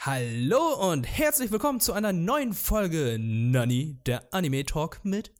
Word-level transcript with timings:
Hallo 0.00 0.92
und 0.92 1.02
herzlich 1.02 1.50
willkommen 1.50 1.80
zu 1.80 1.92
einer 1.92 2.12
neuen 2.12 2.52
Folge 2.52 3.16
Nani, 3.18 3.98
der 4.06 4.32
Anime 4.32 4.64
Talk 4.64 5.00
mit 5.04 5.32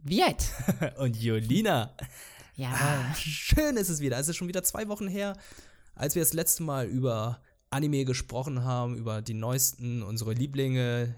Viet. 0.00 0.52
und 0.98 1.16
Jolina. 1.16 1.96
Ja. 2.56 2.68
Ah, 2.74 3.14
schön 3.14 3.78
ist 3.78 3.88
es 3.88 4.00
wieder. 4.00 4.18
Es 4.18 4.28
ist 4.28 4.36
schon 4.36 4.48
wieder 4.48 4.64
zwei 4.64 4.86
Wochen 4.88 5.08
her, 5.08 5.34
als 5.94 6.14
wir 6.14 6.20
das 6.20 6.34
letzte 6.34 6.62
Mal 6.62 6.88
über 6.88 7.40
Anime 7.70 8.04
gesprochen 8.04 8.64
haben, 8.64 8.98
über 8.98 9.22
die 9.22 9.32
neuesten, 9.32 10.02
unsere 10.02 10.34
Lieblinge, 10.34 11.14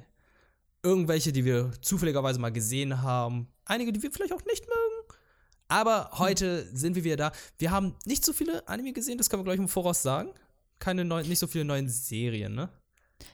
irgendwelche, 0.85 1.33
die 1.33 1.45
wir 1.45 1.73
zufälligerweise 1.83 2.39
mal 2.39 2.53
gesehen 2.53 3.03
haben, 3.03 3.49
einige, 3.65 3.93
die 3.93 4.05
wir 4.05 4.13
vielleicht 4.13 4.35
auch 4.35 4.45
nicht 4.45 4.69
mögen. 4.69 5.19
Aber 5.67 6.11
heute 6.13 6.65
sind 6.77 6.95
wir 6.95 7.03
wieder 7.03 7.17
da. 7.17 7.33
Wir 7.59 7.73
haben 7.73 7.97
nicht 8.05 8.25
so 8.25 8.33
viele 8.33 8.69
Anime 8.69 8.93
gesehen, 8.93 9.19
das 9.19 9.29
können 9.29 9.41
wir 9.41 9.47
gleich 9.47 9.59
im 9.59 9.69
Voraus 9.69 10.01
sagen. 10.01 10.33
Keine 10.81 11.05
neuen, 11.05 11.29
nicht 11.29 11.39
so 11.39 11.47
viele 11.47 11.65
neuen 11.65 11.89
Serien, 11.89 12.55
ne? 12.55 12.69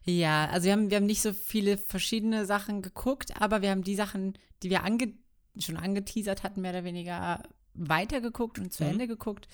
Ja, 0.04 0.48
also 0.50 0.66
wir 0.66 0.72
haben, 0.72 0.90
wir 0.90 0.96
haben 0.98 1.06
nicht 1.06 1.22
so 1.22 1.32
viele 1.32 1.78
verschiedene 1.78 2.44
Sachen 2.44 2.82
geguckt, 2.82 3.40
aber 3.40 3.62
wir 3.62 3.70
haben 3.70 3.84
die 3.84 3.94
Sachen, 3.94 4.36
die 4.62 4.68
wir 4.70 4.84
ange 4.84 5.14
schon 5.58 5.78
angeteasert 5.78 6.42
hatten, 6.42 6.60
mehr 6.60 6.72
oder 6.72 6.84
weniger 6.84 7.42
weitergeguckt 7.72 8.58
und 8.58 8.72
zu 8.72 8.84
Mhm. 8.84 8.90
Ende 8.90 9.06
geguckt. 9.06 9.48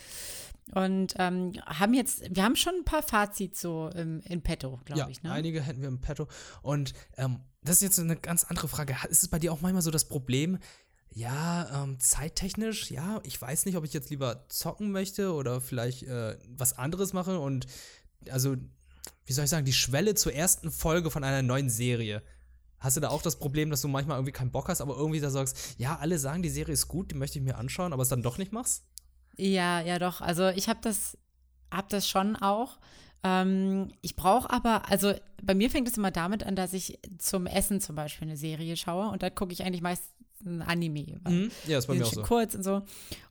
Und 0.75 1.15
ähm, 1.19 1.53
haben 1.67 1.93
jetzt, 1.95 2.23
wir 2.35 2.45
haben 2.45 2.57
schon 2.57 2.75
ein 2.77 2.85
paar 2.85 3.03
Fazits 3.03 3.61
so 3.61 3.91
im, 3.95 4.21
in 4.21 4.43
petto, 4.43 4.81
glaube 4.85 5.01
ja, 5.01 5.09
ich. 5.09 5.23
Ne? 5.23 5.33
einige 5.33 5.61
hätten 5.61 5.81
wir 5.81 5.89
im 5.89 6.01
Petto. 6.01 6.29
Und 6.63 6.95
ähm, 7.17 7.41
das 7.63 7.77
ist 7.77 7.83
jetzt 7.83 7.99
eine 7.99 8.17
ganz 8.17 8.45
andere 8.45 8.69
Frage. 8.69 8.97
Ist 9.11 9.23
es 9.23 9.29
bei 9.29 9.39
dir 9.39 9.53
auch 9.53 9.61
manchmal 9.61 9.83
so 9.83 9.91
das 9.91 10.09
Problem, 10.09 10.59
ja, 11.15 11.83
ähm, 11.83 11.99
zeittechnisch, 12.01 12.91
ja, 12.91 13.21
ich 13.25 13.41
weiß 13.41 13.67
nicht, 13.67 13.77
ob 13.77 13.85
ich 13.85 13.93
jetzt 13.93 14.11
lieber 14.11 14.47
zocken 14.49 14.93
möchte 14.93 15.33
oder 15.33 15.61
vielleicht 15.61 16.05
äh, 16.05 16.39
was 16.49 16.79
anderes 16.79 17.13
mache 17.13 17.39
und 17.39 17.67
also, 18.31 18.57
wie 19.27 19.33
soll 19.33 19.45
ich 19.45 19.51
sagen, 19.51 19.67
die 19.67 19.73
Schwelle 19.73 20.15
zur 20.15 20.33
ersten 20.33 20.71
Folge 20.71 21.11
von 21.11 21.25
einer 21.25 21.43
neuen 21.43 21.69
Serie. 21.69 22.23
Hast 22.79 22.97
du 22.97 23.01
da 23.01 23.11
auch 23.11 23.23
das 23.23 23.39
Problem, 23.39 23.71
dass 23.71 23.83
du 23.83 23.89
manchmal 23.89 24.17
irgendwie 24.17 24.33
keinen 24.33 24.51
Bock 24.51 24.69
hast, 24.69 24.81
aber 24.81 24.97
irgendwie 24.97 25.21
da 25.21 25.31
sagst, 25.31 25.75
ja, 25.79 25.99
alle 25.99 26.19
sagen, 26.19 26.43
die 26.43 26.49
Serie 26.49 26.73
ist 26.73 26.89
gut, 26.89 27.11
die 27.11 27.15
möchte 27.15 27.39
ich 27.39 27.45
mir 27.45 27.57
anschauen, 27.57 27.93
aber 27.93 28.03
es 28.03 28.09
dann 28.09 28.23
doch 28.23 28.39
nicht 28.39 28.53
machst? 28.53 28.85
Ja, 29.37 29.81
ja, 29.81 29.99
doch. 29.99 30.21
Also 30.21 30.49
ich 30.49 30.69
habe 30.69 30.81
das, 30.83 31.17
hab 31.71 31.89
das 31.91 32.09
schon 32.09 32.37
auch. 32.37 32.79
Ähm, 33.23 33.93
ich 34.01 34.17
brauche 34.17 34.51
aber, 34.51 34.89
also 34.91 35.15
bei 35.43 35.55
mir 35.55 35.71
fängt 35.71 35.89
es 35.89 35.97
immer 35.97 36.11
damit 36.11 36.45
an, 36.45 36.57
dass 36.57 36.73
ich 36.73 36.99
zum 37.19 37.47
Essen 37.47 37.81
zum 37.81 37.95
Beispiel 37.95 38.29
eine 38.29 38.37
Serie 38.37 38.77
schaue 38.77 39.11
und 39.11 39.23
da 39.23 39.31
gucke 39.31 39.53
ich 39.53 39.63
eigentlich 39.63 39.83
meist 39.83 40.05
ein 40.45 40.63
Anime. 40.63 41.21
Mhm. 41.27 41.51
Ja, 41.67 41.79
ist 41.79 41.87
bei 41.87 41.95
mir 41.95 42.07
auch 42.07 42.13
so. 42.13 42.23
kurz 42.23 42.55
und 42.55 42.63
so. 42.63 42.83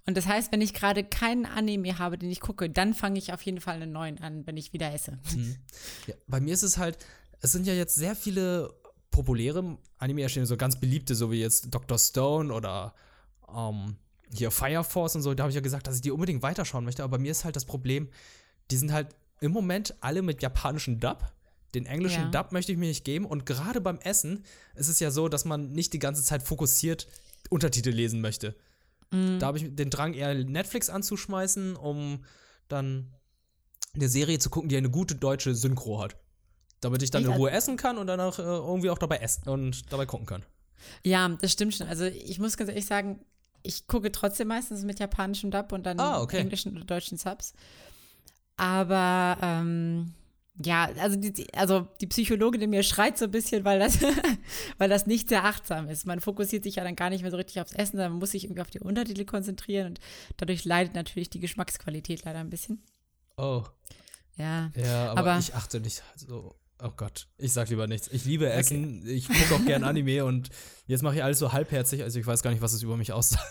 Und 0.05 0.17
das 0.17 0.25
heißt, 0.25 0.51
wenn 0.51 0.61
ich 0.61 0.73
gerade 0.73 1.03
keinen 1.03 1.45
Anime 1.45 1.99
habe, 1.99 2.17
den 2.17 2.31
ich 2.31 2.39
gucke, 2.39 2.69
dann 2.69 2.93
fange 2.93 3.19
ich 3.19 3.33
auf 3.33 3.41
jeden 3.43 3.61
Fall 3.61 3.75
einen 3.75 3.91
neuen 3.91 4.19
an, 4.19 4.45
wenn 4.47 4.57
ich 4.57 4.73
wieder 4.73 4.93
esse. 4.93 5.19
Ja, 6.07 6.15
bei 6.27 6.39
mir 6.39 6.53
ist 6.53 6.63
es 6.63 6.77
halt, 6.77 6.97
es 7.39 7.51
sind 7.51 7.67
ja 7.67 7.73
jetzt 7.73 7.95
sehr 7.95 8.15
viele 8.15 8.73
populäre 9.11 9.77
Anime 9.97 10.21
erschienen, 10.21 10.45
so 10.45 10.57
ganz 10.57 10.79
beliebte, 10.79 11.15
so 11.15 11.31
wie 11.31 11.39
jetzt 11.39 11.73
Dr. 11.73 11.99
Stone 11.99 12.53
oder 12.53 12.93
ähm, 13.53 13.97
hier 14.33 14.51
Fire 14.51 14.83
Force 14.83 15.15
und 15.15 15.21
so. 15.21 15.33
Da 15.33 15.43
habe 15.43 15.51
ich 15.51 15.55
ja 15.55 15.61
gesagt, 15.61 15.87
dass 15.87 15.95
ich 15.95 16.01
die 16.01 16.11
unbedingt 16.11 16.41
weiterschauen 16.41 16.85
möchte. 16.85 17.03
Aber 17.03 17.17
bei 17.17 17.21
mir 17.21 17.31
ist 17.31 17.45
halt 17.45 17.55
das 17.55 17.65
Problem, 17.65 18.09
die 18.71 18.77
sind 18.77 18.91
halt 18.91 19.15
im 19.41 19.51
Moment 19.51 19.95
alle 19.99 20.21
mit 20.21 20.41
japanischen 20.41 20.99
Dub. 20.99 21.31
Den 21.73 21.85
englischen 21.85 22.23
Ja. 22.23 22.29
Dub 22.29 22.51
möchte 22.51 22.71
ich 22.71 22.77
mir 22.77 22.87
nicht 22.87 23.05
geben. 23.05 23.25
Und 23.25 23.45
gerade 23.45 23.79
beim 23.81 23.97
Essen 23.99 24.43
ist 24.75 24.87
es 24.89 24.99
ja 24.99 25.11
so, 25.11 25.27
dass 25.29 25.45
man 25.45 25.71
nicht 25.71 25.93
die 25.93 25.99
ganze 25.99 26.23
Zeit 26.23 26.43
fokussiert 26.43 27.07
Untertitel 27.49 27.89
lesen 27.89 28.21
möchte. 28.21 28.55
Da 29.13 29.47
habe 29.47 29.57
ich 29.57 29.75
den 29.75 29.89
Drang, 29.89 30.13
eher 30.13 30.33
Netflix 30.33 30.89
anzuschmeißen, 30.89 31.75
um 31.75 32.23
dann 32.69 33.11
eine 33.93 34.07
Serie 34.07 34.39
zu 34.39 34.49
gucken, 34.49 34.69
die 34.69 34.77
eine 34.77 34.89
gute 34.89 35.15
deutsche 35.15 35.53
Synchro 35.53 36.01
hat. 36.01 36.15
Damit 36.79 37.03
ich 37.03 37.11
dann 37.11 37.23
Ich 37.23 37.27
in 37.27 37.33
Ruhe 37.33 37.51
essen 37.51 37.75
kann 37.75 37.97
und 37.97 38.07
danach 38.07 38.39
äh, 38.39 38.43
irgendwie 38.43 38.89
auch 38.89 38.97
dabei 38.97 39.17
essen 39.17 39.49
und 39.49 39.91
dabei 39.91 40.05
gucken 40.05 40.25
kann. 40.27 40.45
Ja, 41.03 41.27
das 41.27 41.51
stimmt 41.51 41.75
schon. 41.75 41.87
Also 41.87 42.05
ich 42.05 42.39
muss 42.39 42.55
ganz 42.55 42.69
ehrlich 42.69 42.85
sagen, 42.85 43.19
ich 43.63 43.85
gucke 43.85 44.13
trotzdem 44.13 44.47
meistens 44.47 44.83
mit 44.85 44.99
japanischem 44.99 45.51
Dub 45.51 45.73
und 45.73 45.85
dann 45.85 45.99
Ah, 45.99 46.21
okay. 46.21 46.37
englischen 46.37 46.75
oder 46.77 46.85
deutschen 46.85 47.17
Subs. 47.17 47.53
Aber 48.57 49.37
ähm, 49.41 50.13
ja, 50.63 50.89
also 50.99 51.15
die, 51.17 51.47
also 51.53 51.87
die 52.01 52.07
Psychologin 52.07 52.61
in 52.61 52.69
mir 52.69 52.83
schreit 52.83 53.17
so 53.17 53.25
ein 53.25 53.31
bisschen, 53.31 53.63
weil 53.65 53.79
das, 53.79 53.97
weil 54.77 54.89
das 54.89 55.07
nicht 55.07 55.29
sehr 55.29 55.45
achtsam 55.45 55.87
ist. 55.89 56.05
Man 56.05 56.19
fokussiert 56.19 56.63
sich 56.63 56.75
ja 56.75 56.83
dann 56.83 56.95
gar 56.95 57.09
nicht 57.09 57.21
mehr 57.21 57.31
so 57.31 57.37
richtig 57.37 57.61
aufs 57.61 57.71
Essen, 57.73 57.93
sondern 57.93 58.11
man 58.11 58.19
muss 58.19 58.31
sich 58.31 58.43
irgendwie 58.43 58.61
auf 58.61 58.69
die 58.69 58.79
Untertitel 58.81 59.25
konzentrieren 59.25 59.87
und 59.87 59.99
dadurch 60.37 60.65
leidet 60.65 60.93
natürlich 60.93 61.29
die 61.29 61.39
Geschmacksqualität 61.39 62.23
leider 62.25 62.39
ein 62.39 62.49
bisschen. 62.49 62.83
Oh, 63.37 63.63
Ja. 64.37 64.71
ja, 64.75 65.11
aber, 65.11 65.19
Aber- 65.31 65.39
ich 65.39 65.55
achte 65.55 65.79
nicht 65.79 66.03
so. 66.15 66.55
Oh 66.83 66.89
Gott, 66.97 67.27
ich 67.37 67.53
sag 67.53 67.69
lieber 67.69 67.85
nichts. 67.85 68.07
Ich 68.11 68.25
liebe 68.25 68.49
Essen, 68.49 69.07
ich 69.07 69.27
gucke 69.27 69.53
auch 69.55 69.65
gern 69.65 69.83
Anime 69.83 70.25
und 70.25 70.49
jetzt 70.87 71.03
mache 71.03 71.15
ich 71.17 71.23
alles 71.23 71.37
so 71.37 71.53
halbherzig, 71.53 72.01
also 72.01 72.17
ich 72.19 72.25
weiß 72.25 72.41
gar 72.41 72.49
nicht, 72.49 72.61
was 72.63 72.73
es 72.73 72.81
über 72.81 72.97
mich 72.97 73.13
aussagt. 73.13 73.45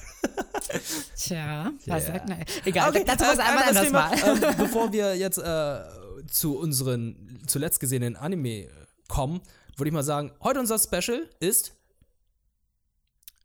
Tja, 1.17 1.71
was 1.87 2.07
sagt 2.07 2.29
man? 2.29 2.45
Egal, 2.65 2.91
Okay, 2.91 3.05
dazu 3.07 3.25
was 3.25 3.39
einmal 3.39 3.65
anders 3.69 3.85
Thema. 3.87 4.11
mal. 4.11 4.19
Ähm, 4.51 4.57
bevor 4.59 4.93
wir 4.93 5.17
jetzt 5.17 5.39
äh, 5.39 5.81
zu 6.31 6.57
unseren 6.57 7.41
zuletzt 7.47 7.81
gesehenen 7.81 8.17
Anime 8.17 8.69
kommen, 9.09 9.41
würde 9.77 9.89
ich 9.89 9.95
mal 9.95 10.03
sagen, 10.03 10.33
heute 10.43 10.61
unser 10.61 10.79
Special 10.79 11.29
ist 11.41 11.73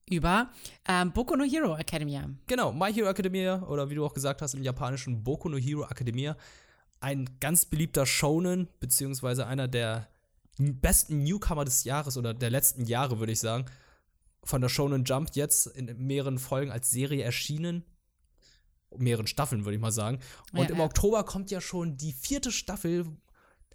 Über 0.09 0.51
ähm, 0.88 1.12
Boku 1.12 1.35
no 1.35 1.44
Hero 1.44 1.75
Academia. 1.75 2.29
Genau, 2.47 2.72
My 2.72 2.94
Hero 2.94 3.09
Academia 3.09 3.63
oder 3.63 3.90
wie 3.90 3.96
du 3.96 4.06
auch 4.06 4.13
gesagt 4.13 4.41
hast 4.41 4.53
im 4.53 4.63
japanischen 4.63 5.23
Boku 5.23 5.50
no 5.50 5.57
Hero 5.57 5.84
Academia. 5.84 6.38
Ein 7.00 7.29
ganz 7.40 7.66
beliebter 7.66 8.06
Shonen, 8.06 8.68
beziehungsweise 8.79 9.47
einer 9.47 9.67
der 9.67 10.07
besten 10.57 11.23
Newcomer 11.23 11.66
des 11.66 11.84
Jahres 11.84 12.17
oder 12.17 12.34
der 12.34 12.50
letzten 12.50 12.85
Jahre, 12.85 13.19
würde 13.19 13.31
ich 13.31 13.40
sagen. 13.40 13.66
Von 14.44 14.62
der 14.62 14.69
Shonen 14.69 15.03
Jump 15.03 15.31
jetzt 15.34 15.67
in 15.67 16.06
mehreren 16.06 16.38
Folgen 16.38 16.72
als 16.72 16.91
Serie 16.91 17.23
erschienen. 17.23 17.84
Mehreren 18.98 19.28
Staffeln, 19.28 19.66
würde 19.66 19.76
ich 19.76 19.82
mal 19.82 19.92
sagen. 19.92 20.20
Und 20.54 20.64
Ja, 20.64 20.70
im 20.70 20.78
ja. 20.78 20.84
Oktober 20.86 21.24
kommt 21.24 21.52
ja 21.52 21.62
schon 21.62 21.98
die 21.98 22.14
vierte 22.14 22.52
Staffel, 22.52 23.06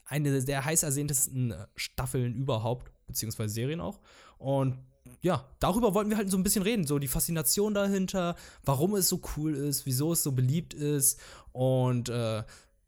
eine 0.07 0.43
der 0.43 0.65
heiß 0.65 0.83
ersehntesten 0.83 1.55
Staffeln 1.77 2.35
überhaupt, 2.35 2.91
beziehungsweise 3.07 3.55
Serien 3.55 3.81
auch. 3.81 4.01
Und 4.39 4.79
ja, 5.23 5.47
darüber 5.61 5.95
wollten 5.95 6.11
wir 6.11 6.17
halt 6.17 6.31
so 6.31 6.37
ein 6.37 6.43
bisschen 6.43 6.63
reden. 6.63 6.87
So 6.87 6.99
die 6.99 7.09
Faszination 7.09 7.75
dahinter, 7.75 8.37
warum 8.65 8.95
es 8.95 9.09
so 9.09 9.21
cool 9.37 9.55
ist, 9.55 9.87
wieso 9.87 10.13
es 10.13 10.23
so 10.23 10.33
beliebt 10.33 10.75
ist. 10.75 11.19
Und 11.53 12.09
äh, 12.09 12.43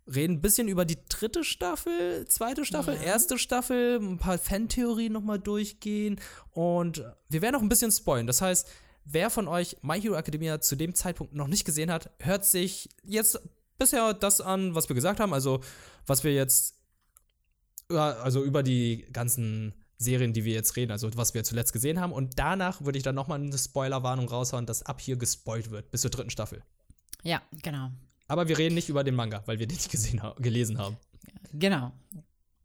reden 0.07 0.35
ein 0.35 0.41
bisschen 0.41 0.69
über 0.69 0.85
die 0.85 0.99
dritte 1.09 1.45
Staffel, 1.45 2.27
zweite 2.29 2.65
Staffel, 2.65 2.95
Ja. 2.97 3.03
erste 3.03 3.39
Staffel, 3.39 3.99
ein 4.01 4.19
paar 4.19 4.39
Fantheorien 4.39 5.13
nochmal 5.13 5.39
durchgehen. 5.39 6.21
Und 6.51 7.05
wir 7.29 7.43
werden 7.43 7.57
auch 7.57 7.63
ein 7.63 7.69
bisschen 7.69 7.91
spoilen. 7.93 8.27
Das 8.27 8.41
heißt, 8.43 8.69
wer 9.05 9.31
von 9.31 9.49
euch 9.49 9.77
My 9.83 10.01
Hero 10.01 10.15
Academia 10.15 10.61
zu 10.61 10.77
dem 10.77 10.95
Zeitpunkt 10.95 11.35
noch 11.35 11.49
nicht 11.49 11.65
gesehen 11.65 11.91
hat, 11.91 12.11
hört 12.19 12.45
sich 12.45 12.91
jetzt 13.03 13.41
bisher 13.79 14.15
das 14.15 14.41
an, 14.41 14.75
was 14.75 14.89
wir 14.89 14.95
gesagt 14.95 15.21
haben. 15.21 15.33
Also, 15.33 15.61
was 16.07 16.25
wir 16.25 16.33
jetzt 16.33 16.77
also 17.89 18.43
über 18.43 18.63
die 18.63 19.07
ganzen 19.13 19.75
Serien, 19.99 20.33
die 20.33 20.45
wir 20.45 20.55
jetzt 20.55 20.77
reden, 20.77 20.93
also 20.93 21.11
was 21.15 21.35
wir 21.35 21.45
zuletzt 21.45 21.73
gesehen 21.73 22.01
haben. 22.01 22.13
Und 22.13 22.39
danach 22.39 22.81
würde 22.83 22.99
ich 22.99 23.05
dann 23.05 23.15
nochmal 23.15 23.41
eine 23.41 23.57
Spoilerwarnung 23.57 24.29
raushauen, 24.29 24.67
dass 24.67 24.83
ab 24.83 25.01
hier 25.01 25.17
gespoilt 25.17 25.71
wird, 25.71 25.91
bis 25.91 26.01
zur 26.01 26.11
dritten 26.11 26.31
Staffel. 26.31 26.63
Ja, 27.23 27.43
genau. 27.63 27.91
Aber 28.29 28.49
wir 28.49 28.59
reden 28.59 28.75
nicht 28.75 28.89
über 28.89 29.05
den 29.05 29.15
Manga, 29.15 29.43
weil 29.47 29.59
wir 29.59 29.67
den 29.67 29.77
nicht 29.77 29.91
gesehen 29.91 30.23
ha 30.23 30.35
gelesen 30.39 30.79
haben. 30.79 30.97
Genau. 31.53 31.93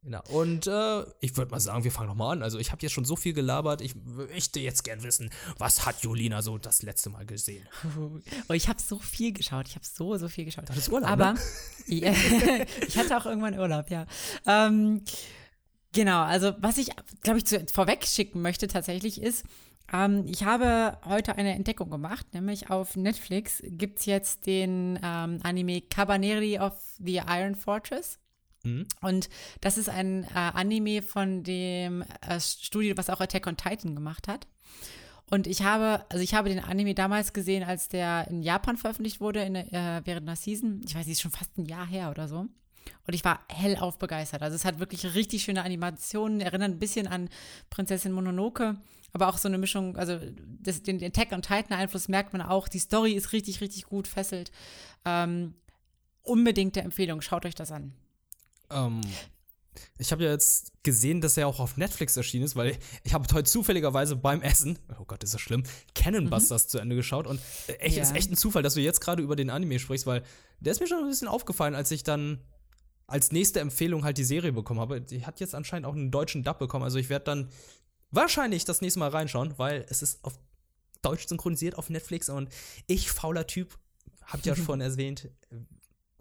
Genau. 0.08 0.24
Und 0.30 0.68
äh, 0.68 1.04
ich 1.20 1.36
würde 1.36 1.52
mal 1.52 1.60
sagen, 1.60 1.84
wir 1.84 1.92
fangen 1.92 2.08
nochmal 2.08 2.38
an. 2.38 2.42
Also 2.42 2.60
ich 2.60 2.72
habe 2.72 2.82
jetzt 2.82 2.94
schon 2.94 3.04
so 3.04 3.18
viel 3.18 3.34
gelabert. 3.34 3.82
Ich 3.82 3.94
möchte 3.94 4.62
jetzt 4.62 4.86
gern 4.86 5.04
wissen, 5.04 5.30
was 5.58 5.86
hat 5.86 6.02
Julina 6.02 6.42
so 6.42 6.58
das 6.58 6.82
letzte 6.82 7.10
Mal 7.10 7.26
gesehen? 7.26 7.68
Oh, 8.50 8.54
ich 8.54 8.70
habe 8.70 8.80
so 8.80 9.00
viel 9.00 9.34
geschaut. 9.34 9.68
Ich 9.68 9.76
habe 9.76 9.86
so, 9.86 10.16
so 10.16 10.30
viel 10.30 10.46
geschaut. 10.46 10.70
Das 10.70 10.78
ist 10.78 10.90
Urlaub, 10.90 11.10
Aber 11.10 11.34
ne? 11.34 11.40
Ich 12.88 12.98
hatte 12.98 13.18
auch 13.18 13.26
irgendwann 13.26 13.60
Urlaub, 13.60 13.90
ja. 13.90 14.06
Ähm, 14.46 15.02
genau, 15.92 16.24
also 16.24 16.54
was 16.60 16.78
ich, 16.78 16.92
glaube 17.22 17.40
ich, 17.40 17.46
zu, 17.46 17.66
vorweg 17.72 18.06
schicken 18.06 18.42
möchte 18.42 18.68
tatsächlich 18.68 19.22
ist, 19.22 19.44
ähm, 19.92 20.26
ich 20.26 20.46
habe 20.46 20.98
heute 21.06 21.36
eine 21.36 21.54
Entdeckung 21.54 21.90
gemacht, 21.90 22.28
nämlich 22.34 22.70
auf 22.70 22.96
Netflix 22.96 23.62
gibt 23.64 24.00
es 24.00 24.06
jetzt 24.06 24.46
den 24.46 25.00
ähm, 25.04 25.40
Anime 25.44 25.82
Cabaneri 25.82 26.60
of 26.60 26.74
the 27.00 27.22
Iron 27.28 27.56
Fortress. 27.56 28.20
Mhm. 28.64 28.88
Und 29.02 29.30
das 29.62 29.78
ist 29.78 29.90
ein 29.90 30.24
äh, 30.24 30.28
Anime 30.34 31.02
von 31.02 31.44
dem 31.44 32.04
äh, 32.28 32.40
Studio, 32.40 32.98
was 32.98 33.10
auch 33.10 33.22
Attack 33.22 33.48
on 33.48 33.58
Titan 33.58 33.96
gemacht 33.96 34.28
hat. 34.28 34.48
Und 35.30 35.46
ich 35.46 35.64
habe, 35.64 36.06
also 36.10 36.24
ich 36.24 36.34
habe 36.34 36.50
den 36.50 36.64
Anime 36.64 36.96
damals 36.96 37.34
gesehen, 37.34 37.64
als 37.64 37.90
der 37.90 38.28
in 38.30 38.44
Japan 38.44 38.78
veröffentlicht 38.78 39.20
wurde, 39.20 39.42
in, 39.44 39.56
äh, 39.56 40.02
während 40.06 40.28
einer 40.28 40.38
Season. 40.38 40.82
Ich 40.86 40.96
weiß 40.96 41.06
nicht, 41.06 41.14
ist 41.14 41.22
schon 41.22 41.32
fast 41.32 41.58
ein 41.58 41.66
Jahr 41.66 41.86
her 41.86 42.10
oder 42.10 42.28
so. 42.28 42.48
Und 43.06 43.14
ich 43.14 43.26
war 43.26 43.42
hellauf 43.50 43.98
begeistert. 43.98 44.42
Also 44.42 44.56
es 44.56 44.64
hat 44.64 44.80
wirklich 44.80 45.14
richtig 45.14 45.44
schöne 45.44 45.64
Animationen, 45.64 46.40
erinnern 46.40 46.72
ein 46.72 46.80
bisschen 46.80 47.08
an 47.08 47.30
Prinzessin 47.70 48.14
Mononoke, 48.14 48.78
aber 49.12 49.28
auch 49.28 49.38
so 49.38 49.50
eine 49.50 49.58
Mischung, 49.58 49.98
also 49.98 50.20
das, 50.62 50.84
den 50.84 51.04
Attack 51.04 51.34
on 51.34 51.42
Titan 51.42 51.78
Einfluss 51.78 52.08
merkt 52.08 52.32
man 52.32 52.42
auch. 52.42 52.70
Die 52.70 52.80
Story 52.80 53.12
ist 53.12 53.34
richtig, 53.34 53.60
richtig 53.60 53.86
gut, 53.86 54.08
fesselt. 54.08 54.52
Ähm, 55.04 55.56
unbedingte 56.24 56.82
Empfehlung, 56.82 57.22
schaut 57.22 57.46
euch 57.46 57.56
das 57.56 57.72
an. 57.72 57.94
Ähm, 58.70 59.02
ich 59.98 60.12
habe 60.12 60.24
ja 60.24 60.32
jetzt 60.32 60.72
gesehen, 60.84 61.22
dass 61.22 61.38
er 61.38 61.48
auch 61.48 61.60
auf 61.60 61.78
Netflix 61.78 62.18
erschienen 62.18 62.46
ist, 62.46 62.56
weil 62.56 62.78
ich 63.04 63.14
habe 63.14 63.28
heute 63.34 63.50
zufälligerweise 63.50 64.16
beim 64.16 64.42
Essen, 64.42 64.80
oh 65.00 65.06
Gott, 65.06 65.24
ist 65.24 65.34
das 65.34 65.42
schlimm, 65.42 65.64
Cannon 65.96 66.30
Busters 66.30 66.66
mhm. 66.66 66.70
zu 66.70 66.80
Ende 66.80 66.96
geschaut 66.96 67.28
und 67.28 67.40
äh, 67.68 67.74
echt, 67.74 67.98
ja. 67.98 68.04
ist 68.04 68.16
echt 68.16 68.32
ein 68.32 68.38
Zufall, 68.38 68.64
dass 68.64 68.76
du 68.76 68.82
jetzt 68.82 69.02
gerade 69.02 69.24
über 69.24 69.36
den 69.36 69.50
Anime 69.50 69.80
sprichst, 69.80 70.06
weil 70.08 70.24
der 70.60 70.72
ist 70.72 70.80
mir 70.80 70.88
schon 70.88 71.00
ein 71.00 71.10
bisschen 71.10 71.28
aufgefallen, 71.28 71.76
als 71.76 71.92
ich 71.92 72.04
dann 72.04 72.42
als 73.06 73.32
nächste 73.32 73.60
Empfehlung 73.60 74.04
halt 74.04 74.18
die 74.18 74.24
Serie 74.24 74.52
bekommen 74.52 74.82
habe. 74.82 75.00
Die 75.00 75.26
hat 75.26 75.40
jetzt 75.40 75.56
anscheinend 75.56 75.86
auch 75.86 75.94
einen 75.94 76.12
deutschen 76.12 76.44
Dub 76.44 76.60
bekommen, 76.60 76.84
also 76.84 76.98
ich 76.98 77.10
werde 77.10 77.26
dann 77.26 77.50
wahrscheinlich 78.12 78.66
das 78.66 78.82
nächste 78.82 79.00
Mal 79.00 79.10
reinschauen, 79.10 79.54
weil 79.58 79.86
es 79.90 80.02
ist 80.02 80.24
auf 80.24 80.40
Deutsch 81.02 81.28
synchronisiert 81.28 81.78
auf 81.78 81.90
Netflix 81.90 82.30
und 82.30 82.50
ich, 82.88 83.12
fauler 83.12 83.48
Typ, 83.48 83.78
hab 84.26 84.46
ja 84.46 84.56
schon 84.66 84.82
erwähnt, 84.82 85.30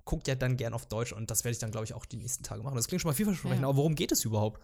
guckt 0.06 0.28
ja 0.28 0.34
dann 0.34 0.56
gern 0.56 0.72
auf 0.72 0.86
Deutsch 0.86 1.12
und 1.12 1.30
das 1.30 1.44
werde 1.44 1.52
ich 1.52 1.58
dann, 1.58 1.70
glaube 1.70 1.84
ich, 1.84 1.92
auch 1.92 2.06
die 2.06 2.16
nächsten 2.16 2.42
Tage 2.42 2.62
machen. 2.62 2.76
Das 2.76 2.88
klingt 2.88 3.02
schon 3.02 3.10
mal 3.10 3.14
vielversprechend, 3.14 3.60
ja. 3.60 3.68
aber 3.68 3.76
worum 3.76 3.94
geht 3.94 4.12
es 4.12 4.24
überhaupt? 4.24 4.62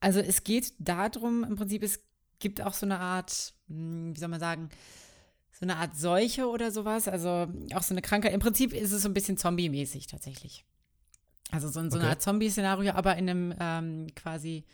Also 0.00 0.20
es 0.20 0.44
geht 0.44 0.72
darum, 0.78 1.44
im 1.44 1.56
Prinzip, 1.56 1.82
es 1.82 2.00
gibt 2.38 2.62
auch 2.62 2.72
so 2.72 2.86
eine 2.86 3.00
Art, 3.00 3.52
hm, 3.68 4.14
wie 4.14 4.18
soll 4.18 4.28
man 4.28 4.40
sagen, 4.40 4.70
so 5.52 5.66
eine 5.66 5.76
Art 5.76 5.96
Seuche 5.96 6.48
oder 6.48 6.70
sowas, 6.70 7.06
also 7.08 7.46
auch 7.74 7.82
so 7.82 7.94
eine 7.94 8.02
Krankheit. 8.02 8.32
Im 8.32 8.40
Prinzip 8.40 8.72
ist 8.72 8.92
es 8.92 9.02
so 9.02 9.08
ein 9.08 9.14
bisschen 9.14 9.36
zombie-mäßig 9.36 10.06
tatsächlich. 10.06 10.64
Also 11.50 11.68
so, 11.68 11.80
so 11.80 11.86
okay. 11.86 11.98
eine 11.98 12.08
Art 12.08 12.22
Zombie-Szenario, 12.22 12.92
aber 12.92 13.16
in 13.16 13.28
einem 13.28 13.54
ähm, 13.60 14.06
quasi, 14.14 14.64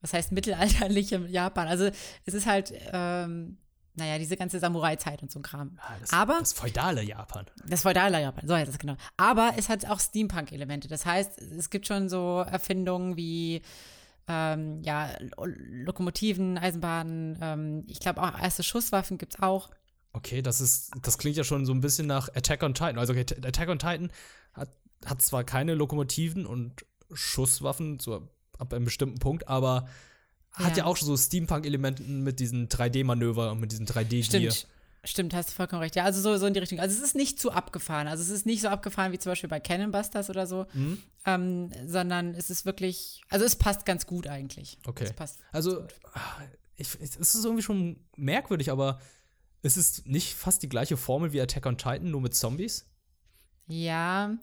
was 0.00 0.12
heißt 0.12 0.32
mittelalterlichem 0.32 1.26
Japan. 1.26 1.68
Also 1.68 1.90
es 2.24 2.34
ist 2.34 2.46
halt 2.46 2.72
ähm, 2.92 3.58
naja, 3.94 4.18
diese 4.18 4.36
ganze 4.36 4.58
Samurai-Zeit 4.58 5.22
und 5.22 5.30
so 5.30 5.38
ein 5.38 5.42
Kram. 5.42 5.78
Ah, 5.80 5.96
das, 6.00 6.12
Aber 6.12 6.38
das 6.38 6.52
feudale 6.52 7.02
Japan. 7.02 7.46
Das 7.66 7.82
feudale 7.82 8.20
Japan, 8.20 8.46
so 8.46 8.54
heißt 8.54 8.70
es 8.70 8.78
genau. 8.78 8.96
Aber 9.16 9.54
es 9.56 9.68
hat 9.68 9.84
auch 9.86 10.00
Steampunk-Elemente. 10.00 10.88
Das 10.88 11.06
heißt, 11.06 11.38
es 11.40 11.70
gibt 11.70 11.86
schon 11.86 12.08
so 12.08 12.44
Erfindungen 12.48 13.16
wie 13.16 13.62
ähm, 14.28 14.80
ja, 14.82 15.10
Lokomotiven, 15.36 16.56
Eisenbahnen, 16.56 17.38
ähm, 17.40 17.84
ich 17.88 17.98
glaube 18.00 18.22
auch 18.22 18.38
erste 18.38 18.62
Schusswaffen 18.62 19.18
gibt 19.18 19.34
es 19.34 19.42
auch. 19.42 19.70
Okay, 20.12 20.42
das 20.42 20.60
ist, 20.60 20.92
das 21.02 21.18
klingt 21.18 21.36
ja 21.36 21.44
schon 21.44 21.66
so 21.66 21.72
ein 21.72 21.80
bisschen 21.80 22.06
nach 22.06 22.28
Attack 22.34 22.62
on 22.62 22.74
Titan. 22.74 22.98
Also 22.98 23.12
Attack 23.12 23.68
on 23.68 23.78
Titan 23.78 24.12
hat, 24.52 24.70
hat 25.04 25.22
zwar 25.22 25.44
keine 25.44 25.74
Lokomotiven 25.74 26.46
und 26.46 26.84
Schusswaffen, 27.12 27.98
so 27.98 28.28
ab 28.58 28.72
einem 28.72 28.84
bestimmten 28.84 29.18
Punkt, 29.18 29.48
aber 29.48 29.88
hat 30.52 30.76
ja, 30.76 30.78
ja 30.78 30.84
auch 30.84 30.96
so 30.96 31.16
Steampunk-Elementen 31.16 32.22
mit 32.22 32.40
diesen 32.40 32.68
3D-Manöver 32.68 33.52
und 33.52 33.60
mit 33.60 33.72
diesen 33.72 33.86
3D-Gear. 33.86 34.50
Stimmt. 34.52 34.66
Stimmt, 35.02 35.32
hast 35.32 35.48
du 35.50 35.54
vollkommen 35.54 35.80
recht. 35.80 35.96
Ja, 35.96 36.04
also 36.04 36.20
so, 36.20 36.36
so 36.36 36.44
in 36.44 36.52
die 36.52 36.60
Richtung. 36.60 36.78
Also 36.78 36.94
es 36.94 37.02
ist 37.02 37.14
nicht 37.14 37.40
zu 37.40 37.52
abgefahren. 37.52 38.06
Also 38.06 38.22
es 38.22 38.28
ist 38.28 38.44
nicht 38.44 38.60
so 38.60 38.68
abgefahren 38.68 39.12
wie 39.12 39.18
zum 39.18 39.30
Beispiel 39.30 39.48
bei 39.48 39.58
Cannon 39.58 39.90
Busters 39.90 40.28
oder 40.28 40.46
so, 40.46 40.66
mhm. 40.74 40.98
ähm, 41.24 41.70
sondern 41.86 42.34
es 42.34 42.50
ist 42.50 42.66
wirklich, 42.66 43.22
also 43.30 43.46
es 43.46 43.56
passt 43.56 43.86
ganz 43.86 44.06
gut 44.06 44.26
eigentlich. 44.26 44.78
Okay. 44.86 45.10
also 45.52 45.86
ich, 46.76 46.88
es 47.00 47.16
ist 47.16 47.44
irgendwie 47.44 47.62
schon 47.62 47.96
merkwürdig, 48.16 48.70
aber 48.70 49.00
ist 49.62 49.78
es 49.78 50.04
nicht 50.04 50.34
fast 50.34 50.62
die 50.62 50.68
gleiche 50.68 50.98
Formel 50.98 51.32
wie 51.32 51.40
Attack 51.40 51.64
on 51.64 51.78
Titan, 51.78 52.10
nur 52.10 52.20
mit 52.20 52.34
Zombies? 52.34 52.86
Ja. 53.68 54.36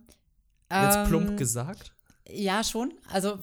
Jetzt 0.71 0.97
ähm, 0.97 1.07
plump 1.07 1.37
gesagt? 1.37 1.93
Ja, 2.29 2.63
schon. 2.63 2.93
Also 3.09 3.37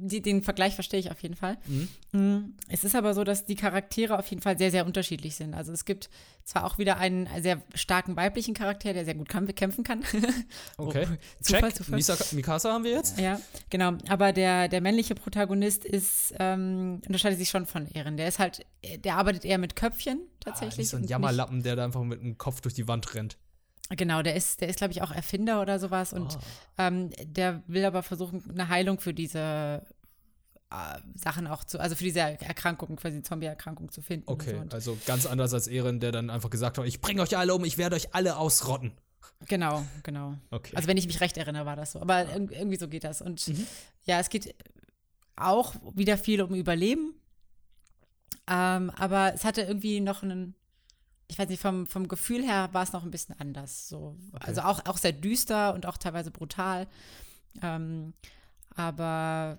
den 0.00 0.42
Vergleich 0.42 0.74
verstehe 0.74 0.98
ich 0.98 1.10
auf 1.10 1.22
jeden 1.22 1.36
Fall. 1.36 1.58
Mhm. 1.66 1.88
Mm, 2.12 2.54
es 2.68 2.84
ist 2.84 2.96
aber 2.96 3.14
so, 3.14 3.22
dass 3.22 3.44
die 3.44 3.54
Charaktere 3.54 4.18
auf 4.18 4.26
jeden 4.26 4.42
Fall 4.42 4.58
sehr, 4.58 4.70
sehr 4.70 4.86
unterschiedlich 4.86 5.36
sind. 5.36 5.54
Also 5.54 5.72
es 5.72 5.84
gibt 5.84 6.10
zwar 6.44 6.64
auch 6.64 6.78
wieder 6.78 6.96
einen 6.96 7.28
sehr 7.40 7.62
starken 7.74 8.16
weiblichen 8.16 8.54
Charakter, 8.54 8.92
der 8.92 9.04
sehr 9.04 9.14
gut 9.14 9.28
kämpfen 9.28 9.84
kann. 9.84 10.00
okay. 10.76 11.06
Oh, 11.08 11.16
Zufall, 11.40 11.62
Check. 11.62 11.76
Zufall. 11.76 11.96
Misa, 11.96 12.16
Mikasa 12.32 12.72
haben 12.72 12.84
wir 12.84 12.92
jetzt. 12.92 13.18
Ja, 13.18 13.40
genau. 13.70 13.92
Aber 14.08 14.32
der, 14.32 14.68
der 14.68 14.80
männliche 14.80 15.14
Protagonist 15.14 15.84
ist, 15.84 16.34
ähm, 16.38 17.02
unterscheidet 17.06 17.38
sich 17.38 17.50
schon 17.50 17.66
von 17.66 17.86
Ehren. 17.88 18.16
Der 18.16 18.28
ist 18.28 18.38
halt, 18.38 18.66
der 19.04 19.16
arbeitet 19.16 19.44
eher 19.44 19.58
mit 19.58 19.76
Köpfchen 19.76 20.20
tatsächlich. 20.40 20.88
Ah, 20.88 20.90
so 20.90 20.96
ein 20.96 21.04
Jammerlappen, 21.04 21.62
der 21.62 21.76
da 21.76 21.84
einfach 21.84 22.02
mit 22.02 22.20
dem 22.20 22.36
Kopf 22.38 22.60
durch 22.60 22.74
die 22.74 22.88
Wand 22.88 23.14
rennt. 23.14 23.36
Genau, 23.96 24.22
der 24.22 24.36
ist, 24.36 24.60
der 24.60 24.68
ist, 24.68 24.76
glaube 24.78 24.92
ich, 24.92 25.02
auch 25.02 25.10
Erfinder 25.10 25.60
oder 25.60 25.78
sowas. 25.78 26.12
Und 26.12 26.36
oh. 26.36 26.44
ähm, 26.78 27.10
der 27.22 27.62
will 27.66 27.84
aber 27.84 28.02
versuchen, 28.02 28.42
eine 28.50 28.68
Heilung 28.68 29.00
für 29.00 29.12
diese 29.12 29.82
äh, 30.70 30.98
Sachen 31.14 31.46
auch 31.46 31.64
zu, 31.64 31.78
also 31.78 31.94
für 31.94 32.04
diese 32.04 32.20
Erkrankung, 32.20 32.96
quasi 32.96 33.22
Zombie-Erkrankung 33.22 33.90
zu 33.90 34.00
finden. 34.00 34.24
Okay, 34.28 34.60
so. 34.68 34.74
also 34.74 34.98
ganz 35.06 35.26
anders 35.26 35.52
als 35.52 35.66
Ehren, 35.66 36.00
der 36.00 36.12
dann 36.12 36.30
einfach 36.30 36.50
gesagt 36.50 36.78
hat, 36.78 36.86
ich 36.86 37.00
bringe 37.00 37.22
euch 37.22 37.36
alle 37.36 37.54
um, 37.54 37.64
ich 37.64 37.78
werde 37.78 37.96
euch 37.96 38.14
alle 38.14 38.36
ausrotten. 38.36 38.92
Genau, 39.48 39.84
genau. 40.02 40.36
Okay. 40.50 40.74
Also 40.76 40.88
wenn 40.88 40.96
ich 40.96 41.06
mich 41.06 41.20
recht 41.20 41.36
erinnere, 41.36 41.66
war 41.66 41.76
das 41.76 41.92
so. 41.92 42.00
Aber 42.00 42.32
irgendwie 42.34 42.76
so 42.76 42.88
geht 42.88 43.04
das. 43.04 43.20
Und 43.20 43.46
mhm. 43.48 43.66
ja, 44.04 44.20
es 44.20 44.30
geht 44.30 44.54
auch 45.36 45.74
wieder 45.94 46.16
viel 46.16 46.42
um 46.42 46.54
Überleben. 46.54 47.14
Ähm, 48.48 48.90
aber 48.90 49.34
es 49.34 49.44
hatte 49.44 49.62
irgendwie 49.62 50.00
noch 50.00 50.22
einen 50.22 50.54
ich 51.32 51.38
weiß 51.38 51.48
nicht, 51.48 51.62
vom, 51.62 51.86
vom 51.86 52.08
Gefühl 52.08 52.44
her 52.44 52.68
war 52.72 52.82
es 52.82 52.92
noch 52.92 53.04
ein 53.04 53.10
bisschen 53.10 53.34
anders. 53.38 53.88
So. 53.88 54.16
Okay. 54.32 54.44
Also 54.46 54.60
auch, 54.60 54.84
auch 54.84 54.98
sehr 54.98 55.12
düster 55.12 55.72
und 55.72 55.86
auch 55.86 55.96
teilweise 55.96 56.30
brutal. 56.30 56.86
Ähm, 57.62 58.12
aber 58.76 59.58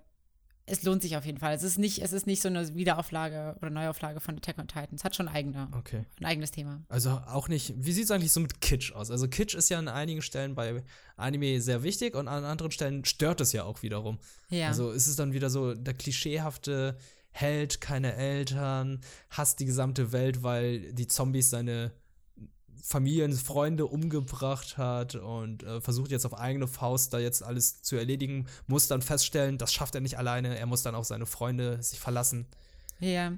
es 0.68 0.84
lohnt 0.84 1.02
sich 1.02 1.18
auf 1.18 1.26
jeden 1.26 1.40
Fall. 1.40 1.56
Es 1.56 1.64
ist 1.64 1.80
nicht, 1.80 2.00
es 2.04 2.14
ist 2.14 2.28
nicht 2.28 2.42
so 2.42 2.48
eine 2.48 2.76
Wiederauflage 2.76 3.58
oder 3.60 3.72
Neuauflage 3.72 4.20
von 4.20 4.38
Attack 4.38 4.60
on 4.60 4.68
Titan. 4.68 4.96
Es 4.96 5.04
hat 5.04 5.16
schon 5.16 5.28
eigene, 5.28 5.68
okay. 5.76 6.06
ein 6.20 6.26
eigenes 6.26 6.52
Thema. 6.52 6.84
Also 6.90 7.10
auch 7.10 7.50
nicht, 7.50 7.74
wie 7.76 7.92
sieht 7.92 8.06
es 8.06 8.12
eigentlich 8.12 8.32
so 8.32 8.40
mit 8.40 8.62
Kitsch 8.62 8.94
aus? 8.94 9.10
Also 9.10 9.28
Kitsch 9.28 9.56
ist 9.56 9.70
ja 9.70 9.80
an 9.80 9.88
einigen 9.88 10.22
Stellen 10.22 10.54
bei 10.54 10.84
Anime 11.18 11.60
sehr 11.60 11.82
wichtig 11.82 12.16
und 12.16 12.28
an 12.28 12.46
anderen 12.46 12.72
Stellen 12.72 13.04
stört 13.04 13.42
es 13.42 13.52
ja 13.52 13.64
auch 13.64 13.82
wiederum. 13.82 14.20
Ja. 14.50 14.68
Also 14.68 14.92
ist 14.92 15.08
es 15.08 15.16
dann 15.16 15.34
wieder 15.34 15.50
so 15.50 15.74
der 15.74 15.96
klischeehafte 15.96 16.98
Held, 17.34 17.82
keine 17.82 18.16
Eltern, 18.16 19.02
hasst 19.30 19.60
die 19.60 19.66
gesamte 19.66 20.12
Welt, 20.12 20.44
weil 20.44 20.94
die 20.94 21.08
Zombies 21.08 21.50
seine 21.50 21.92
Familien, 22.86 23.32
Freunde 23.32 23.86
umgebracht 23.86 24.78
hat 24.78 25.16
und 25.16 25.64
äh, 25.64 25.80
versucht 25.80 26.12
jetzt 26.12 26.26
auf 26.26 26.38
eigene 26.38 26.68
Faust 26.68 27.14
da 27.14 27.20
jetzt 27.20 27.42
alles 27.42 27.82
zu 27.82 27.96
erledigen, 27.96 28.48
muss 28.68 28.88
dann 28.88 29.02
feststellen, 29.02 29.58
das 29.58 29.74
schafft 29.74 29.96
er 29.96 30.02
nicht 30.02 30.18
alleine, 30.18 30.58
er 30.58 30.66
muss 30.66 30.84
dann 30.84 30.94
auf 30.94 31.06
seine 31.06 31.26
Freunde 31.26 31.82
sich 31.82 32.00
verlassen. 32.00 32.46
Ja. 33.00 33.34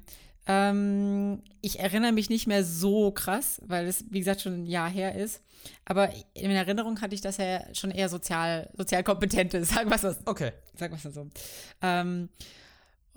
Ähm, 0.48 1.44
ich 1.62 1.80
erinnere 1.80 2.12
mich 2.12 2.30
nicht 2.30 2.48
mehr 2.48 2.63
so 2.63 3.12
krass, 3.12 3.62
weil 3.65 3.86
es, 3.88 4.06
wie 4.09 4.19
gesagt, 4.19 4.41
schon 4.41 4.63
ein 4.63 4.65
Jahr 4.65 4.89
her 4.89 5.15
ist. 5.15 5.41
Aber 5.86 6.12
in 6.33 6.51
Erinnerung 6.51 7.01
hatte 7.01 7.13
ich, 7.13 7.21
dass 7.21 7.38
er 7.38 7.74
schon 7.74 7.91
eher 7.91 8.09
sozial, 8.09 8.69
sozial 8.75 9.03
kompetent 9.03 9.53
ist, 9.53 9.69
sagen 9.74 9.89
wir 9.89 9.95
es 9.95 10.01
so. 10.01 10.15
Okay. 10.25 10.53
Sagen 10.75 10.98
wir 11.00 11.09
es 11.09 11.15
so. 11.15 11.27
Ähm, 11.81 12.29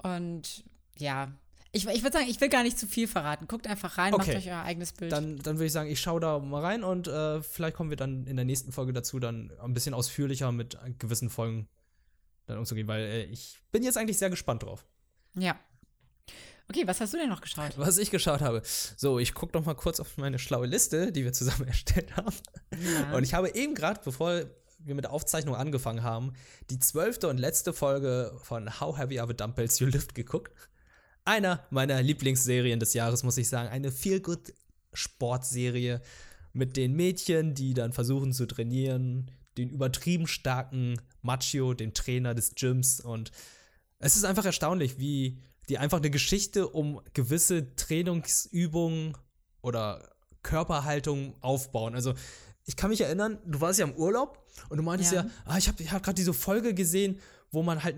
und 0.02 0.64
ja, 0.96 1.32
ich, 1.70 1.86
ich 1.86 2.02
würde 2.02 2.18
sagen, 2.18 2.30
ich 2.30 2.40
will 2.40 2.48
gar 2.48 2.62
nicht 2.62 2.78
zu 2.78 2.86
viel 2.86 3.06
verraten. 3.06 3.46
Guckt 3.46 3.66
einfach 3.66 3.98
rein, 3.98 4.14
okay. 4.14 4.32
macht 4.32 4.38
euch 4.38 4.50
euer 4.50 4.62
eigenes 4.62 4.92
Bild. 4.92 5.12
Dann, 5.12 5.38
dann 5.38 5.56
würde 5.56 5.66
ich 5.66 5.72
sagen, 5.72 5.90
ich 5.90 6.00
schaue 6.00 6.20
da 6.20 6.38
mal 6.38 6.62
rein 6.62 6.82
und 6.82 7.08
äh, 7.08 7.42
vielleicht 7.42 7.76
kommen 7.76 7.90
wir 7.90 7.96
dann 7.96 8.26
in 8.26 8.36
der 8.36 8.44
nächsten 8.44 8.72
Folge 8.72 8.92
dazu, 8.92 9.18
dann 9.18 9.52
ein 9.60 9.74
bisschen 9.74 9.94
ausführlicher 9.94 10.50
mit 10.50 10.78
gewissen 10.98 11.28
Folgen 11.28 11.68
dann 12.46 12.58
umzugehen, 12.58 12.88
weil 12.88 13.02
äh, 13.02 13.24
ich 13.24 13.60
bin 13.70 13.82
jetzt 13.82 13.98
eigentlich 13.98 14.18
sehr 14.18 14.30
gespannt 14.30 14.62
drauf. 14.62 14.86
Ja. 15.34 15.58
Okay, 16.70 16.86
was 16.86 17.00
hast 17.00 17.14
du 17.14 17.18
denn 17.18 17.28
noch 17.28 17.40
geschaut? 17.40 17.72
Was 17.76 17.96
ich 17.96 18.10
geschaut 18.10 18.40
habe. 18.40 18.62
So, 18.64 19.18
ich 19.18 19.34
gucke 19.34 19.56
noch 19.56 19.64
mal 19.64 19.74
kurz 19.74 20.00
auf 20.00 20.16
meine 20.16 20.38
schlaue 20.38 20.66
Liste, 20.66 21.12
die 21.12 21.24
wir 21.24 21.32
zusammen 21.32 21.66
erstellt 21.68 22.16
haben. 22.16 22.34
Ja. 22.72 23.16
Und 23.16 23.24
ich 23.24 23.34
habe 23.34 23.54
eben 23.54 23.74
gerade, 23.74 24.00
bevor 24.04 24.42
wir 24.78 24.94
mit 24.94 25.04
der 25.04 25.12
Aufzeichnung 25.12 25.54
angefangen 25.54 26.02
haben, 26.02 26.32
die 26.70 26.78
zwölfte 26.78 27.28
und 27.28 27.38
letzte 27.38 27.72
Folge 27.72 28.38
von 28.42 28.80
How 28.80 28.96
Heavy 28.98 29.18
Are 29.18 29.28
the 29.28 29.36
Dumbbells 29.36 29.78
You 29.78 29.86
Lift 29.86 30.14
geguckt. 30.14 30.52
Einer 31.24 31.66
meiner 31.70 32.00
Lieblingsserien 32.02 32.80
des 32.80 32.94
Jahres, 32.94 33.22
muss 33.22 33.36
ich 33.36 33.48
sagen. 33.48 33.68
Eine 33.68 33.92
feel-good 33.92 34.54
Sportserie 34.92 36.00
mit 36.52 36.76
den 36.76 36.94
Mädchen, 36.94 37.54
die 37.54 37.74
dann 37.74 37.92
versuchen 37.92 38.32
zu 38.32 38.46
trainieren, 38.46 39.30
den 39.58 39.68
übertrieben 39.70 40.26
starken 40.26 41.00
Macho, 41.20 41.74
dem 41.74 41.92
Trainer 41.92 42.34
des 42.34 42.54
Gyms. 42.54 43.00
Und 43.00 43.30
es 43.98 44.16
ist 44.16 44.24
einfach 44.24 44.44
erstaunlich, 44.44 44.98
wie 44.98 45.42
die 45.68 45.78
einfach 45.78 45.98
eine 45.98 46.10
Geschichte 46.10 46.68
um 46.68 47.00
gewisse 47.12 47.74
Trainingsübungen 47.76 49.16
oder 49.60 50.16
Körperhaltung 50.42 51.34
aufbauen. 51.42 51.94
Also 51.94 52.14
ich 52.68 52.76
kann 52.76 52.90
mich 52.90 53.00
erinnern, 53.00 53.38
du 53.46 53.62
warst 53.62 53.78
ja 53.78 53.86
im 53.86 53.94
Urlaub 53.94 54.46
und 54.68 54.76
du 54.76 54.82
meintest 54.82 55.12
ja, 55.12 55.22
ja 55.22 55.30
ah, 55.46 55.56
ich 55.56 55.68
habe 55.68 55.82
ich 55.82 55.90
hab 55.90 56.02
gerade 56.02 56.16
diese 56.16 56.34
Folge 56.34 56.74
gesehen, 56.74 57.18
wo 57.50 57.62
man 57.62 57.82
halt, 57.82 57.96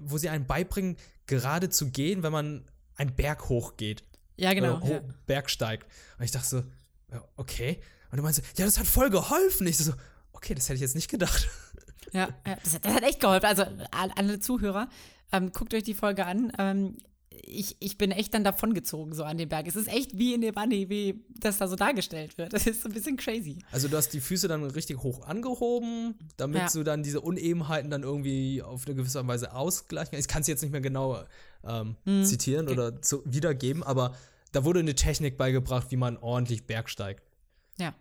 wo 0.00 0.18
sie 0.18 0.28
einen 0.28 0.46
beibringen, 0.46 0.96
gerade 1.26 1.68
zu 1.68 1.90
gehen, 1.90 2.22
wenn 2.22 2.30
man 2.30 2.64
einen 2.94 3.12
Berg 3.16 3.48
hochgeht. 3.48 4.04
Ja, 4.36 4.54
genau. 4.54 4.76
Oder 4.78 5.02
ja. 5.02 5.02
Berg 5.26 5.50
steigt. 5.50 5.88
Und 6.16 6.24
ich 6.24 6.30
dachte 6.30 6.46
so, 6.46 6.62
okay. 7.36 7.80
Und 8.12 8.18
du 8.18 8.22
meinst, 8.22 8.40
ja, 8.56 8.64
das 8.64 8.78
hat 8.78 8.86
voll 8.86 9.10
geholfen. 9.10 9.66
Ich 9.66 9.78
so, 9.78 9.92
okay, 10.32 10.54
das 10.54 10.68
hätte 10.68 10.76
ich 10.76 10.82
jetzt 10.82 10.94
nicht 10.94 11.10
gedacht. 11.10 11.48
Ja, 12.12 12.28
ja 12.46 12.56
das, 12.62 12.80
das, 12.80 12.94
hat 12.94 13.02
echt 13.02 13.18
geholfen. 13.18 13.46
Also 13.46 13.64
alle 13.90 14.38
Zuhörer, 14.38 14.88
ähm, 15.32 15.50
guckt 15.50 15.74
euch 15.74 15.82
die 15.82 15.94
Folge 15.94 16.24
an. 16.24 16.52
Ähm, 16.56 16.98
ich, 17.42 17.76
ich 17.80 17.98
bin 17.98 18.10
echt 18.10 18.32
dann 18.34 18.44
davongezogen, 18.44 19.14
so 19.14 19.24
an 19.24 19.36
dem 19.38 19.48
Berg. 19.48 19.66
Es 19.66 19.76
ist 19.76 19.88
echt 19.88 20.16
wie 20.18 20.34
in 20.34 20.40
dem 20.40 20.56
Anime, 20.56 20.88
wie 20.88 21.24
das 21.40 21.58
da 21.58 21.68
so 21.68 21.76
dargestellt 21.76 22.38
wird. 22.38 22.52
Das 22.52 22.66
ist 22.66 22.82
so 22.82 22.88
ein 22.88 22.92
bisschen 22.94 23.16
crazy. 23.16 23.58
Also 23.72 23.88
du 23.88 23.96
hast 23.96 24.10
die 24.10 24.20
Füße 24.20 24.48
dann 24.48 24.64
richtig 24.64 25.02
hoch 25.02 25.26
angehoben, 25.26 26.14
damit 26.36 26.62
Ja. 26.62 26.68
du 26.72 26.82
dann 26.84 27.02
diese 27.02 27.20
Unebenheiten 27.20 27.90
dann 27.90 28.02
irgendwie 28.02 28.62
auf 28.62 28.86
eine 28.86 28.94
gewisse 28.94 29.26
Weise 29.26 29.52
ausgleichen 29.54 30.12
kannst. 30.12 30.26
Ich 30.26 30.32
kann 30.32 30.42
es 30.42 30.48
jetzt 30.48 30.62
nicht 30.62 30.72
mehr 30.72 30.80
genau 30.80 31.22
ähm, 31.64 31.96
Hm. 32.04 32.24
zitieren 32.24 32.68
oder 32.68 33.00
zu, 33.02 33.22
wiedergeben, 33.24 33.82
aber 33.82 34.14
da 34.52 34.64
wurde 34.64 34.80
eine 34.80 34.94
Technik 34.94 35.36
beigebracht, 35.36 35.90
wie 35.90 35.96
man 35.96 36.16
ordentlich 36.18 36.66
bergsteigt. 36.66 37.22
Ja. 37.78 37.94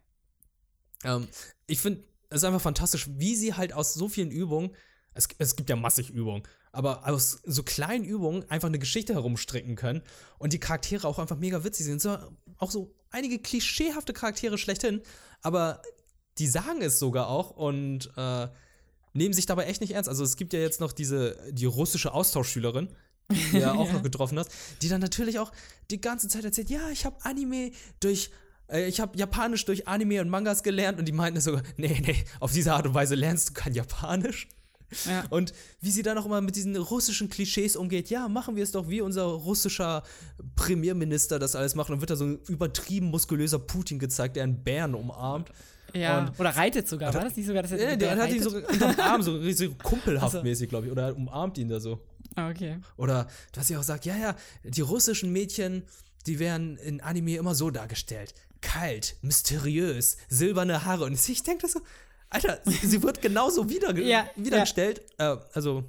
Ähm, 1.03 1.27
ich 1.67 1.79
finde 1.79 2.03
es 2.29 2.37
ist 2.37 2.43
einfach 2.45 2.61
fantastisch, 2.61 3.07
wie 3.17 3.35
sie 3.35 3.53
halt 3.53 3.73
aus 3.73 3.93
so 3.93 4.09
vielen 4.09 4.31
Übungen, 4.31 4.71
es, 5.13 5.27
es 5.37 5.55
gibt 5.55 5.69
ja 5.69 5.75
massig 5.75 6.09
Übungen, 6.09 6.41
aber 6.73 7.07
aus 7.07 7.39
so 7.45 7.63
kleinen 7.63 8.03
Übungen 8.03 8.49
einfach 8.49 8.67
eine 8.67 8.79
Geschichte 8.79 9.13
herumstricken 9.13 9.75
können 9.75 10.01
und 10.39 10.53
die 10.53 10.59
Charaktere 10.59 11.07
auch 11.07 11.19
einfach 11.19 11.37
mega 11.37 11.63
witzig 11.63 11.85
sind. 11.85 12.01
So, 12.01 12.17
auch 12.57 12.71
so 12.71 12.93
einige 13.11 13.39
klischeehafte 13.39 14.11
Charaktere 14.11 14.57
schlechthin, 14.57 15.01
aber 15.43 15.81
die 16.39 16.47
sagen 16.47 16.81
es 16.81 16.97
sogar 16.97 17.29
auch 17.29 17.51
und 17.51 18.11
äh, 18.17 18.47
nehmen 19.13 19.33
sich 19.33 19.45
dabei 19.45 19.65
echt 19.65 19.81
nicht 19.81 19.93
ernst. 19.93 20.09
Also 20.09 20.23
es 20.23 20.35
gibt 20.35 20.51
ja 20.51 20.59
jetzt 20.59 20.81
noch 20.81 20.91
diese, 20.91 21.37
die 21.51 21.65
russische 21.65 22.11
Austauschschülerin, 22.11 22.89
die 23.31 23.51
du 23.51 23.59
ja 23.59 23.73
auch 23.75 23.93
noch 23.93 24.01
getroffen 24.01 24.39
hast, 24.39 24.49
die 24.81 24.89
dann 24.89 24.99
natürlich 24.99 25.37
auch 25.37 25.51
die 25.91 26.01
ganze 26.01 26.27
Zeit 26.27 26.43
erzählt, 26.43 26.71
ja, 26.71 26.89
ich 26.89 27.05
habe 27.05 27.23
Anime 27.23 27.71
durch 27.99 28.31
äh, 28.67 28.87
ich 28.87 28.99
habe 28.99 29.15
Japanisch 29.15 29.63
durch 29.65 29.87
Anime 29.87 30.21
und 30.21 30.29
Mangas 30.29 30.63
gelernt 30.63 30.97
und 30.97 31.05
die 31.05 31.11
meinten 31.11 31.39
sogar, 31.39 31.61
nee, 31.77 32.01
nee, 32.03 32.25
auf 32.39 32.51
diese 32.51 32.73
Art 32.73 32.87
und 32.87 32.95
Weise 32.95 33.13
lernst 33.13 33.49
du 33.49 33.53
kein 33.53 33.75
Japanisch. 33.75 34.47
Ja. 35.05 35.23
Und 35.29 35.53
wie 35.81 35.91
sie 35.91 36.01
dann 36.03 36.17
auch 36.17 36.25
immer 36.25 36.41
mit 36.41 36.55
diesen 36.55 36.75
russischen 36.75 37.29
Klischees 37.29 37.75
umgeht, 37.75 38.09
ja, 38.09 38.27
machen 38.27 38.55
wir 38.55 38.63
es 38.63 38.71
doch 38.71 38.89
wie 38.89 39.01
unser 39.01 39.23
russischer 39.23 40.03
Premierminister 40.55 41.39
das 41.39 41.55
alles 41.55 41.75
macht. 41.75 41.89
Und 41.89 41.95
dann 41.95 42.01
wird 42.01 42.09
da 42.11 42.15
so 42.15 42.25
ein 42.25 42.39
übertrieben 42.47 43.07
muskulöser 43.07 43.59
Putin 43.59 43.99
gezeigt, 43.99 44.35
der 44.35 44.43
einen 44.43 44.63
Bären 44.63 44.95
umarmt. 44.95 45.49
Ja. 45.93 46.19
Und- 46.19 46.39
Oder 46.39 46.49
reitet 46.55 46.87
sogar. 46.87 47.13
War 47.13 47.21
das 47.23 47.35
nicht 47.35 47.45
sogar, 47.45 47.61
dass 47.61 47.71
er 47.71 47.91
Ja, 47.91 47.95
der 47.95 48.17
hat 48.17 48.31
ihn 48.31 48.41
so 48.41 48.55
unterm 48.55 48.99
Arm, 48.99 49.21
so 49.21 49.35
riesig 49.35 49.77
kumpelhaft 49.83 50.35
Also. 50.35 50.43
mäßig, 50.43 50.69
glaube 50.69 50.87
ich. 50.87 50.91
Oder 50.91 51.07
er 51.07 51.15
umarmt 51.15 51.57
ihn 51.57 51.69
da 51.69 51.79
so. 51.79 51.99
Ah, 52.35 52.49
okay. 52.49 52.79
Oder 52.97 53.27
dass 53.51 53.67
sie 53.67 53.77
auch 53.77 53.83
sagt, 53.83 54.05
ja, 54.05 54.15
ja, 54.17 54.35
die 54.63 54.81
russischen 54.81 55.31
Mädchen, 55.31 55.83
die 56.25 56.39
werden 56.39 56.77
in 56.77 57.01
Anime 57.01 57.35
immer 57.35 57.53
so 57.53 57.69
dargestellt. 57.69 58.33
Kalt, 58.61 59.17
mysteriös, 59.21 60.17
silberne 60.29 60.85
Haare. 60.85 61.03
Und 61.03 61.29
ich 61.29 61.43
denke 61.43 61.67
so, 61.67 61.81
Alter, 62.33 62.59
sie, 62.65 62.87
sie 62.87 63.03
wird 63.03 63.21
genauso 63.21 63.69
wieder, 63.69 63.95
Ja, 63.97 64.27
wiedergestellt, 64.35 65.01
äh, 65.17 65.37
also 65.53 65.83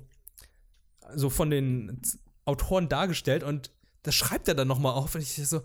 so 1.14 1.30
von 1.30 1.50
den 1.50 2.00
Autoren 2.44 2.88
dargestellt 2.88 3.42
und 3.42 3.70
das 4.02 4.14
schreibt 4.14 4.48
er 4.48 4.54
dann 4.54 4.68
nochmal 4.68 4.92
auf. 4.92 5.14
Und 5.14 5.22
ich 5.22 5.34
so, 5.34 5.62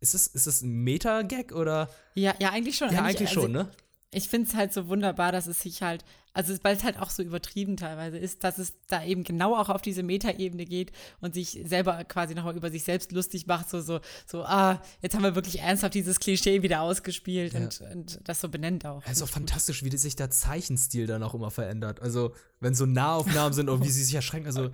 ist 0.00 0.14
das, 0.14 0.26
ist 0.28 0.46
das 0.46 0.62
ein 0.62 0.84
Meta-Gag 0.84 1.52
oder? 1.52 1.90
Ja, 2.14 2.34
ja, 2.38 2.50
eigentlich 2.50 2.76
schon. 2.76 2.92
Ja, 2.92 3.02
eigentlich 3.02 3.30
also, 3.30 3.42
schon, 3.42 3.52
ne? 3.52 3.70
Ich 4.16 4.28
finde 4.28 4.48
es 4.48 4.54
halt 4.54 4.72
so 4.72 4.88
wunderbar, 4.88 5.30
dass 5.30 5.46
es 5.46 5.60
sich 5.60 5.82
halt, 5.82 6.02
also 6.32 6.54
weil 6.62 6.74
es 6.74 6.84
halt 6.84 6.98
auch 6.98 7.10
so 7.10 7.22
übertrieben 7.22 7.76
teilweise 7.76 8.16
ist, 8.16 8.44
dass 8.44 8.56
es 8.56 8.72
da 8.88 9.04
eben 9.04 9.24
genau 9.24 9.54
auch 9.54 9.68
auf 9.68 9.82
diese 9.82 10.02
Metaebene 10.02 10.64
geht 10.64 10.90
und 11.20 11.34
sich 11.34 11.60
selber 11.66 12.02
quasi 12.04 12.34
nochmal 12.34 12.56
über 12.56 12.70
sich 12.70 12.82
selbst 12.82 13.12
lustig 13.12 13.46
macht, 13.46 13.68
so, 13.68 13.82
so, 13.82 14.00
so, 14.26 14.42
ah, 14.44 14.80
jetzt 15.02 15.14
haben 15.14 15.22
wir 15.22 15.34
wirklich 15.34 15.60
ernsthaft 15.60 15.92
dieses 15.92 16.18
Klischee 16.18 16.62
wieder 16.62 16.80
ausgespielt 16.80 17.52
Ja. 17.52 17.60
und, 17.60 17.80
und 17.92 18.20
das 18.24 18.40
so 18.40 18.48
benennt 18.48 18.86
auch. 18.86 19.02
Es 19.04 19.18
ist 19.18 19.22
auch 19.22 19.28
fantastisch, 19.28 19.84
wie 19.84 19.94
sich 19.94 20.16
der 20.16 20.30
Zeichenstil 20.30 21.06
dann 21.06 21.22
auch 21.22 21.34
immer 21.34 21.50
verändert. 21.50 22.00
Also, 22.00 22.32
wenn 22.60 22.74
so 22.74 22.86
Nahaufnahmen 22.86 23.52
sind 23.52 23.68
und 23.68 23.84
wie 23.84 23.90
sie 23.90 24.02
sich 24.02 24.14
erschrecken. 24.14 24.46
Also, 24.46 24.70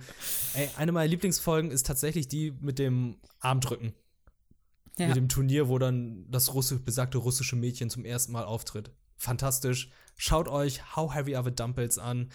ey, 0.53 0.69
eine 0.77 0.93
meiner 0.93 1.09
Lieblingsfolgen 1.09 1.69
ist 1.69 1.85
tatsächlich 1.85 2.29
die 2.29 2.53
mit 2.61 2.79
dem 2.79 3.17
Armdrücken. 3.41 3.93
Ja. 4.97 5.07
Mit 5.07 5.17
dem 5.17 5.27
Turnier, 5.27 5.67
wo 5.67 5.79
dann 5.79 6.29
das 6.29 6.53
Russi 6.53 6.77
besagte 6.77 7.17
russische 7.17 7.57
Mädchen 7.57 7.89
zum 7.89 8.05
ersten 8.05 8.31
Mal 8.31 8.45
auftritt. 8.45 8.91
Fantastisch. 9.17 9.89
Schaut 10.17 10.47
euch 10.47 10.95
How 10.95 11.13
Heavy 11.13 11.35
Are 11.35 11.43
the 11.43 11.55
Dumbbells 11.55 11.97
an. 11.97 12.31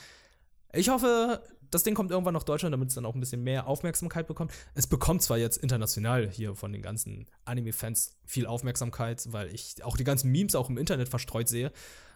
Ich 0.73 0.89
hoffe, 0.89 1.43
das 1.71 1.83
Ding 1.83 1.95
kommt 1.95 2.11
irgendwann 2.11 2.35
nach 2.35 2.43
Deutschland, 2.43 2.73
damit 2.73 2.89
es 2.89 2.95
dann 2.95 3.07
auch 3.07 3.15
ein 3.15 3.21
bisschen 3.21 3.43
mehr 3.43 3.67
Aufmerksamkeit 3.67 4.27
bekommt. 4.27 4.53
Es 4.75 4.87
bekommt 4.87 5.23
zwar 5.23 5.39
jetzt 5.39 5.59
international 5.59 6.29
hier 6.29 6.55
von 6.55 6.73
den 6.73 6.83
ganzen 6.83 7.27
Anime-Fans 7.45 8.17
viel 8.25 8.47
Aufmerksamkeit, 8.47 9.33
weil 9.33 9.55
ich 9.55 9.83
auch 9.85 9.97
die 9.97 10.05
ganzen 10.05 10.31
Memes 10.31 10.55
auch 10.55 10.69
im 10.69 10.79
Internet 10.79 11.09
verstreut 11.09 11.49
sehe, 11.49 11.73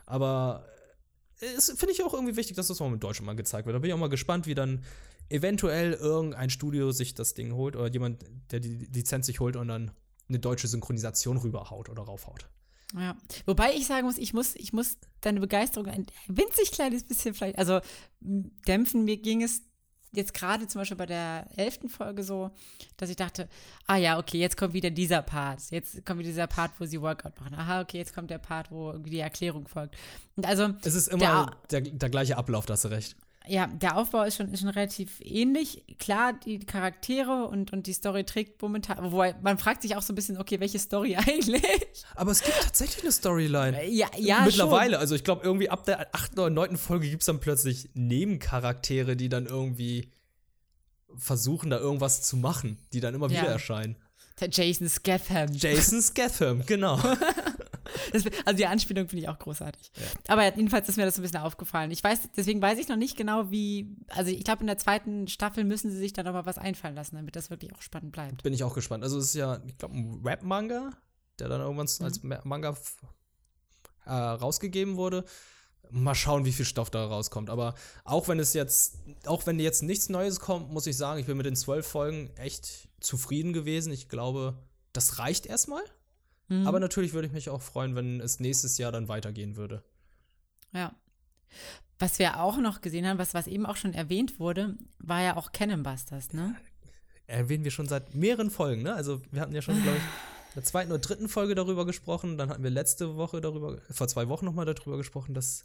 aber 0.06 0.66
es 1.56 1.70
finde 1.76 1.92
ich 1.92 2.04
auch 2.04 2.14
irgendwie 2.14 2.36
wichtig, 2.36 2.56
dass 2.56 2.68
das 2.68 2.80
auch 2.80 2.88
mit 2.88 3.02
Deutschland 3.02 3.26
mal 3.26 3.36
gezeigt 3.36 3.66
wird. 3.66 3.74
Da 3.74 3.80
bin 3.80 3.88
ich 3.88 3.94
auch 3.94 3.98
mal 3.98 4.08
gespannt, 4.08 4.46
wie 4.46 4.54
dann 4.54 4.84
eventuell 5.28 5.92
irgendein 5.92 6.50
Studio 6.50 6.92
sich 6.92 7.14
das 7.14 7.34
Ding 7.34 7.52
holt 7.54 7.74
oder 7.74 7.88
jemand, 7.88 8.24
der 8.50 8.60
die 8.60 8.88
Lizenz 8.92 9.26
sich 9.26 9.40
holt 9.40 9.56
und 9.56 9.68
dann 9.68 9.90
eine 10.28 10.38
deutsche 10.38 10.68
Synchronisation 10.68 11.36
rüberhaut 11.38 11.88
oder 11.88 12.02
raufhaut. 12.02 12.48
Ja. 12.94 13.16
Wobei 13.46 13.74
ich 13.74 13.86
sagen 13.86 14.06
muss, 14.06 14.18
ich 14.18 14.34
muss, 14.34 14.54
ich 14.54 14.72
muss 14.72 14.98
deine 15.20 15.40
Begeisterung 15.40 15.86
ein 15.86 16.06
winzig 16.26 16.72
kleines 16.72 17.04
bisschen 17.04 17.34
vielleicht, 17.34 17.58
also 17.58 17.80
dämpfen. 18.20 19.04
Mir 19.04 19.16
ging 19.16 19.42
es 19.42 19.62
jetzt 20.12 20.34
gerade 20.34 20.66
zum 20.66 20.80
Beispiel 20.80 20.96
bei 20.96 21.06
der 21.06 21.46
elften 21.56 21.88
Folge 21.88 22.22
so, 22.22 22.50
dass 22.96 23.10
ich 23.10 23.16
dachte, 23.16 23.48
ah 23.86 23.96
ja, 23.96 24.18
okay, 24.18 24.38
jetzt 24.38 24.56
kommt 24.56 24.74
wieder 24.74 24.90
dieser 24.90 25.22
Part. 25.22 25.70
Jetzt 25.70 26.04
kommt 26.04 26.20
wieder 26.20 26.28
dieser 26.28 26.46
Part, 26.46 26.72
wo 26.78 26.84
sie 26.84 27.00
Workout 27.00 27.40
machen. 27.40 27.54
Aha, 27.54 27.80
okay, 27.80 27.98
jetzt 27.98 28.14
kommt 28.14 28.30
der 28.30 28.38
Part, 28.38 28.70
wo 28.70 28.90
irgendwie 28.90 29.10
die 29.10 29.20
Erklärung 29.20 29.66
folgt. 29.66 29.96
Und 30.36 30.46
also, 30.46 30.68
Es 30.82 30.94
ist 30.94 31.08
immer 31.08 31.56
der, 31.70 31.80
der, 31.80 32.10
gleiche 32.10 32.36
Ablauf, 32.36 32.66
da 32.66 32.74
hast 32.74 32.84
du 32.84 32.88
recht. 32.88 33.16
Ja, 33.48 33.66
der 33.66 33.96
Aufbau 33.96 34.22
ist 34.22 34.36
schon, 34.36 34.52
ist 34.52 34.60
schon 34.60 34.68
relativ 34.68 35.20
ähnlich. 35.20 35.84
Klar, 35.98 36.32
die 36.32 36.58
Charaktere 36.60 37.46
und, 37.48 37.72
und 37.72 37.86
die 37.86 37.92
Story 37.92 38.24
trägt 38.24 38.60
momentan, 38.62 39.12
wobei 39.12 39.34
man 39.42 39.58
fragt 39.58 39.82
sich 39.82 39.96
auch 39.96 40.02
so 40.02 40.12
ein 40.12 40.16
bisschen, 40.16 40.38
okay, 40.38 40.60
welche 40.60 40.78
Story 40.78 41.16
eigentlich? 41.16 41.62
Aber 42.14 42.30
es 42.30 42.42
gibt 42.42 42.56
tatsächlich 42.62 43.02
eine 43.02 43.12
Storyline. 43.12 43.84
Ja, 43.88 44.08
ja, 44.16 44.44
Mittlerweile, 44.44 44.98
also 44.98 45.14
ich 45.14 45.24
glaube, 45.24 45.44
irgendwie 45.44 45.70
ab 45.70 45.84
der 45.84 46.14
achten 46.14 46.38
oder 46.38 46.50
neunten 46.50 46.76
Folge 46.78 47.08
gibt 47.08 47.22
es 47.22 47.26
dann 47.26 47.40
plötzlich 47.40 47.90
Nebencharaktere, 47.94 49.16
die 49.16 49.28
dann 49.28 49.46
irgendwie 49.46 50.10
versuchen, 51.16 51.70
da 51.70 51.78
irgendwas 51.78 52.22
zu 52.22 52.36
machen, 52.36 52.78
die 52.92 53.00
dann 53.00 53.14
immer 53.14 53.30
Ja. 53.30 53.42
wieder 53.42 53.50
erscheinen. 53.52 53.96
Der 54.40 54.48
Jason 54.50 54.88
Scatham. 54.88 55.52
Jason 55.52 56.00
Scatham, 56.00 56.64
genau. 56.66 56.98
Das, 58.12 58.24
also 58.44 58.56
die 58.56 58.66
Anspielung 58.66 59.08
finde 59.08 59.22
ich 59.24 59.28
auch 59.28 59.38
großartig. 59.38 59.90
Aber 60.28 60.44
jedenfalls 60.44 60.88
ist 60.88 60.96
mir 60.96 61.04
das 61.04 61.14
so 61.16 61.20
ein 61.20 61.22
bisschen 61.22 61.40
aufgefallen. 61.40 61.90
Ich 61.90 62.02
weiß, 62.02 62.30
deswegen 62.36 62.60
weiß 62.62 62.78
ich 62.78 62.88
noch 62.88 62.96
nicht 62.96 63.16
genau, 63.16 63.50
wie. 63.50 63.96
Also 64.08 64.30
ich 64.30 64.44
glaube, 64.44 64.60
in 64.60 64.66
der 64.66 64.78
zweiten 64.78 65.28
Staffel 65.28 65.64
müssen 65.64 65.90
sie 65.90 65.96
sich 65.98 66.12
da 66.12 66.22
noch 66.22 66.32
mal 66.32 66.46
was 66.46 66.58
einfallen 66.58 66.94
lassen, 66.94 67.16
damit 67.16 67.36
das 67.36 67.50
wirklich 67.50 67.74
auch 67.74 67.82
spannend 67.82 68.12
bleibt. 68.12 68.42
Bin 68.42 68.52
ich 68.52 68.64
auch 68.64 68.74
gespannt. 68.74 69.02
Also 69.04 69.18
es 69.18 69.26
ist 69.26 69.34
ja, 69.34 69.60
ich 69.66 69.76
glaube, 69.78 69.94
ein 69.96 70.20
Rap-Manga, 70.24 70.90
der 71.38 71.48
dann 71.48 71.60
irgendwann 71.60 71.88
als 72.00 72.22
Ma- 72.22 72.40
Manga 72.44 72.76
äh, 74.06 74.10
rausgegeben 74.12 74.96
wurde. 74.96 75.24
Mal 75.90 76.14
schauen, 76.14 76.44
wie 76.46 76.52
viel 76.52 76.64
Stoff 76.64 76.90
da 76.90 77.04
rauskommt. 77.04 77.50
Aber 77.50 77.74
auch 78.04 78.28
wenn 78.28 78.38
es 78.38 78.54
jetzt, 78.54 78.98
auch 79.26 79.44
wenn 79.46 79.58
jetzt 79.60 79.82
nichts 79.82 80.08
Neues 80.08 80.40
kommt, 80.40 80.70
muss 80.70 80.86
ich 80.86 80.96
sagen, 80.96 81.20
ich 81.20 81.26
bin 81.26 81.36
mit 81.36 81.44
den 81.44 81.56
zwölf 81.56 81.86
Folgen 81.86 82.30
echt 82.36 82.88
zufrieden 83.00 83.52
gewesen. 83.52 83.92
Ich 83.92 84.08
glaube, 84.08 84.56
das 84.94 85.18
reicht 85.18 85.44
erstmal. 85.46 85.82
Mhm. 86.48 86.66
Aber 86.66 86.80
natürlich 86.80 87.12
würde 87.12 87.26
ich 87.28 87.32
mich 87.32 87.48
auch 87.50 87.62
freuen, 87.62 87.94
wenn 87.94 88.20
es 88.20 88.40
nächstes 88.40 88.78
Jahr 88.78 88.92
dann 88.92 89.08
weitergehen 89.08 89.56
würde. 89.56 89.82
Ja. 90.72 90.94
Was 91.98 92.18
wir 92.18 92.40
auch 92.40 92.56
noch 92.58 92.80
gesehen 92.80 93.06
haben, 93.06 93.18
was, 93.18 93.34
was 93.34 93.46
eben 93.46 93.66
auch 93.66 93.76
schon 93.76 93.94
erwähnt 93.94 94.40
wurde, 94.40 94.76
war 94.98 95.22
ja 95.22 95.36
auch 95.36 95.52
Cannon 95.52 95.82
Busters, 95.82 96.32
ne? 96.32 96.56
Erwähnen 97.26 97.64
wir 97.64 97.70
schon 97.70 97.86
seit 97.86 98.14
mehreren 98.14 98.50
Folgen, 98.50 98.82
ne? 98.82 98.94
Also 98.94 99.22
wir 99.30 99.40
hatten 99.40 99.54
ja 99.54 99.62
schon, 99.62 99.80
glaube 99.82 99.98
ich, 99.98 100.02
in 100.02 100.54
der 100.56 100.64
zweiten 100.64 100.90
oder 100.90 100.98
dritten 100.98 101.28
Folge 101.28 101.54
darüber 101.54 101.86
gesprochen. 101.86 102.36
Dann 102.38 102.50
hatten 102.50 102.62
wir 102.62 102.70
letzte 102.70 103.16
Woche 103.16 103.40
darüber, 103.40 103.78
vor 103.90 104.08
zwei 104.08 104.28
Wochen 104.28 104.44
nochmal 104.44 104.66
darüber 104.66 104.96
gesprochen, 104.96 105.32
dass, 105.34 105.64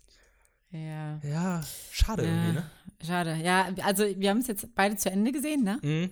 Ja. 0.69 1.19
ja, 1.24 1.63
schade 1.91 2.24
irgendwie, 2.24 2.51
ne? 2.53 2.69
Schade. 3.05 3.36
Ja, 3.43 3.69
also 3.84 4.03
wir 4.03 4.29
haben 4.29 4.39
es 4.39 4.48
jetzt 4.48 4.74
beide 4.75 4.96
zu 4.96 5.10
Ende 5.10 5.31
gesehen, 5.31 5.63
ne? 5.63 5.79
Mhm. 5.81 6.12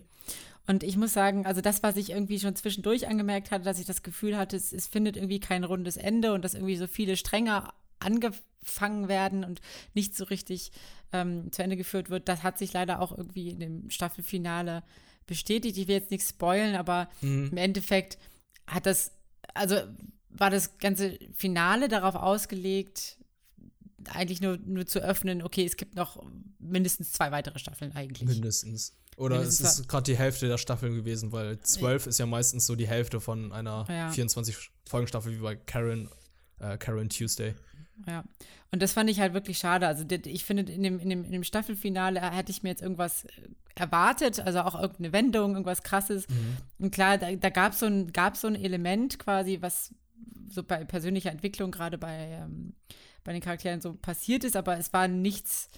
Und 0.67 0.83
ich 0.83 0.97
muss 0.97 1.13
sagen, 1.13 1.45
also 1.45 1.61
das, 1.61 1.83
was 1.83 1.95
ich 1.95 2.09
irgendwie 2.09 2.39
schon 2.39 2.55
zwischendurch 2.55 3.07
angemerkt 3.07 3.51
hatte, 3.51 3.65
dass 3.65 3.79
ich 3.79 3.85
das 3.85 4.03
Gefühl 4.03 4.37
hatte, 4.37 4.55
es, 4.55 4.73
es 4.73 4.87
findet 4.87 5.15
irgendwie 5.15 5.39
kein 5.39 5.63
rundes 5.63 5.97
Ende 5.97 6.33
und 6.33 6.43
dass 6.43 6.55
irgendwie 6.55 6.75
so 6.75 6.87
viele 6.87 7.17
Stränge 7.17 7.69
angefangen 7.99 9.07
werden 9.07 9.43
und 9.43 9.61
nicht 9.93 10.15
so 10.15 10.25
richtig 10.25 10.71
ähm, 11.13 11.51
zu 11.51 11.63
Ende 11.63 11.77
geführt 11.77 12.09
wird, 12.09 12.27
das 12.27 12.43
hat 12.43 12.57
sich 12.57 12.73
leider 12.73 12.99
auch 12.99 13.15
irgendwie 13.15 13.49
in 13.49 13.59
dem 13.59 13.89
Staffelfinale 13.89 14.83
bestätigt. 15.27 15.77
Ich 15.77 15.87
will 15.87 15.95
jetzt 15.95 16.11
nichts 16.11 16.29
spoilen, 16.29 16.75
aber 16.75 17.09
im 17.49 17.57
Endeffekt 17.57 18.17
hat 18.67 18.85
das, 18.85 19.11
also 19.53 19.75
war 20.29 20.49
das 20.49 20.77
ganze 20.77 21.17
Finale 21.33 21.87
darauf 21.87 22.15
ausgelegt, 22.15 23.17
eigentlich 24.09 24.41
nur, 24.41 24.57
nur 24.57 24.85
zu 24.85 24.99
öffnen, 24.99 25.41
okay, 25.41 25.65
es 25.65 25.77
gibt 25.77 25.95
noch 25.95 26.23
mindestens 26.59 27.11
zwei 27.11 27.31
weitere 27.31 27.57
Staffeln 27.59 27.93
eigentlich. 27.93 28.27
Mindestens. 28.27 28.93
Oder 29.17 29.41
es 29.41 29.61
ist 29.61 29.87
gerade 29.87 30.03
die 30.03 30.17
Hälfte 30.17 30.47
der 30.47 30.57
Staffeln 30.57 30.93
gewesen, 30.93 31.31
weil 31.31 31.59
zwölf 31.59 32.05
ist 32.05 32.19
ja 32.19 32.25
meistens 32.25 32.65
so 32.65 32.75
die 32.75 32.87
Hälfte 32.87 33.21
von 33.21 33.51
einer 33.53 33.85
Ja. 33.89 34.09
24-Folgen-Staffel 34.09 35.33
wie 35.33 35.41
bei 35.41 35.55
Karen, 35.55 36.09
äh, 36.59 36.77
Karen 36.77 37.09
Tuesday. 37.09 37.55
Ja, 38.07 38.25
und 38.71 38.81
das 38.81 38.91
fand 38.91 39.09
ich 39.09 39.21
halt 39.21 39.33
wirklich 39.33 39.57
schade. 39.57 39.87
Also 39.87 40.03
ich 40.09 40.43
finde, 40.43 40.69
in 40.71 40.83
dem, 40.83 40.99
in 40.99 41.09
dem, 41.09 41.23
in 41.23 41.31
dem 41.31 41.43
Staffelfinale 41.43 42.19
hätte 42.21 42.51
ich 42.51 42.61
mir 42.61 42.69
jetzt 42.69 42.81
irgendwas 42.81 43.23
äh, 43.23 43.29
erwartet, 43.75 44.41
also 44.41 44.59
auch 44.61 44.75
irgendeine 44.75 45.13
Wendung, 45.13 45.51
irgendwas 45.51 45.83
krasses. 45.83 46.27
Mhm. 46.27 46.57
Und 46.79 46.91
klar, 46.91 47.17
da, 47.17 47.31
da 47.33 47.49
gab 47.49 47.71
es 47.71 47.79
so, 47.79 47.85
ein, 47.85 48.11
gab's 48.11 48.41
so 48.41 48.47
ein 48.47 48.55
Element 48.55 49.17
quasi, 49.17 49.59
was 49.61 49.93
so 50.49 50.61
bei 50.63 50.83
persönlicher 50.83 51.31
Entwicklung 51.31 51.71
gerade 51.71 51.97
bei, 51.97 52.39
ähm, 52.41 52.73
bei 53.23 53.31
den 53.31 53.41
Charakteren 53.41 53.79
so 53.79 53.93
passiert 53.93 54.43
ist, 54.43 54.55
aber 54.57 54.77
es 54.77 54.91
war 54.91 55.07
nichts, 55.07 55.69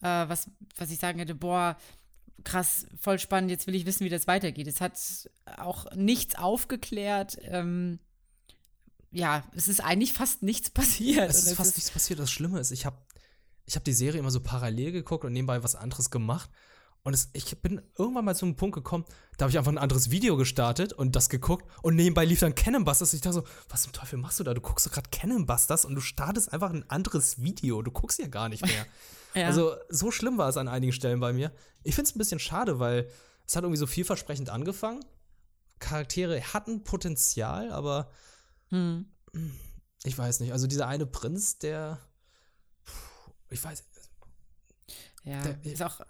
äh, 0.00 0.06
was, 0.28 0.50
was 0.76 0.90
ich 0.90 0.98
sagen 0.98 1.18
hätte, 1.18 1.34
boah, 1.34 1.76
krass, 2.44 2.86
voll 3.00 3.18
spannend, 3.18 3.50
jetzt 3.50 3.66
will 3.66 3.74
ich 3.74 3.86
wissen, 3.86 4.04
wie 4.04 4.10
das 4.10 4.26
weitergeht. 4.26 4.66
Es 4.66 4.80
hat 4.80 4.98
auch 5.56 5.86
nichts 5.94 6.36
aufgeklärt. 6.36 7.38
Ähm, 7.42 7.98
ja, 9.10 9.44
es 9.54 9.68
ist 9.68 9.80
eigentlich 9.80 10.12
fast 10.12 10.42
nichts 10.42 10.70
passiert. 10.70 11.30
Es 11.30 11.44
ist 11.44 11.56
fast 11.56 11.76
nichts 11.76 11.90
passiert. 11.90 12.18
Das 12.18 12.30
Schlimme 12.30 12.60
ist, 12.60 12.70
ich 12.70 12.86
habe 12.86 12.96
ich 13.64 13.76
hab 13.76 13.84
die 13.84 13.92
Serie 13.92 14.20
immer 14.20 14.30
so 14.30 14.40
parallel 14.40 14.92
geguckt 14.92 15.24
und 15.24 15.32
nebenbei 15.32 15.62
was 15.62 15.76
anderes 15.76 16.10
gemacht. 16.10 16.50
Und 17.04 17.14
es, 17.14 17.30
ich 17.32 17.56
bin 17.62 17.80
irgendwann 17.96 18.24
mal 18.24 18.34
zu 18.34 18.44
einem 18.44 18.56
Punkt 18.56 18.74
gekommen, 18.74 19.04
da 19.36 19.44
habe 19.44 19.50
ich 19.50 19.58
einfach 19.58 19.72
ein 19.72 19.78
anderes 19.78 20.10
Video 20.10 20.36
gestartet 20.36 20.92
und 20.92 21.16
das 21.16 21.28
geguckt 21.28 21.64
und 21.82 21.94
nebenbei 21.94 22.24
lief 22.24 22.40
dann 22.40 22.54
Cannon 22.54 22.84
Busters. 22.84 23.14
Ich 23.14 23.20
dachte 23.20 23.34
so, 23.34 23.44
was 23.68 23.82
zum 23.82 23.92
Teufel 23.92 24.18
machst 24.18 24.40
du 24.40 24.44
da? 24.44 24.52
Du 24.52 24.60
guckst 24.60 24.86
doch 24.86 24.92
gerade 24.92 25.08
Cannon 25.10 25.46
Busters 25.46 25.84
und 25.84 25.94
du 25.94 26.00
startest 26.00 26.52
einfach 26.52 26.70
ein 26.70 26.88
anderes 26.90 27.40
Video. 27.40 27.82
Du 27.82 27.90
guckst 27.90 28.18
ja 28.18 28.26
gar 28.26 28.48
nicht 28.48 28.64
mehr. 28.64 28.86
Ja. 29.38 29.46
Also 29.46 29.74
so 29.88 30.10
schlimm 30.10 30.38
war 30.38 30.48
es 30.48 30.56
an 30.56 30.68
einigen 30.68 30.92
Stellen 30.92 31.20
bei 31.20 31.32
mir. 31.32 31.52
Ich 31.82 31.94
finde 31.94 32.08
es 32.08 32.14
ein 32.14 32.18
bisschen 32.18 32.40
schade, 32.40 32.78
weil 32.78 33.08
es 33.46 33.56
hat 33.56 33.62
irgendwie 33.64 33.78
so 33.78 33.86
vielversprechend 33.86 34.50
angefangen. 34.50 35.04
Charaktere 35.78 36.40
hatten 36.52 36.84
Potenzial, 36.84 37.70
aber 37.72 38.10
Hm. 38.70 39.06
ich 40.04 40.16
weiß 40.18 40.40
nicht. 40.40 40.52
Also 40.52 40.66
dieser 40.66 40.86
eine 40.88 41.06
Prinz, 41.06 41.58
der 41.58 41.98
ich 43.50 43.62
weiß, 43.64 43.82
Ja, 45.24 45.42
Der- 45.42 45.64
ist 45.72 45.82
auch 45.82 46.00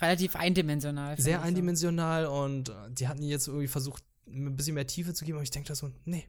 relativ 0.00 0.36
eindimensional. 0.36 1.18
sehr 1.18 1.36
ich 1.36 1.40
so. 1.42 1.46
eindimensional 1.46 2.26
und 2.26 2.68
äh, 2.68 2.72
die 2.90 3.08
hatten 3.08 3.22
jetzt 3.22 3.46
irgendwie 3.48 3.68
versucht, 3.68 4.02
ein 4.26 4.54
bisschen 4.56 4.74
mehr 4.74 4.86
Tiefe 4.86 5.14
zu 5.14 5.24
geben, 5.24 5.36
aber 5.38 5.44
ich 5.44 5.50
denke 5.50 5.68
da 5.68 5.74
so, 5.74 5.90
nee, 6.04 6.26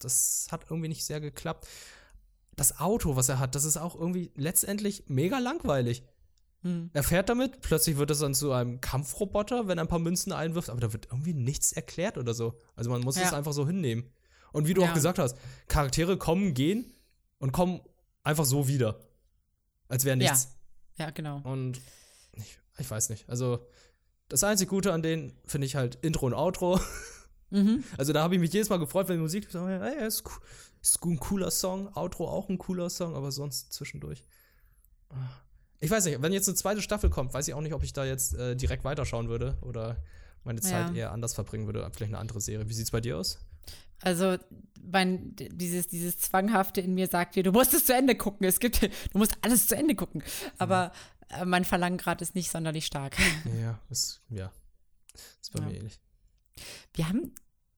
das 0.00 0.46
hat 0.50 0.64
irgendwie 0.68 0.88
nicht 0.88 1.04
sehr 1.06 1.20
geklappt. 1.20 1.66
Das 2.56 2.78
Auto, 2.80 3.16
was 3.16 3.28
er 3.28 3.38
hat, 3.38 3.54
das 3.54 3.64
ist 3.64 3.76
auch 3.76 3.94
irgendwie 3.94 4.32
letztendlich 4.34 5.04
mega 5.08 5.38
langweilig. 5.38 6.02
Hm. 6.62 6.90
Er 6.94 7.02
fährt 7.02 7.28
damit, 7.28 7.60
plötzlich 7.60 7.98
wird 7.98 8.10
es 8.10 8.20
dann 8.20 8.34
zu 8.34 8.50
einem 8.52 8.80
Kampfroboter, 8.80 9.68
wenn 9.68 9.78
er 9.78 9.84
ein 9.84 9.88
paar 9.88 9.98
Münzen 9.98 10.32
einwirft, 10.32 10.70
aber 10.70 10.80
da 10.80 10.92
wird 10.92 11.06
irgendwie 11.12 11.34
nichts 11.34 11.72
erklärt 11.72 12.16
oder 12.16 12.32
so. 12.34 12.58
Also 12.74 12.90
man 12.90 13.02
muss 13.02 13.16
es 13.16 13.30
Ja. 13.30 13.36
einfach 13.36 13.52
so 13.52 13.66
hinnehmen. 13.66 14.10
Und 14.52 14.66
wie 14.66 14.74
du 14.74 14.82
Ja. 14.82 14.88
auch 14.90 14.94
gesagt 14.94 15.18
hast, 15.18 15.36
Charaktere 15.68 16.16
kommen, 16.16 16.54
gehen 16.54 16.92
und 17.38 17.52
kommen 17.52 17.80
einfach 18.22 18.46
so 18.46 18.68
wieder. 18.68 19.00
Als 19.88 20.04
wäre 20.04 20.16
Ja. 20.18 20.30
nichts. 20.32 20.48
Ja, 20.96 21.10
genau. 21.10 21.40
Und 21.44 21.78
ich, 22.32 22.58
ich 22.78 22.90
weiß 22.90 23.10
nicht. 23.10 23.28
Also, 23.28 23.66
das 24.28 24.42
einzige 24.42 24.70
Gute 24.70 24.94
an 24.94 25.02
denen 25.02 25.38
finde 25.44 25.66
ich 25.66 25.76
halt 25.76 25.96
Intro 25.96 26.24
und 26.26 26.34
Outro. 26.34 26.80
Mhm. 27.50 27.84
Also, 27.96 28.12
da 28.12 28.22
habe 28.22 28.34
ich 28.34 28.40
mich 28.40 28.52
jedes 28.52 28.68
Mal 28.68 28.78
gefreut, 28.78 29.08
wenn 29.08 29.16
die 29.16 29.22
Musik 29.22 29.48
so, 29.50 29.66
hey, 29.68 30.06
ist, 30.06 30.24
ist 30.82 31.04
ein 31.04 31.18
cooler 31.18 31.50
Song, 31.50 31.88
Outro 31.96 32.28
auch 32.28 32.48
ein 32.48 32.58
cooler 32.58 32.90
Song, 32.90 33.14
aber 33.14 33.30
sonst 33.32 33.72
zwischendurch. 33.72 34.24
ah. 35.10 35.14
Ich 35.78 35.90
weiß 35.90 36.06
nicht, 36.06 36.22
wenn 36.22 36.32
jetzt 36.32 36.48
eine 36.48 36.54
zweite 36.56 36.80
Staffel 36.80 37.10
kommt, 37.10 37.34
weiß 37.34 37.46
ich 37.48 37.54
auch 37.54 37.60
nicht, 37.60 37.74
ob 37.74 37.82
ich 37.82 37.92
da 37.92 38.04
jetzt 38.06 38.32
äh, 38.34 38.56
direkt 38.56 38.82
weiterschauen 38.84 39.28
würde 39.28 39.58
oder 39.60 39.98
meine 40.42 40.60
Zeit 40.62 40.88
Ja. 40.90 40.94
eher 40.94 41.12
anders 41.12 41.34
verbringen 41.34 41.66
würde. 41.66 41.80
Vielleicht 41.92 42.12
eine 42.12 42.18
andere 42.18 42.40
Serie. 42.40 42.66
Wie 42.68 42.72
sieht's 42.72 42.90
bei 42.92 43.00
dir 43.02 43.18
aus? 43.18 43.38
Also, 44.00 44.36
mein, 44.82 45.36
dieses, 45.36 45.86
dieses 45.86 46.18
Zwanghafte 46.18 46.80
in 46.80 46.94
mir 46.94 47.08
sagt 47.08 47.34
dir, 47.36 47.42
du 47.42 47.52
musst 47.52 47.74
es 47.74 47.84
zu 47.84 47.94
Ende 47.94 48.14
gucken. 48.16 48.46
Es 48.46 48.58
gibt, 48.58 48.82
du 49.12 49.18
musst 49.18 49.36
alles 49.42 49.66
zu 49.68 49.76
Ende 49.76 49.94
gucken. 49.94 50.22
Aber 50.56 50.92
äh, 51.28 51.44
mein 51.44 51.64
Verlangengrad 51.66 52.22
ist 52.22 52.34
nicht 52.34 52.50
sonderlich 52.50 52.86
stark. 52.86 53.14
Ja, 53.60 53.78
ist, 53.90 54.22
ja. 54.30 54.50
Ist 55.42 55.52
bei 55.52 55.60
Ja. 55.60 55.66
mir 55.66 55.74
ähnlich. 55.76 56.00
Wir 56.94 57.08
haben 57.08 57.32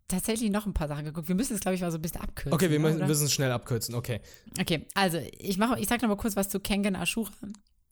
tatsächlich 0.09 0.51
noch 0.51 0.67
ein 0.67 0.73
paar 0.75 0.89
Sachen 0.89 1.05
geguckt. 1.05 1.29
Wir 1.29 1.35
müssen 1.35 1.55
es, 1.55 1.61
glaube 1.61 1.75
ich, 1.75 1.81
mal 1.83 1.91
so 1.91 1.99
ein 1.99 2.03
bisschen 2.03 2.21
abkürzen. 2.21 2.53
Okay, 2.53 2.71
wir 2.71 2.79
ne, 2.79 2.89
müssen 2.89 3.07
müssen 3.07 3.27
es 3.27 3.33
schnell 3.33 3.53
abkürzen. 3.53 3.95
Okay. 3.95 4.21
Okay, 4.61 4.87
also 4.95 5.19
ich 5.39 5.59
mache, 5.59 5.79
ich 5.81 5.89
sag 5.89 6.01
noch 6.03 6.09
mal 6.09 6.17
kurz 6.17 6.35
was 6.37 6.49
zu 6.49 6.61
Kengen 6.61 6.97
Ashura. 6.97 7.31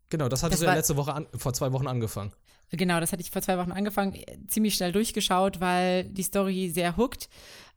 Genau, 0.09 0.29
das 0.29 0.43
hattest 0.43 0.63
Das 0.63 0.67
du 0.67 0.71
ja 0.71 0.75
letzte 0.77 0.97
Woche 0.97 1.13
an, 1.15 1.27
vor 1.35 1.53
zwei 1.53 1.73
Wochen 1.73 1.87
angefangen. 1.87 2.33
Genau, 2.71 2.99
das 3.01 3.13
hatte 3.13 3.23
ich 3.23 3.31
vor 3.31 3.43
zwei 3.43 3.59
Wochen 3.59 3.71
angefangen, 3.71 4.17
ziemlich 4.49 4.75
schnell 4.75 4.93
durchgeschaut, 4.93 5.61
weil 5.61 6.05
die 6.05 6.23
Story 6.23 6.71
sehr 6.73 6.97
hookt. 6.97 7.29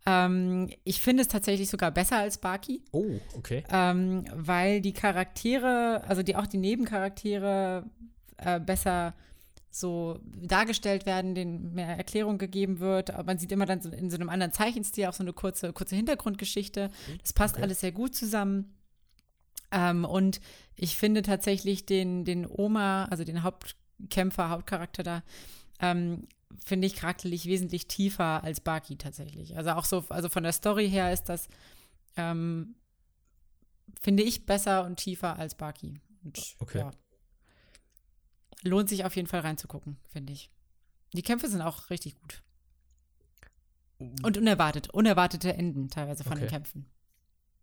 Ähm, 0.06 0.70
ich 0.84 1.02
finde 1.02 1.22
es 1.22 1.28
tatsächlich 1.28 1.70
sogar 1.70 1.92
besser 1.92 2.18
als 2.18 2.38
Baki, 2.40 2.84
Oh, 2.92 3.20
okay. 3.36 3.64
ähm, 3.72 4.26
weil 4.34 4.82
die 4.82 4.94
Charaktere, 4.94 6.04
also 6.08 6.24
die 6.24 6.36
auch 6.36 6.48
die 6.48 6.58
Nebencharaktere 6.58 7.84
äh, 8.38 8.60
besser 8.60 9.14
so 9.80 10.20
dargestellt 10.42 11.06
werden, 11.06 11.36
denen 11.36 11.74
mehr 11.74 11.98
Erklärung 11.98 12.38
gegeben 12.38 12.80
wird. 12.80 13.12
Aber 13.12 13.24
man 13.24 13.38
sieht 13.40 13.52
immer 13.52 13.66
dann 13.66 13.82
so 13.82 13.90
in 13.90 14.10
so 14.10 14.16
einem 14.18 14.30
anderen 14.30 14.52
Zeichenstil 14.52 15.06
auch 15.08 15.14
so 15.14 15.24
eine 15.24 15.34
kurze, 15.34 15.74
kurze 15.74 15.96
Hintergrundgeschichte. 15.96 16.90
Das 17.22 17.34
passt 17.34 17.56
Okay. 17.56 17.64
alles 17.64 17.80
sehr 17.80 17.92
gut 17.92 18.16
zusammen. 18.16 18.76
Ähm, 19.72 20.06
und 20.06 20.42
ich 20.76 20.98
finde 20.98 21.22
tatsächlich 21.22 21.86
den, 21.86 22.26
den 22.26 22.48
Oma, 22.48 23.06
also 23.06 23.24
den 23.24 23.44
Hauptkämpfer, 23.44 24.50
Hauptcharakter 24.50 25.04
da, 25.04 25.24
ähm, 25.80 26.28
finde 26.64 26.88
ich 26.88 26.96
charakterlich 26.96 27.46
wesentlich 27.46 27.88
tiefer 27.88 28.44
als 28.44 28.60
Baki 28.62 28.98
tatsächlich. 28.98 29.56
Also 29.58 29.72
auch 29.72 29.86
so, 29.86 30.04
also 30.10 30.30
von 30.30 30.44
der 30.44 30.52
Story 30.54 30.90
her 30.90 31.14
ist 31.14 31.26
das, 31.26 31.48
ähm, 32.18 32.76
finde 34.02 34.24
ich 34.24 34.46
besser 34.48 34.86
und 34.86 34.98
tiefer 34.98 35.38
als 35.38 35.56
Baki. 35.56 36.00
Und, 36.24 36.56
Okay. 36.60 36.80
Ja. 36.80 36.92
Lohnt 38.64 38.90
sich 38.90 39.06
auf 39.06 39.16
jeden 39.16 39.28
Fall 39.28 39.40
reinzugucken, 39.42 39.98
finde 40.10 40.34
ich. 40.34 40.52
Die 41.14 41.22
Kämpfe 41.24 41.48
sind 41.50 41.62
auch 41.62 41.90
richtig 41.90 42.16
gut. 42.16 42.44
Und 44.00 44.38
unerwartet, 44.38 44.90
unerwartete 44.92 45.54
Enden 45.54 45.90
teilweise 45.90 46.24
von 46.24 46.34
den 46.36 46.44
Okay. 46.44 46.52
Kämpfen. 46.56 46.90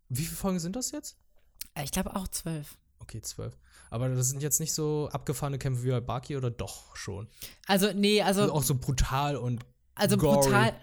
Wie 0.09 0.23
viele 0.23 0.37
Folgen 0.37 0.59
sind 0.59 0.75
das 0.75 0.91
jetzt? 0.91 1.17
Äh, 1.73 1.83
Ich 1.83 1.91
glaube 1.91 2.15
auch 2.15 2.27
zwölf. 2.27 2.77
Okay, 2.99 3.21
zwölf. 3.21 3.57
Aber 3.89 4.09
das 4.09 4.29
sind 4.29 4.41
jetzt 4.41 4.59
nicht 4.59 4.73
so 4.73 5.09
abgefahrene 5.11 5.57
Kämpfe 5.57 5.83
wie 5.83 5.89
bei 5.91 5.99
Baki 5.99 6.35
oder 6.35 6.51
doch 6.51 6.95
schon? 6.95 7.27
Also, 7.67 7.91
nee, 7.93 8.21
also, 8.21 8.41
Also 8.41 8.53
auch 8.53 8.63
so 8.63 8.75
brutal 8.75 9.35
und 9.37 9.65
also 9.95 10.17
gory. 10.17 10.35
brutal, 10.45 10.73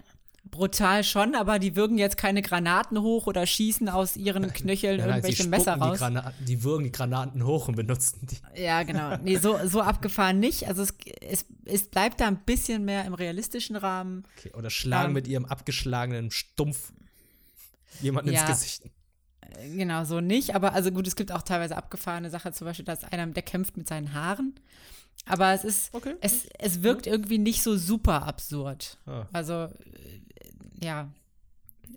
brutal 0.51 1.03
schon, 1.03 1.35
aber 1.35 1.59
die 1.59 1.75
würgen 1.75 1.97
jetzt 1.97 2.17
keine 2.17 2.41
Granaten 2.41 3.01
hoch 3.01 3.27
oder 3.27 3.45
schießen 3.45 3.89
aus 3.89 4.15
ihren 4.15 4.53
Knöcheln 4.53 4.97
Nein, 4.97 5.07
nein, 5.09 5.17
irgendwelche 5.17 5.47
Messer 5.49 5.73
spucken 5.73 5.81
raus. 5.83 5.93
Die, 5.97 5.99
Granaten, 6.03 6.45
die 6.45 6.63
würgen 6.63 6.83
die 6.85 6.91
Granaten 6.91 7.45
hoch 7.45 7.67
und 7.67 7.75
benutzen 7.75 8.25
die. 8.27 8.61
Ja, 8.63 8.83
genau. 8.83 9.17
Nee, 9.17 9.37
so, 9.37 9.57
so 9.67 9.81
abgefahren 9.81 10.39
nicht. 10.39 10.67
Also 10.67 10.83
es, 10.83 10.93
es, 11.21 11.45
es 11.65 11.87
bleibt 11.89 12.21
da 12.21 12.27
ein 12.27 12.37
bisschen 12.45 12.85
mehr 12.85 13.05
im 13.05 13.13
realistischen 13.13 13.75
Rahmen. 13.75 14.23
Okay, 14.37 14.53
oder 14.53 14.69
schlagen 14.69 15.07
Ähm. 15.09 15.13
mit 15.13 15.27
ihrem 15.27 15.45
abgeschlagenen 15.45 16.31
Stumpf 16.31 16.93
jemanden 18.01 18.31
Ja. 18.31 18.41
ins 18.41 18.49
Gesicht. 18.49 18.85
Äh, 18.85 18.89
Genau, 19.75 20.03
so 20.05 20.21
nicht. 20.21 20.53
Aber 20.55 20.73
also 20.73 20.91
gut, 20.91 21.07
es 21.07 21.15
gibt 21.15 21.31
auch 21.31 21.41
teilweise 21.41 21.77
abgefahrene 21.77 22.29
Sachen, 22.29 22.51
zum 22.53 22.65
Beispiel, 22.65 22.83
dass 22.85 23.03
einer, 23.05 23.25
der 23.27 23.43
kämpft 23.43 23.77
mit 23.77 23.87
seinen 23.87 24.13
Haaren. 24.13 24.53
Aber 25.27 25.53
es 25.53 25.63
ist, 25.63 25.93
Okay. 25.93 26.15
es, 26.21 26.45
es 26.59 26.83
wirkt 26.83 27.07
irgendwie 27.07 27.37
nicht 27.37 27.63
so 27.63 27.77
super 27.77 28.23
absurd. 28.27 28.97
Ah. 29.05 29.25
Also, 29.33 29.69
ja. 30.81 31.11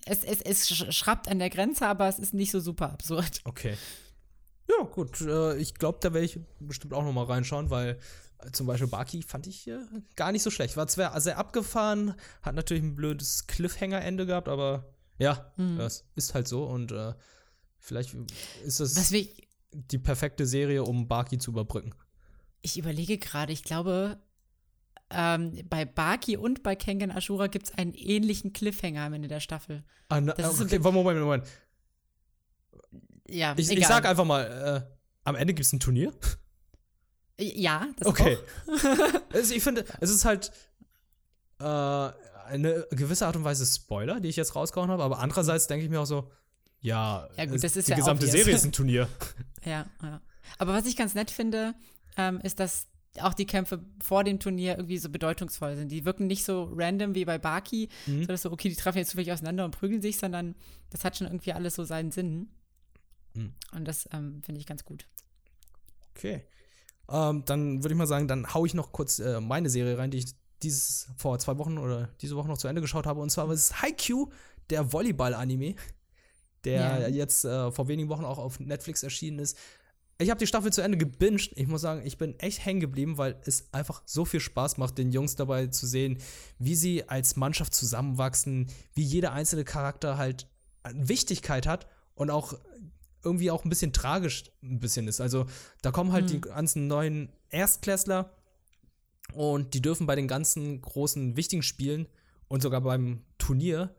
Es, 0.05 0.23
es, 0.25 0.41
es 0.43 0.69
sch- 0.71 0.93
schrappt 0.93 1.29
an 1.29 1.39
der 1.39 1.51
Grenze, 1.51 1.87
aber 1.87 2.09
es 2.09 2.19
ist 2.19 2.35
nicht 2.35 2.51
so 2.51 2.61
super 2.61 2.93
absurd. 2.93 3.41
Okay. 3.45 3.77
Ja, 4.69 4.85
gut. 4.85 5.21
Äh, 5.23 5.57
ich 5.57 5.75
glaube, 5.75 5.99
da 6.03 6.13
werde 6.13 6.27
ich 6.27 6.39
bestimmt 6.61 6.93
auch 6.95 7.03
noch 7.03 7.13
mal 7.13 7.25
reinschauen, 7.25 7.71
weil 7.71 7.99
äh, 8.41 8.51
zum 8.53 8.67
Beispiel 8.67 8.87
Baki 8.89 9.23
fand 9.23 9.47
ich 9.47 9.67
äh, 9.67 9.79
gar 10.15 10.31
nicht 10.33 10.43
so 10.43 10.51
schlecht. 10.51 10.77
War 10.77 10.87
zwar 10.89 11.19
sehr 11.21 11.39
abgefahren, 11.39 12.15
hat 12.43 12.55
natürlich 12.55 12.83
ein 12.83 12.95
blödes 12.95 13.47
Cliffhanger-Ende 13.47 14.27
gehabt, 14.27 14.49
aber 14.49 14.93
ja, 15.19 15.53
Mhm. 15.57 15.79
das 15.79 16.05
ist 16.15 16.35
halt 16.35 16.47
so 16.49 16.65
und 16.65 16.93
äh, 16.93 17.15
vielleicht 17.79 18.15
ist 18.65 18.81
es 18.81 19.11
die 19.73 19.99
perfekte 19.99 20.47
Serie, 20.47 20.85
um 20.85 21.09
Baki 21.09 21.39
zu 21.39 21.51
überbrücken. 21.51 21.95
ich 22.63 22.79
überlege 22.79 23.19
gerade, 23.19 23.53
ich 23.53 23.63
glaube, 23.65 24.21
ähm, 25.11 25.59
bei 25.69 25.85
Baki 25.85 26.37
und 26.37 26.63
bei 26.63 26.77
Kengen 26.77 27.11
Ashura 27.11 27.47
gibt 27.47 27.67
es 27.69 27.75
einen 27.79 27.95
ähnlichen 27.95 28.53
Cliffhanger 28.53 29.03
am 29.03 29.13
Ende 29.15 29.29
der 29.29 29.41
Staffel. 29.41 29.85
Ah, 30.09 30.21
na, 30.21 30.33
Das 30.35 30.55
ist 30.55 30.61
okay, 30.61 30.79
Moment, 30.79 30.95
Moment, 31.19 31.21
Moment. 31.21 31.45
Ja, 33.29 33.55
Ich, 33.57 33.71
ich 33.71 33.77
egal. 33.79 33.89
sag 33.89 34.07
einfach 34.07 34.25
mal, 34.25 34.87
äh, 34.87 34.95
am 35.25 35.35
Ende 35.37 35.55
gibt 35.55 35.67
es 35.67 35.73
ein 35.73 35.81
Turnier. 35.81 36.13
Ja, 37.41 37.87
das 37.99 38.09
Okay. 38.09 38.37
auch. 38.67 39.33
also 39.33 39.55
ich 39.55 39.63
finde, 39.63 39.85
es 40.01 40.11
ist 40.11 40.25
halt 40.25 40.51
äh, 41.61 41.65
eine 41.65 42.87
gewisse 42.91 43.27
Art 43.27 43.37
und 43.37 43.45
Weise 43.45 43.65
Spoiler, 43.67 44.21
die 44.21 44.29
ich 44.29 44.37
jetzt 44.37 44.57
rausgehauen 44.57 44.91
habe, 44.91 45.03
aber 45.05 45.19
andererseits 45.21 45.67
denke 45.67 45.85
ich 45.85 45.91
mir 45.91 46.01
auch 46.01 46.07
so, 46.07 46.31
ja, 46.81 47.29
Ja, 47.37 47.45
gut, 47.47 47.63
das 47.63 47.77
ist 47.77 47.89
die 47.89 47.93
ja 47.93 47.97
gesamte. 47.99 48.27
Serie 48.27 48.55
ist 48.55 48.65
ein 48.65 48.73
Turnier. 48.73 49.09
Ja, 49.65 49.87
ja. 50.03 50.21
Aber 50.59 50.73
was 50.73 50.87
ich 50.87 50.97
ganz 50.97 51.15
nett 51.15 51.31
finde, 51.33 51.75
ähm, 52.17 52.41
ist, 52.43 52.61
dass 52.61 52.87
auch 53.21 53.35
die 53.35 53.47
Kämpfe 53.47 53.83
vor 54.03 54.23
dem 54.25 54.39
Turnier 54.39 54.77
irgendwie 54.77 54.99
so 54.99 55.09
bedeutungsvoll 55.09 55.77
sind. 55.77 55.91
Die 55.91 56.05
wirken 56.05 56.27
nicht 56.27 56.45
so 56.45 56.71
random 56.75 57.15
wie 57.15 57.25
bei 57.25 57.39
Baki, 57.39 57.89
Mhm. 58.07 58.21
so 58.23 58.27
dass 58.29 58.43
so, 58.43 58.53
okay, 58.53 58.69
die 58.69 58.77
treffen 58.77 58.99
jetzt 58.99 59.11
zufällig 59.11 59.33
auseinander 59.33 59.65
und 59.65 59.73
prügeln 59.77 60.03
sich, 60.03 60.19
sondern 60.19 60.55
das 60.91 61.05
hat 61.05 61.17
schon 61.17 61.27
irgendwie 61.27 61.53
alles 61.53 61.75
so 61.75 61.85
seinen 61.85 62.11
Sinn. 62.11 62.49
Mhm. 63.35 63.55
Und 63.73 63.87
das 63.89 64.09
ähm, 64.13 64.43
finde 64.45 64.61
ich 64.61 64.67
ganz 64.67 64.85
gut. 64.85 65.07
Okay. 66.15 66.45
Ähm, 67.11 67.45
dann 67.47 67.83
würde 67.83 67.95
ich 67.95 67.99
mal 67.99 68.07
sagen, 68.07 68.29
dann 68.29 68.53
haue 68.55 68.67
ich 68.67 68.75
noch 68.75 68.93
kurz 68.93 69.19
äh, 69.19 69.41
meine 69.41 69.71
Serie 69.71 69.97
rein, 69.97 70.11
die 70.11 70.19
ich 70.19 70.27
dieses 70.63 71.09
vor 71.17 71.39
zwei 71.39 71.57
Wochen 71.59 71.79
oder 71.79 72.09
diese 72.21 72.37
Woche 72.37 72.49
noch 72.49 72.59
zu 72.59 72.69
Ende 72.69 72.81
geschaut 72.83 73.07
habe. 73.07 73.21
Und 73.21 73.31
zwar 73.31 73.51
ist 73.51 73.61
es 73.71 73.83
Haikyuu, 73.83 74.29
der 74.71 74.93
Volleyball-Anime, 74.93 75.77
der 76.65 77.01
Ja. 77.03 77.09
jetzt 77.09 77.45
äh, 77.45 77.71
vor 77.73 77.89
wenigen 77.89 78.09
Wochen 78.09 78.25
auch 78.25 78.39
auf 78.39 78.59
Netflix 78.61 79.03
erschienen 79.03 79.39
ist. 79.39 79.57
Ich 80.21 80.31
habe 80.31 80.39
die 80.39 80.49
Staffel 80.49 80.73
zu 80.73 80.83
Ende 80.83 80.99
gebinged. 80.99 81.53
Ich 81.55 81.69
muss 81.69 81.81
sagen, 81.81 82.05
ich 82.05 82.19
bin 82.19 82.39
echt 82.41 82.65
hängen 82.65 82.81
geblieben, 82.81 83.19
weil 83.19 83.41
es 83.45 83.73
einfach 83.73 84.03
so 84.05 84.25
viel 84.25 84.41
Spaß 84.41 84.77
macht, 84.77 84.99
den 84.99 85.13
Jungs 85.13 85.37
dabei 85.37 85.69
zu 85.69 85.87
sehen, 85.87 86.19
wie 86.59 86.75
sie 86.75 87.09
als 87.09 87.37
Mannschaft 87.37 87.73
zusammenwachsen, 87.73 88.67
wie 88.95 89.05
jeder 89.05 89.33
einzelne 89.33 89.65
Charakter 89.65 90.19
halt 90.19 90.49
Wichtigkeit 90.93 91.69
hat 91.69 91.87
und 92.15 92.31
auch 92.31 92.59
irgendwie 93.23 93.51
auch 93.51 93.65
ein 93.65 93.69
bisschen 93.69 93.93
tragisch 93.93 94.45
ein 94.63 94.81
bisschen 94.81 95.07
ist. 95.07 95.21
Also 95.21 95.47
da 95.83 95.93
kommen 95.93 96.13
halt 96.13 96.31
die 96.31 96.41
ganzen 96.41 96.89
neuen 96.89 97.33
Erstklässler 97.51 98.33
und 99.35 99.75
die 99.75 99.83
dürfen 99.83 100.07
bei 100.07 100.17
den 100.17 100.29
ganzen 100.29 100.81
großen 100.81 101.37
wichtigen 101.37 101.63
Spielen 101.63 102.09
und 102.49 102.63
sogar 102.63 102.81
beim 102.81 103.23
Turnier 103.39 103.95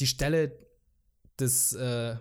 die 0.00 0.06
Stelle 0.06 0.58
des 1.38 1.72
äh, 1.74 2.16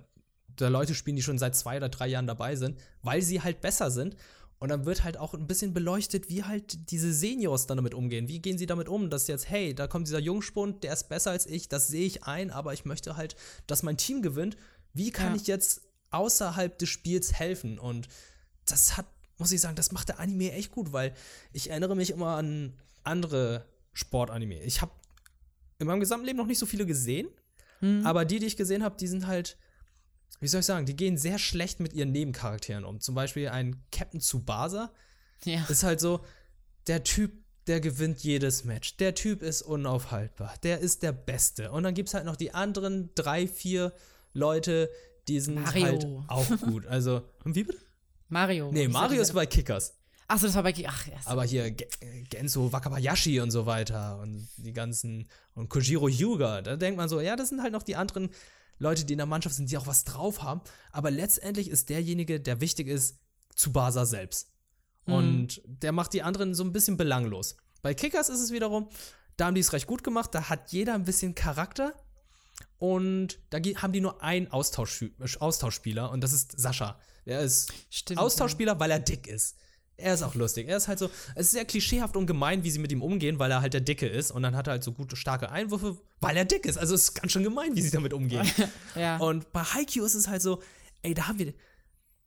der 0.66 0.70
Leute 0.72 0.96
spielen, 0.96 1.16
die 1.16 1.24
schon 1.24 1.38
seit 1.38 1.56
zwei 1.56 1.78
oder 1.78 1.90
drei 1.90 2.08
Jahren 2.08 2.28
dabei 2.28 2.56
sind, 2.56 2.80
weil 3.02 3.22
sie 3.22 3.42
halt 3.42 3.62
besser 3.62 3.92
sind. 3.92 4.16
Und 4.60 4.70
dann 4.70 4.86
wird 4.86 5.04
halt 5.04 5.18
auch 5.18 5.34
ein 5.34 5.48
bisschen 5.48 5.74
beleuchtet, 5.74 6.30
wie 6.30 6.44
halt 6.44 6.92
diese 6.92 7.12
Seniors 7.12 7.66
dann 7.66 7.78
damit 7.78 7.96
umgehen. 7.96 8.28
Wie 8.28 8.40
gehen 8.40 8.60
sie 8.60 8.68
damit 8.68 8.88
um, 8.88 9.10
dass 9.10 9.26
jetzt, 9.28 9.50
hey, 9.50 9.74
da 9.74 9.88
kommt 9.88 10.06
dieser 10.08 10.20
Jungspund, 10.20 10.84
der 10.84 10.94
ist 10.94 11.10
besser 11.10 11.32
als 11.32 11.48
ich, 11.48 11.68
das 11.68 11.88
sehe 11.88 12.06
ich 12.06 12.26
ein, 12.26 12.52
aber 12.52 12.72
ich 12.74 12.86
möchte 12.86 13.18
halt, 13.18 13.36
dass 13.66 13.82
mein 13.82 13.98
Team 13.98 14.22
gewinnt. 14.22 14.58
Wie 14.94 15.10
kann 15.10 15.34
Ja. 15.34 15.36
ich 15.42 15.48
jetzt 15.48 15.82
außerhalb 16.12 16.78
des 16.78 16.90
Spiels 16.90 17.34
helfen? 17.34 17.80
Und 17.80 18.08
das 18.66 18.98
hat, 18.98 19.08
muss 19.40 19.52
ich 19.52 19.62
sagen, 19.62 19.76
das 19.76 19.92
macht 19.92 20.10
der 20.10 20.20
Anime 20.20 20.52
echt 20.52 20.72
gut, 20.72 20.94
weil 20.94 21.16
ich 21.54 21.72
erinnere 21.72 21.96
mich 21.96 22.12
immer 22.12 22.36
an 22.38 22.74
andere 23.04 23.66
Sportanime. 23.94 24.62
Ich 24.62 24.82
habe 24.82 24.92
in 25.80 25.88
meinem 25.88 26.02
gesamten 26.02 26.28
Leben 26.28 26.38
noch 26.38 26.46
nicht 26.46 26.60
so 26.60 26.68
viele 26.68 26.86
gesehen, 26.86 27.28
aber 28.04 28.26
die, 28.26 28.38
die 28.38 28.46
ich 28.46 28.58
gesehen 28.58 28.84
habe, 28.84 28.96
die 28.98 29.08
sind 29.08 29.26
halt, 29.26 29.58
wie 30.40 30.48
soll 30.48 30.62
ich 30.62 30.66
sagen, 30.66 30.86
die 30.86 30.96
gehen 30.96 31.18
sehr 31.18 31.38
schlecht 31.38 31.80
mit 31.80 31.94
ihren 31.94 32.12
Nebencharakteren 32.12 32.84
um. 32.86 33.00
Zum 33.00 33.16
Beispiel 33.16 33.50
ein 33.50 33.84
Captain 33.92 34.20
Tsubasa 34.22 34.92
Ja. 35.44 35.66
ist 35.70 35.84
halt 35.84 36.00
so, 36.00 36.22
der 36.88 37.04
Typ, 37.04 37.32
der 37.68 37.80
gewinnt 37.80 38.22
jedes 38.24 38.64
Match. 38.66 38.98
Der 38.98 39.14
Typ 39.14 39.44
ist 39.44 39.62
unaufhaltbar. 39.62 40.56
Der 40.64 40.80
ist 40.80 41.04
der 41.04 41.12
Beste. 41.12 41.72
Und 41.72 41.84
dann 41.84 41.94
gibt 41.94 42.10
es 42.10 42.16
halt 42.16 42.26
noch 42.26 42.36
die 42.36 42.54
anderen 42.54 43.12
drei, 43.14 43.48
vier 43.48 43.94
Leute, 44.34 44.90
die 45.28 45.40
sind 45.40 45.56
Mario. 45.62 45.86
halt 45.86 46.08
auch 46.28 46.60
gut. 46.62 46.88
Also, 46.88 47.22
und 47.44 47.54
wie 47.56 47.64
bitte? 47.64 47.78
Mario. 48.30 48.72
Nee, 48.72 48.88
Mario 48.88 49.22
ist 49.22 49.34
bei 49.34 49.46
Kickers. 49.46 49.94
Achso, 50.28 50.48
das 50.48 50.56
war 50.56 50.64
bei. 50.64 50.74
Ach, 50.88 51.08
ja. 51.08 51.14
Aber 51.26 51.44
hier 51.44 51.70
Ge- 51.72 51.88
Genso 52.30 52.72
Wakabayashi 52.72 53.42
und 53.42 53.52
so 53.52 53.66
weiter 53.66 54.18
und 54.20 54.48
die 54.58 54.72
ganzen 54.74 55.28
und 55.54 55.68
Kojiro 55.70 56.08
Hyuga, 56.08 56.62
da 56.62 56.78
denkt 56.78 56.96
man 56.98 57.10
so, 57.10 57.20
ja, 57.20 57.36
das 57.36 57.50
sind 57.50 57.62
halt 57.62 57.74
noch 57.74 57.84
die 57.84 57.98
anderen 57.98 58.30
Leute, 58.82 59.06
die 59.06 59.14
in 59.14 59.20
der 59.20 59.28
Mannschaft 59.28 59.56
sind, 59.56 59.72
die 59.72 59.78
auch 59.78 59.88
was 59.88 60.04
drauf 60.04 60.42
haben. 60.42 60.62
Aber 60.92 61.12
letztendlich 61.12 61.70
ist 61.70 61.90
derjenige, 61.90 62.40
der 62.40 62.62
wichtig 62.62 62.88
ist, 62.88 63.20
Tsubasa 63.56 64.06
selbst. 64.06 64.52
Und 65.06 65.62
der 65.66 65.92
macht 65.92 66.14
die 66.14 66.24
anderen 66.24 66.54
so 66.54 66.64
ein 66.64 66.74
bisschen 66.74 66.98
belanglos. 66.98 67.58
Bei 67.82 67.94
Kickers 67.94 68.30
ist 68.30 68.40
es 68.40 68.52
wiederum, 68.52 68.90
da 69.38 69.46
haben 69.46 69.56
die 69.56 69.62
es 69.62 69.74
recht 69.74 69.88
gut 69.88 70.04
gemacht, 70.04 70.34
da 70.34 70.50
hat 70.50 70.72
jeder 70.72 70.94
ein 70.94 71.04
bisschen 71.04 71.36
Charakter. 71.36 71.96
Und 72.78 73.40
da 73.50 73.60
haben 73.60 73.94
die 73.94 74.02
nur 74.02 74.24
einen 74.24 74.52
Austausch 74.52 75.06
Austauschspieler 75.40 76.12
und 76.12 76.22
das 76.22 76.34
ist 76.34 76.60
Sascha. 76.60 77.00
Der 77.26 77.42
ist 77.42 77.72
Stimmt, 77.90 78.20
Austauschspieler, 78.20 78.80
weil 78.80 78.92
er 78.92 79.00
dick 79.00 79.28
ist. 79.28 79.58
Er 80.02 80.14
ist 80.14 80.24
auch 80.24 80.36
lustig. 80.36 80.68
Er 80.68 80.78
ist 80.78 80.88
halt 80.88 81.00
so, 81.00 81.10
es 81.36 81.48
ist 81.48 81.52
sehr 81.52 81.66
klischeehaft 81.66 82.18
und 82.18 82.26
gemein, 82.26 82.64
wie 82.64 82.72
sie 82.72 82.80
mit 82.80 82.92
ihm 82.92 83.02
umgehen, 83.02 83.40
weil 83.40 83.52
er 83.52 83.62
halt 83.62 83.74
der 83.74 83.82
Dicke 83.82 84.08
ist. 84.08 84.32
Und 84.32 84.44
dann 84.44 84.56
hat 84.56 84.68
er 84.68 84.72
halt 84.72 84.84
so 84.84 84.92
gute, 84.92 85.16
starke 85.16 85.50
Einwürfe, 85.50 85.98
weil 86.20 86.36
er 86.38 86.46
dick 86.46 86.66
ist. 86.66 86.78
Also 86.78 86.96
es 86.96 87.04
ist 87.04 87.14
ganz 87.14 87.32
schön 87.32 87.44
gemein, 87.44 87.76
wie 87.76 87.82
sie 87.82 87.92
damit 87.92 88.14
umgehen. 88.14 88.48
Ja. 88.96 89.18
Und 89.18 89.52
bei 89.54 89.64
Haikyuu 89.64 90.06
ist 90.06 90.16
es 90.16 90.28
halt 90.28 90.42
so, 90.42 90.62
ey, 91.02 91.14
da 91.14 91.28
haben 91.28 91.40
wir 91.40 91.54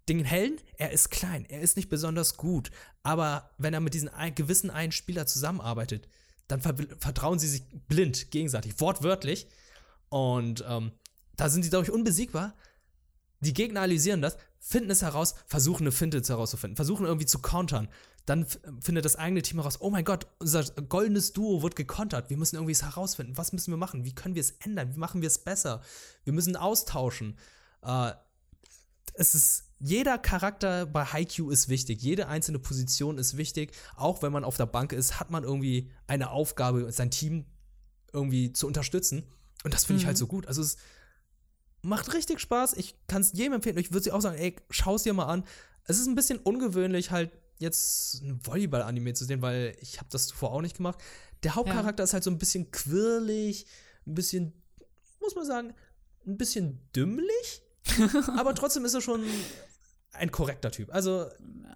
den 0.08 0.24
Helden, 0.24 0.58
er 0.76 0.92
ist 0.92 1.10
klein, 1.10 1.46
er 1.48 1.60
ist 1.60 1.76
nicht 1.76 1.88
besonders 1.88 2.36
gut. 2.36 2.70
Aber 3.02 3.50
wenn 3.58 3.74
er 3.74 3.80
mit 3.80 3.94
diesen 3.94 4.08
ein, 4.08 4.34
gewissen 4.34 4.70
einen 4.70 4.92
Spieler 4.92 5.26
zusammenarbeitet, 5.26 6.08
dann 6.48 6.60
ver 6.60 6.74
vertrauen 6.98 7.38
sie 7.38 7.48
sich 7.48 7.62
blind 7.88 8.30
gegenseitig, 8.30 8.80
wortwörtlich. 8.80 9.46
Und 10.08 10.64
ähm, 10.68 10.92
da 11.36 11.48
sind 11.48 11.62
sie, 11.62 11.70
glaube 11.70 11.84
ich, 11.84 11.90
unbesiegbar. 11.90 12.54
Die 13.40 13.54
Gegner 13.54 13.80
analysieren 13.80 14.22
das, 14.22 14.36
finden 14.66 14.90
es 14.90 15.02
heraus, 15.02 15.34
versuchen 15.46 15.82
eine 15.82 15.92
Finte 15.92 16.22
herauszufinden, 16.26 16.76
versuchen 16.76 17.04
irgendwie 17.04 17.26
zu 17.26 17.38
countern. 17.40 17.88
Dann 18.24 18.44
f- 18.44 18.58
findet 18.80 19.04
das 19.04 19.16
eigene 19.16 19.42
Team 19.42 19.58
heraus, 19.58 19.80
oh 19.82 19.90
mein 19.90 20.06
Gott, 20.06 20.26
unser 20.38 20.64
goldenes 20.64 21.34
Duo 21.34 21.62
wird 21.62 21.76
gekontert. 21.76 22.30
Wir 22.30 22.38
müssen 22.38 22.56
irgendwie 22.56 22.72
es 22.72 22.82
herausfinden. 22.82 23.36
Was 23.36 23.52
müssen 23.52 23.70
wir 23.70 23.76
machen? 23.76 24.04
Wie 24.06 24.14
können 24.14 24.34
wir 24.34 24.40
es 24.40 24.52
ändern? 24.52 24.94
Wie 24.94 24.98
machen 24.98 25.20
wir 25.20 25.26
es 25.26 25.38
besser? 25.38 25.82
Wir 26.24 26.32
müssen 26.32 26.56
austauschen. 26.56 27.36
Äh, 27.82 28.12
es 29.12 29.34
ist, 29.34 29.64
jeder 29.78 30.16
Charakter 30.16 30.86
bei 30.86 31.04
Haikyuu 31.04 31.50
ist 31.50 31.68
wichtig. 31.68 32.00
Jede 32.00 32.28
einzelne 32.28 32.58
Position 32.58 33.18
ist 33.18 33.36
wichtig. 33.36 33.76
Auch 33.96 34.22
wenn 34.22 34.32
man 34.32 34.44
auf 34.44 34.56
der 34.56 34.66
Bank 34.66 34.94
ist, 34.94 35.20
hat 35.20 35.30
man 35.30 35.44
irgendwie 35.44 35.90
eine 36.06 36.30
Aufgabe, 36.30 36.90
sein 36.90 37.10
Team 37.10 37.44
irgendwie 38.14 38.54
zu 38.54 38.66
unterstützen. 38.66 39.24
Und 39.62 39.74
das 39.74 39.84
finde 39.84 40.00
ich 40.00 40.06
halt 40.06 40.16
so 40.16 40.26
gut. 40.26 40.46
Also 40.46 40.62
es 40.62 40.78
macht 41.84 42.12
richtig 42.14 42.40
Spaß. 42.40 42.74
Ich 42.74 42.96
kann 43.06 43.22
es 43.22 43.32
jedem 43.32 43.54
empfehlen. 43.54 43.78
Ich 43.78 43.92
würde 43.92 44.04
sie 44.04 44.12
auch 44.12 44.20
sagen, 44.20 44.38
ey, 44.38 44.56
schau 44.70 44.96
es 44.96 45.02
dir 45.02 45.12
mal 45.12 45.26
an. 45.26 45.44
Es 45.84 45.98
ist 45.98 46.06
ein 46.06 46.14
bisschen 46.14 46.38
ungewöhnlich, 46.38 47.10
halt 47.10 47.30
jetzt 47.58 48.22
ein 48.22 48.40
Volleyball-Anime 48.44 49.12
zu 49.14 49.24
sehen, 49.24 49.42
weil 49.42 49.76
ich 49.80 49.98
habe 49.98 50.08
das 50.10 50.26
zuvor 50.26 50.52
auch 50.52 50.60
nicht 50.62 50.76
gemacht. 50.76 50.98
Der 51.42 51.54
Hauptcharakter 51.54 52.02
ist 52.02 52.14
halt 52.14 52.24
so 52.24 52.30
ein 52.30 52.38
bisschen 52.38 52.70
quirlig, 52.70 53.66
ein 54.06 54.14
bisschen, 54.14 54.52
muss 55.20 55.34
man 55.34 55.44
sagen, 55.44 55.74
ein 56.26 56.36
bisschen 56.38 56.80
dümmlich. 56.96 57.62
aber 58.36 58.54
trotzdem 58.54 58.84
ist 58.84 58.94
er 58.94 59.02
schon 59.02 59.22
ein 60.12 60.30
korrekter 60.30 60.70
Typ. 60.70 60.92
Also, 60.92 61.26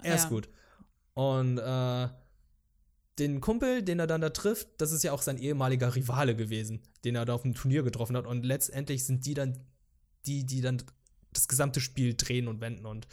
er 0.02 0.14
ist 0.14 0.24
Ja. 0.24 0.28
gut. 0.30 0.48
Und 1.14 1.58
äh, 1.58 2.08
den 3.18 3.40
Kumpel, 3.40 3.82
den 3.82 3.98
er 3.98 4.06
dann 4.06 4.20
da 4.20 4.30
trifft, 4.30 4.68
das 4.78 4.92
ist 4.92 5.02
ja 5.02 5.12
auch 5.12 5.22
sein 5.22 5.36
ehemaliger 5.38 5.94
Rivale 5.94 6.34
gewesen, 6.36 6.80
den 7.04 7.16
er 7.16 7.24
da 7.24 7.34
auf 7.34 7.42
dem 7.42 7.54
Turnier 7.54 7.82
getroffen 7.82 8.16
hat. 8.16 8.26
Und 8.26 8.44
letztendlich 8.46 9.04
sind 9.04 9.26
die 9.26 9.34
dann 9.34 9.58
die, 10.28 10.44
die 10.44 10.60
dann 10.60 10.82
das 11.32 11.48
gesamte 11.48 11.80
Spiel 11.80 12.14
drehen 12.14 12.48
und 12.48 12.60
wenden. 12.60 12.86
Und 12.86 13.08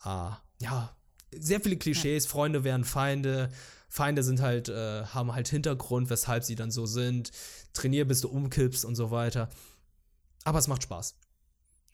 ah, 0.00 0.38
ja, 0.60 0.94
sehr 1.32 1.60
viele 1.60 1.76
Klischees. 1.76 2.26
Freunde 2.26 2.64
werden 2.64 2.84
Feinde. 2.84 3.50
Feinde 3.88 4.22
sind 4.22 4.40
halt, 4.40 4.68
äh, 4.68 5.04
haben 5.06 5.34
halt 5.34 5.48
Hintergrund, 5.48 6.10
weshalb 6.10 6.44
sie 6.44 6.56
dann 6.56 6.70
so 6.70 6.86
sind. 6.86 7.30
Trainier, 7.72 8.06
bis 8.06 8.20
du 8.20 8.28
umkippst 8.28 8.84
und 8.84 8.96
so 8.96 9.10
weiter. 9.10 9.48
Aber 10.44 10.58
es 10.58 10.68
macht 10.68 10.82
Spaß. 10.82 11.14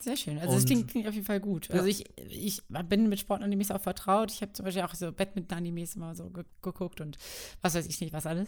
Sehr 0.01 0.17
schön. 0.17 0.39
Also 0.39 0.55
Und- 0.55 0.65
klingt, 0.65 0.87
klingt 0.89 1.07
auf 1.07 1.13
jeden 1.13 1.25
Fall 1.25 1.39
gut. 1.39 1.67
Ja. 1.69 1.75
Also 1.75 1.87
ich, 1.87 2.05
ich 2.17 2.61
bin 2.87 3.07
mit 3.09 3.19
Sportanimes 3.19 3.71
auch 3.71 3.81
vertraut. 3.81 4.31
Ich 4.31 4.41
habe 4.41 4.53
zum 4.53 4.65
Beispiel 4.65 4.83
auch 4.83 4.95
so 4.95 5.11
Badminton-Animes 5.11 5.95
immer 5.95 6.15
so 6.15 6.29
ge 6.29 6.43
geguckt 6.61 7.01
und 7.01 7.17
was 7.61 7.75
weiß 7.75 7.85
ich 7.85 7.99
nicht, 8.01 8.13
was 8.13 8.25
alles. 8.25 8.47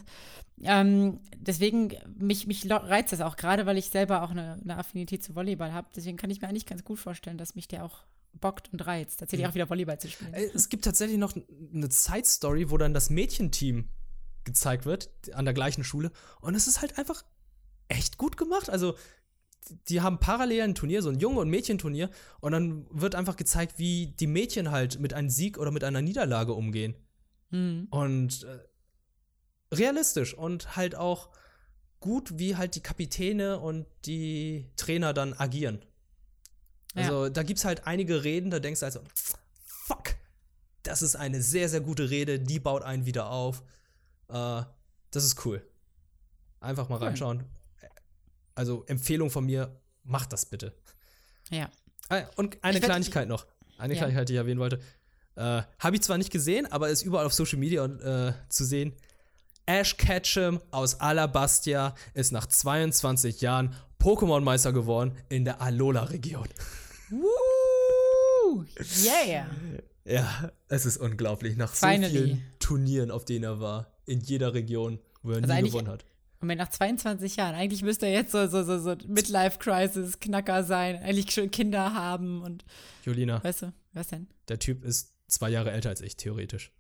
Ähm, 0.62 1.20
deswegen, 1.38 1.94
mich, 2.18 2.48
mich 2.48 2.70
reizt 2.70 3.14
das 3.14 3.22
auch, 3.22 3.36
gerade 3.36 3.66
weil 3.66 3.78
ich 3.78 3.90
selber 3.90 4.24
auch 4.24 4.32
eine, 4.32 4.60
eine 4.62 4.78
Affinität 4.78 5.24
zu 5.24 5.36
Volleyball 5.36 5.74
habe. 5.74 5.88
Deswegen 5.96 6.18
kann 6.18 6.30
ich 6.30 6.42
mir 6.42 6.48
eigentlich 6.48 6.66
ganz 6.66 6.84
gut 6.84 7.00
vorstellen, 7.00 7.38
dass 7.38 7.56
mich 7.56 7.68
der 7.68 7.86
auch 7.86 8.04
bockt 8.34 8.72
und 8.74 8.86
reizt. 8.86 9.20
Tatsächlich 9.20 9.48
auch 9.48 9.54
wieder 9.54 9.70
Volleyball 9.70 10.00
zu 10.00 10.10
spielen. 10.10 10.34
Ey, 10.34 10.50
Es 10.54 10.70
gibt 10.70 10.86
tatsächlich 10.86 11.18
noch 11.20 11.34
eine 11.36 11.90
Side-Story, 11.92 12.72
wo 12.72 12.78
dann 12.78 12.94
das 12.94 13.10
Mädchenteam 13.10 13.90
gezeigt 14.44 14.86
wird, 14.86 15.10
an 15.34 15.46
der 15.46 15.54
gleichen 15.54 15.84
Schule. 15.84 16.12
Und 16.42 16.56
es 16.56 16.68
ist 16.68 16.82
halt 16.82 16.98
einfach 16.98 17.24
echt 17.88 18.18
gut 18.18 18.38
gemacht. 18.38 18.70
Also, 18.70 18.96
die 19.88 20.02
haben 20.02 20.20
parallel 20.20 20.62
ein 20.62 20.76
Turnier, 20.76 21.02
so 21.02 21.10
ein 21.10 21.20
Junge- 21.20 21.40
und 21.40 21.50
Mädchenturnier. 21.50 22.10
Und 22.42 22.52
dann 22.52 22.86
wird 22.90 23.16
einfach 23.16 23.36
gezeigt, 23.36 23.80
wie 23.80 24.08
die 24.08 24.28
Mädchen 24.28 24.72
halt 24.72 25.00
mit 25.00 25.14
einem 25.14 25.30
Sieg 25.30 25.58
oder 25.58 25.72
mit 25.72 25.84
einer 25.84 26.02
Niederlage 26.02 26.54
umgehen. 26.54 26.96
Mhm. 27.50 27.88
Und 27.90 28.44
äh, 28.44 28.60
realistisch 29.76 30.34
und 30.34 30.76
halt 30.76 30.96
auch 30.96 31.30
gut, 32.00 32.38
wie 32.38 32.58
halt 32.58 32.76
die 32.76 32.82
Kapitäne 32.82 33.60
und 33.60 33.86
die 34.06 34.70
Trainer 34.76 35.14
dann 35.14 35.34
agieren. 35.34 35.84
Also 36.96 37.30
da 37.30 37.42
gibt 37.42 37.58
es 37.58 37.66
halt 37.66 37.88
einige 37.88 38.24
Reden, 38.24 38.52
da 38.52 38.60
denkst 38.60 38.82
du 38.82 38.86
also, 38.86 39.02
fuck, 39.66 40.16
das 40.84 41.02
ist 41.02 41.16
eine 41.16 41.42
sehr, 41.42 41.68
sehr 41.70 41.82
gute 41.82 42.12
Rede, 42.12 42.40
die 42.40 42.60
baut 42.60 42.84
einen 42.84 43.06
wieder 43.06 43.32
auf. 43.32 43.64
Äh, 44.30 44.62
das 45.10 45.24
ist 45.24 45.44
cool. 45.46 45.66
Einfach 46.60 46.90
mal 46.90 46.98
Cool. 46.98 47.06
reinschauen. 47.08 47.44
Also 48.56 48.84
Empfehlung 48.88 49.30
von 49.30 49.46
mir, 49.46 49.76
macht 50.04 50.34
das 50.34 50.46
bitte. 50.46 50.74
Ja. 51.50 51.70
Ah, 52.10 52.22
Und 52.36 52.58
eine 52.64 52.78
Ich 52.80 52.84
Kleinigkeit 52.84 53.28
noch. 53.28 53.46
Eine 53.78 53.94
Ja. 53.94 54.00
Kleinigkeit, 54.00 54.30
die 54.30 54.34
ich 54.34 54.38
erwähnen 54.40 54.60
wollte. 54.60 54.80
Äh, 55.36 55.64
Habe 55.80 55.96
ich 55.96 56.02
zwar 56.02 56.18
nicht 56.18 56.32
gesehen, 56.32 56.72
aber 56.72 56.90
ist 56.90 57.02
überall 57.02 57.26
auf 57.26 57.34
Social 57.34 57.58
Media 57.58 57.86
äh, 57.86 58.34
zu 58.50 58.64
sehen. 58.66 58.94
Ash 59.66 59.96
Ketchum 59.98 60.60
aus 60.72 61.00
Alabastia 61.00 61.96
ist 62.14 62.32
nach 62.32 62.46
22 62.46 63.42
Jahren 63.42 63.74
Pokémon-Meister 64.00 64.74
geworden 64.74 65.18
in 65.30 65.46
der 65.46 65.62
Alola-Region. 65.62 66.48
Woo! 67.10 68.66
Yeah! 69.04 69.48
Ja, 70.06 70.52
es 70.68 70.86
ist 70.86 70.98
unglaublich. 70.98 71.56
Nach 71.56 71.74
Finally. 71.74 72.14
so 72.18 72.24
vielen 72.26 72.44
Turnieren, 72.60 73.12
auf 73.12 73.24
denen 73.26 73.46
er 73.46 73.60
war, 73.62 73.88
in 74.06 74.20
jeder 74.20 74.54
Region, 74.54 75.00
wo 75.22 75.32
er 75.32 75.42
Also 75.42 75.54
nie 75.54 75.62
gewonnen 75.64 75.88
hat. 75.88 76.06
Und 76.44 76.50
wenn 76.50 76.58
nach 76.58 76.68
22 76.68 77.38
Jahren, 77.38 77.56
eigentlich 77.56 77.84
müsste 77.84 78.06
er 78.06 78.12
jetzt 78.12 78.34
so, 78.34 78.46
so, 78.48 78.64
so, 78.66 78.78
so 78.78 78.98
Midlife-Crisis-Knacker 79.08 80.66
sein, 80.66 80.98
eigentlich 81.02 81.32
schon 81.32 81.50
Kinder 81.52 81.94
haben 81.94 82.42
und, 82.42 82.66
Julina, 83.06 83.42
weißt 83.42 83.62
du, 83.62 83.74
was 83.94 84.08
denn? 84.08 84.28
der 84.50 84.60
Typ 84.60 84.84
ist 84.84 85.14
zwei 85.28 85.50
Jahre 85.50 85.72
älter 85.72 85.88
als 85.88 86.02
ich, 86.02 86.18
theoretisch. 86.18 86.74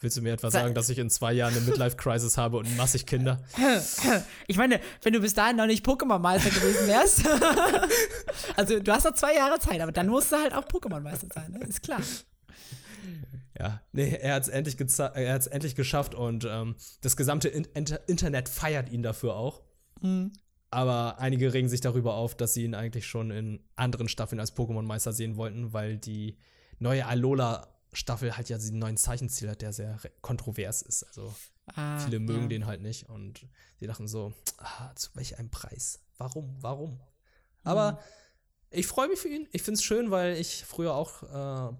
Willst 0.00 0.16
du 0.16 0.22
mir 0.22 0.32
etwa 0.32 0.50
Sa- 0.50 0.60
sagen, 0.62 0.74
dass 0.74 0.88
ich 0.88 0.98
in 0.98 1.10
zwei 1.10 1.34
Jahren 1.34 1.54
eine 1.54 1.60
Midlife-Crisis 1.66 2.38
habe 2.38 2.56
und 2.56 2.74
massig 2.78 3.04
Kinder? 3.04 3.44
Ich 4.46 4.56
meine, 4.56 4.80
wenn 5.02 5.12
du 5.12 5.20
bis 5.20 5.34
dahin 5.34 5.56
noch 5.56 5.66
nicht 5.66 5.84
Pokémon-Meister 5.84 6.48
gewesen 6.48 6.86
wärst, 6.86 7.28
also 8.56 8.80
du 8.80 8.92
hast 8.92 9.04
noch 9.04 9.12
zwei 9.12 9.34
Jahre 9.34 9.58
Zeit, 9.58 9.82
aber 9.82 9.92
dann 9.92 10.08
musst 10.08 10.32
du 10.32 10.36
halt 10.36 10.54
auch 10.54 10.64
Pokémon-Meister 10.64 11.26
sein, 11.34 11.52
ne? 11.52 11.66
ist 11.66 11.82
klar. 11.82 12.00
Ja, 13.58 13.80
nee, 13.92 14.08
er 14.16 14.34
hat 14.34 14.42
es 14.44 14.48
endlich, 14.48 14.76
er 14.98 15.34
hat's 15.34 15.46
endlich 15.46 15.74
geschafft 15.74 16.14
und 16.14 16.46
ähm, 16.48 16.76
das 17.00 17.16
gesamte 17.16 17.48
In 17.48 17.64
Inter 17.74 18.08
Internet 18.08 18.48
feiert 18.48 18.90
ihn 18.90 19.02
dafür 19.02 19.34
auch. 19.36 19.62
Mhm. 20.00 20.32
Aber 20.70 21.18
einige 21.18 21.52
regen 21.52 21.68
sich 21.68 21.82
darüber 21.82 22.14
auf, 22.14 22.34
dass 22.34 22.54
sie 22.54 22.64
ihn 22.64 22.74
eigentlich 22.74 23.06
schon 23.06 23.30
in 23.30 23.60
anderen 23.76 24.08
Staffeln 24.08 24.40
als 24.40 24.56
Pokémon-Meister 24.56 25.12
sehen 25.12 25.36
wollten, 25.36 25.74
weil 25.74 25.98
die 25.98 26.38
neue 26.78 27.04
Alola-Staffel 27.06 28.36
halt 28.36 28.48
ja 28.48 28.56
diesen 28.56 28.78
neuen 28.78 28.96
Zeichenstil 28.96 29.50
hat, 29.50 29.60
der 29.60 29.72
sehr 29.74 29.98
kontrovers 30.22 30.80
ist. 30.82 31.04
Also 31.04 31.34
Ah, 31.76 31.98
viele 32.00 32.18
mögen 32.18 32.42
ja. 32.42 32.48
den 32.48 32.66
halt 32.66 32.82
nicht 32.82 33.08
und 33.08 33.46
sie 33.78 33.86
dachten 33.86 34.08
so, 34.08 34.32
ah, 34.58 34.92
zu 34.96 35.10
welch 35.14 35.38
einem 35.38 35.50
Preis? 35.50 36.00
Warum? 36.18 36.56
Warum? 36.60 36.98
Aber 37.62 38.00
ich 38.72 38.86
freue 38.86 39.08
mich 39.08 39.18
für 39.18 39.28
ihn. 39.28 39.48
Ich 39.52 39.62
finde 39.62 39.78
es 39.78 39.82
schön, 39.84 40.10
weil 40.10 40.36
ich 40.36 40.64
früher 40.64 40.94
auch 40.94 41.22
äh, 41.22 41.26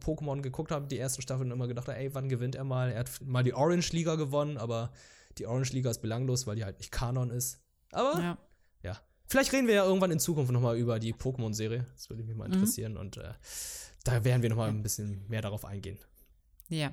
Pokémon 0.04 0.40
geguckt 0.42 0.70
habe, 0.70 0.86
die 0.86 0.98
ersten 0.98 1.22
Staffeln 1.22 1.50
und 1.50 1.56
immer 1.58 1.68
gedacht 1.68 1.88
habe, 1.88 1.98
ey, 1.98 2.14
wann 2.14 2.28
gewinnt 2.28 2.54
er 2.54 2.64
mal? 2.64 2.90
Er 2.92 3.00
hat 3.00 3.10
mal 3.24 3.42
die 3.42 3.54
Orange 3.54 3.92
Liga 3.92 4.14
gewonnen, 4.16 4.56
aber 4.58 4.92
die 5.38 5.46
Orange 5.46 5.72
Liga 5.72 5.90
ist 5.90 6.00
belanglos, 6.02 6.46
weil 6.46 6.56
die 6.56 6.64
halt 6.64 6.78
nicht 6.78 6.92
Kanon 6.92 7.30
ist. 7.30 7.58
Aber 7.92 8.18
Ja. 8.20 8.38
ja. 8.82 8.98
Vielleicht 9.26 9.52
reden 9.52 9.66
wir 9.66 9.74
ja 9.74 9.84
irgendwann 9.84 10.10
in 10.10 10.18
Zukunft 10.20 10.52
nochmal 10.52 10.76
über 10.76 10.98
die 10.98 11.14
Pokémon-Serie. 11.14 11.86
Das 11.94 12.10
würde 12.10 12.22
mich 12.22 12.36
mal 12.36 12.48
Mhm. 12.48 12.54
interessieren 12.54 12.96
und 12.96 13.16
äh, 13.16 13.32
da 14.04 14.24
werden 14.24 14.42
wir 14.42 14.50
nochmal 14.50 14.68
ein 14.68 14.82
bisschen 14.82 15.26
mehr 15.28 15.42
darauf 15.42 15.64
eingehen. 15.64 15.98
ja. 16.68 16.92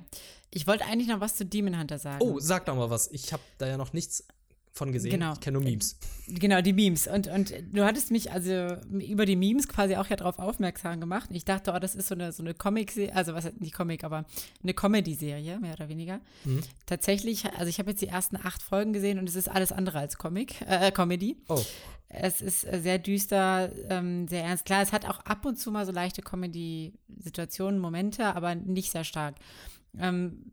Ich 0.52 0.66
wollte 0.66 0.84
eigentlich 0.84 1.06
noch 1.06 1.20
was 1.20 1.36
zu 1.36 1.44
Demon 1.46 1.78
Hunter 1.78 1.98
sagen. 2.00 2.18
Oh, 2.24 2.40
sag 2.40 2.66
doch 2.66 2.74
mal 2.74 2.90
was. 2.90 3.08
Ich 3.12 3.32
habe 3.32 3.42
da 3.58 3.68
ja 3.68 3.76
noch 3.76 3.92
nichts 3.92 4.26
von 4.72 4.92
gesehen. 4.92 5.10
Genau. 5.10 5.32
Ich 5.32 5.40
kenne 5.40 5.58
nur 5.58 5.64
Memes. 5.68 5.96
Genau, 6.28 6.60
die 6.60 6.72
Memes. 6.72 7.06
Und, 7.06 7.26
und 7.26 7.52
du 7.72 7.84
hattest 7.84 8.10
mich 8.10 8.30
also 8.30 8.76
über 8.90 9.26
die 9.26 9.36
Memes 9.36 9.68
quasi 9.68 9.96
auch 9.96 10.06
ja 10.06 10.16
darauf 10.16 10.38
aufmerksam 10.38 11.00
gemacht. 11.00 11.30
Ich 11.32 11.44
dachte, 11.44 11.72
oh, 11.74 11.78
das 11.78 11.94
ist 11.94 12.08
so 12.08 12.14
eine, 12.14 12.32
so 12.32 12.42
eine 12.42 12.54
Comic-Serie, 12.54 13.14
also 13.14 13.34
was 13.34 13.52
nicht 13.58 13.74
Comic, 13.74 14.04
aber 14.04 14.24
eine 14.62 14.72
Comedy-Serie, 14.72 15.58
mehr 15.58 15.74
oder 15.74 15.88
weniger. 15.88 16.20
Mhm. 16.44 16.60
Tatsächlich, 16.86 17.44
also 17.56 17.66
ich 17.66 17.78
habe 17.78 17.90
jetzt 17.90 18.00
die 18.00 18.08
ersten 18.08 18.36
acht 18.36 18.62
Folgen 18.62 18.92
gesehen 18.92 19.18
und 19.18 19.28
es 19.28 19.34
ist 19.34 19.48
alles 19.48 19.72
andere 19.72 19.98
als 19.98 20.18
Comic, 20.18 20.60
äh, 20.62 20.92
Comedy. 20.92 21.36
Oh, 21.48 21.60
Es 22.08 22.40
ist 22.42 22.64
äh, 22.64 22.80
sehr 22.80 22.98
düster, 22.98 23.70
ähm, 23.88 24.26
sehr 24.28 24.44
ernst. 24.44 24.64
Klar, 24.64 24.82
es 24.82 24.92
hat 24.92 25.04
auch 25.08 25.20
ab 25.20 25.44
und 25.44 25.58
zu 25.58 25.70
mal 25.70 25.86
so 25.86 25.92
leichte 25.92 26.22
Comedy-Situationen, 26.22 27.80
Momente, 27.80 28.34
aber 28.34 28.54
nicht 28.54 28.90
sehr 28.90 29.04
stark. 29.04 29.36
Ähm, 29.98 30.52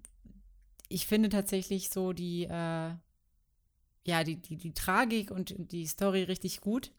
ich 0.90 1.08
finde 1.08 1.30
tatsächlich 1.30 1.90
so 1.90 2.14
die, 2.14 2.46
äh, 2.46 2.92
ja, 4.08 4.24
die, 4.24 4.38
die, 4.38 4.58
die 4.58 4.74
Tragik 4.74 5.30
und 5.32 5.54
die 5.72 5.86
Story 5.86 6.24
richtig 6.24 6.62
gut. 6.62 6.92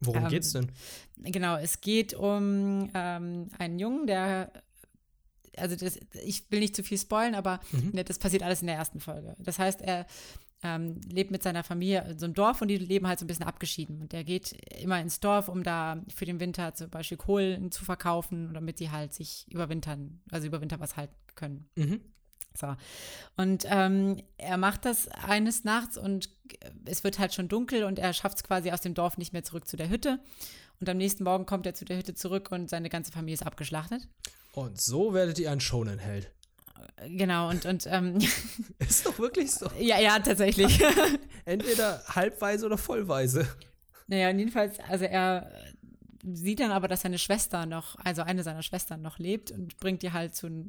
worum 0.00 0.24
Ähm, 0.24 0.28
geht's 0.30 0.52
denn? 0.52 0.72
Genau, 1.18 1.56
es 1.56 1.80
geht 1.80 2.14
um 2.14 2.90
ähm, 2.94 3.48
einen 3.58 3.78
Jungen, 3.78 4.06
der, 4.06 4.50
also 5.56 5.76
das, 5.76 5.98
ich 6.24 6.50
will 6.50 6.60
nicht 6.60 6.74
zu 6.74 6.82
viel 6.82 6.98
spoilen, 6.98 7.34
aber 7.34 7.60
Mhm. 7.72 7.90
ne, 7.92 8.04
das 8.04 8.18
passiert 8.18 8.42
alles 8.42 8.62
in 8.62 8.66
der 8.66 8.76
ersten 8.76 9.00
Folge. 9.00 9.36
Das 9.38 9.58
heißt, 9.58 9.82
er 9.82 10.06
ähm, 10.64 11.00
lebt 11.10 11.30
mit 11.32 11.42
seiner 11.42 11.64
Familie 11.64 12.06
in 12.08 12.18
so 12.18 12.24
einem 12.24 12.34
Dorf 12.34 12.62
und 12.62 12.68
die 12.68 12.78
leben 12.78 13.06
halt 13.08 13.18
so 13.18 13.24
ein 13.24 13.26
bisschen 13.28 13.46
abgeschieden. 13.46 14.00
Und 14.00 14.12
der 14.12 14.22
geht 14.24 14.52
immer 14.80 15.00
ins 15.00 15.18
Dorf, 15.20 15.48
um 15.48 15.62
da 15.64 16.00
für 16.14 16.24
den 16.24 16.38
Winter 16.40 16.72
zum 16.74 16.88
Beispiel 16.88 17.18
Kohlen 17.18 17.70
zu 17.72 17.84
verkaufen, 17.84 18.54
damit 18.54 18.78
die 18.80 18.90
halt 18.90 19.12
sich 19.12 19.44
überwintern, 19.50 20.20
also 20.30 20.46
über 20.46 20.60
Winter 20.60 20.78
was 20.80 20.96
halten 20.96 21.14
können. 21.34 21.68
Mhm. 21.74 22.00
So. 22.54 22.74
Und 23.36 23.64
ähm, 23.68 24.22
er 24.36 24.56
macht 24.56 24.84
das 24.84 25.08
eines 25.08 25.64
Nachts 25.64 25.96
und 25.96 26.28
es 26.84 27.04
wird 27.04 27.18
halt 27.18 27.34
schon 27.34 27.48
dunkel 27.48 27.84
und 27.84 27.98
er 27.98 28.12
schafft 28.12 28.36
es 28.36 28.44
quasi 28.44 28.70
aus 28.70 28.80
dem 28.80 28.94
Dorf 28.94 29.18
nicht 29.18 29.32
mehr 29.32 29.42
zurück 29.42 29.66
zu 29.66 29.76
der 29.76 29.88
Hütte. 29.88 30.20
Und 30.80 30.88
am 30.88 30.96
nächsten 30.96 31.24
Morgen 31.24 31.46
kommt 31.46 31.66
er 31.66 31.74
zu 31.74 31.84
der 31.84 31.96
Hütte 31.96 32.14
zurück 32.14 32.50
und 32.50 32.68
seine 32.68 32.88
ganze 32.88 33.12
Familie 33.12 33.34
ist 33.34 33.46
abgeschlachtet. 33.46 34.08
Und 34.52 34.80
so 34.80 35.14
werdet 35.14 35.38
ihr 35.38 35.50
ein 35.50 35.60
Shonen-Held. 35.60 36.30
Genau, 37.06 37.48
und, 37.48 37.64
und 37.64 37.86
ähm, 37.86 38.18
Ist 38.78 39.06
doch 39.06 39.18
wirklich 39.18 39.52
so. 39.52 39.70
ja, 39.78 40.00
ja, 40.00 40.18
tatsächlich. 40.18 40.82
Entweder 41.44 42.02
halbweise 42.08 42.66
oder 42.66 42.78
vollweise. 42.78 43.46
naja, 44.06 44.30
und 44.30 44.38
jedenfalls, 44.38 44.78
also 44.80 45.04
er 45.04 45.50
sieht 46.24 46.60
dann 46.60 46.70
aber, 46.70 46.88
dass 46.88 47.02
seine 47.02 47.18
Schwester 47.18 47.66
noch, 47.66 47.96
also 48.04 48.22
eine 48.22 48.42
seiner 48.42 48.62
Schwestern 48.62 49.02
noch 49.02 49.18
lebt 49.18 49.50
und 49.50 49.76
bringt 49.78 50.02
die 50.02 50.12
halt 50.12 50.34
zu, 50.34 50.64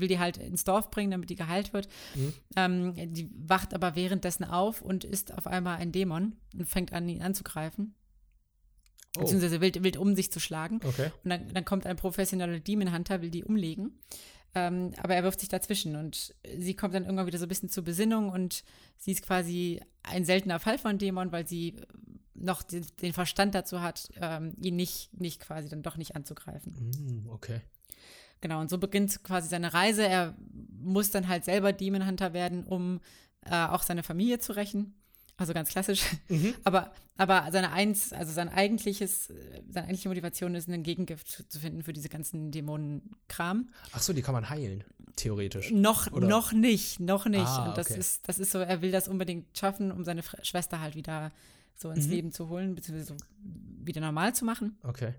will 0.00 0.08
die 0.08 0.18
halt 0.18 0.38
ins 0.38 0.64
Dorf 0.64 0.90
bringen, 0.90 1.10
damit 1.10 1.30
die 1.30 1.36
geheilt 1.36 1.72
wird. 1.72 1.88
Mhm. 2.14 2.32
Ähm, 2.56 3.14
die 3.14 3.30
wacht 3.36 3.74
aber 3.74 3.94
währenddessen 3.96 4.44
auf 4.44 4.82
und 4.82 5.04
ist 5.04 5.36
auf 5.36 5.46
einmal 5.46 5.78
ein 5.78 5.92
Dämon 5.92 6.36
und 6.54 6.68
fängt 6.68 6.92
an, 6.92 7.08
ihn 7.08 7.22
anzugreifen. 7.22 7.94
Oh, 9.16 9.20
Beziehungsweise 9.20 9.60
wild, 9.60 9.82
wild 9.82 9.96
um 9.96 10.14
sich 10.14 10.30
zu 10.30 10.40
schlagen. 10.40 10.80
okay. 10.84 11.10
Und 11.24 11.30
dann, 11.30 11.52
dann 11.52 11.64
kommt 11.64 11.86
ein 11.86 11.96
professioneller 11.96 12.60
Demon 12.60 12.92
Hunter, 12.92 13.22
will 13.22 13.30
die 13.30 13.44
umlegen. 13.44 13.98
Ähm, 14.54 14.92
aber 15.02 15.14
er 15.14 15.22
wirft 15.22 15.40
sich 15.40 15.48
dazwischen 15.48 15.96
und 15.96 16.34
sie 16.56 16.74
kommt 16.74 16.94
dann 16.94 17.04
irgendwann 17.04 17.26
wieder 17.26 17.38
so 17.38 17.44
ein 17.44 17.48
bisschen 17.48 17.68
zur 17.68 17.84
Besinnung 17.84 18.30
und 18.30 18.64
sie 18.96 19.12
ist 19.12 19.22
quasi 19.22 19.80
ein 20.02 20.24
seltener 20.24 20.58
Fall 20.60 20.78
von 20.78 20.96
Dämon, 20.96 21.30
weil 21.30 21.46
sie 21.46 21.76
noch 22.38 22.62
den, 22.62 22.86
den 23.02 23.12
Verstand 23.12 23.54
dazu 23.54 23.80
hat, 23.80 24.08
ähm, 24.20 24.54
ihn 24.60 24.76
nicht, 24.76 25.10
nicht 25.18 25.40
quasi 25.40 25.68
dann 25.68 25.82
doch 25.82 25.96
nicht 25.96 26.16
anzugreifen. 26.16 26.72
Mm, 26.72 27.28
okay. 27.30 27.60
Genau, 28.40 28.60
und 28.60 28.70
so 28.70 28.78
beginnt 28.78 29.22
quasi 29.24 29.48
seine 29.48 29.72
Reise. 29.74 30.06
Er 30.06 30.34
muss 30.82 31.10
dann 31.10 31.26
halt 31.28 31.44
selber 31.44 31.72
Demon 31.72 32.06
Hunter 32.06 32.32
werden, 32.32 32.64
um 32.64 33.00
äh, 33.44 33.54
auch 33.66 33.82
seine 33.82 34.02
Familie 34.02 34.38
zu 34.38 34.52
rächen. 34.54 34.94
Also 35.38 35.52
ganz 35.52 35.68
klassisch. 35.68 36.02
Mhm. 36.28 36.54
Aber, 36.64 36.92
aber 37.18 37.48
seine 37.52 37.70
eins, 37.72 38.12
also 38.14 38.32
sein 38.32 38.48
eigentliches, 38.48 39.28
äh, 39.30 39.62
seine 39.70 39.86
eigentliche 39.88 40.08
Motivation 40.08 40.54
ist, 40.54 40.66
einen 40.68 40.82
Gegengift 40.82 41.28
zu, 41.50 41.60
finden 41.60 41.82
für 41.82 41.92
diese 41.92 42.08
ganzen 42.08 42.50
Dämonenkram. 42.52 43.68
Ach 43.92 44.00
so, 44.02 44.12
die 44.14 44.22
kann 44.22 44.32
man 44.34 44.48
heilen, 44.48 44.84
theoretisch. 45.16 45.70
Noch, 45.72 46.10
Oder- 46.12 46.26
noch 46.28 46.52
nicht, 46.52 47.00
noch 47.00 47.26
nicht. 47.26 47.40
Ah, 47.46 47.68
und 47.68 47.76
das 47.78 47.90
okay. 47.90 48.00
ist, 48.00 48.26
das 48.28 48.38
ist 48.38 48.50
so, 48.52 48.58
er 48.60 48.80
will 48.82 48.90
das 48.90 49.08
unbedingt 49.08 49.56
schaffen, 49.58 49.92
um 49.92 50.04
seine 50.04 50.22
Schwester 50.42 50.80
halt 50.80 50.94
wieder 50.94 51.32
so 51.74 51.90
ins 51.90 52.06
Mhm. 52.06 52.12
Leben 52.12 52.32
zu 52.32 52.48
holen, 52.48 52.74
beziehungsweise 52.74 53.14
so 53.14 53.16
wieder 53.84 54.00
normal 54.00 54.34
zu 54.34 54.44
machen. 54.46 54.78
Okay. 54.82 55.12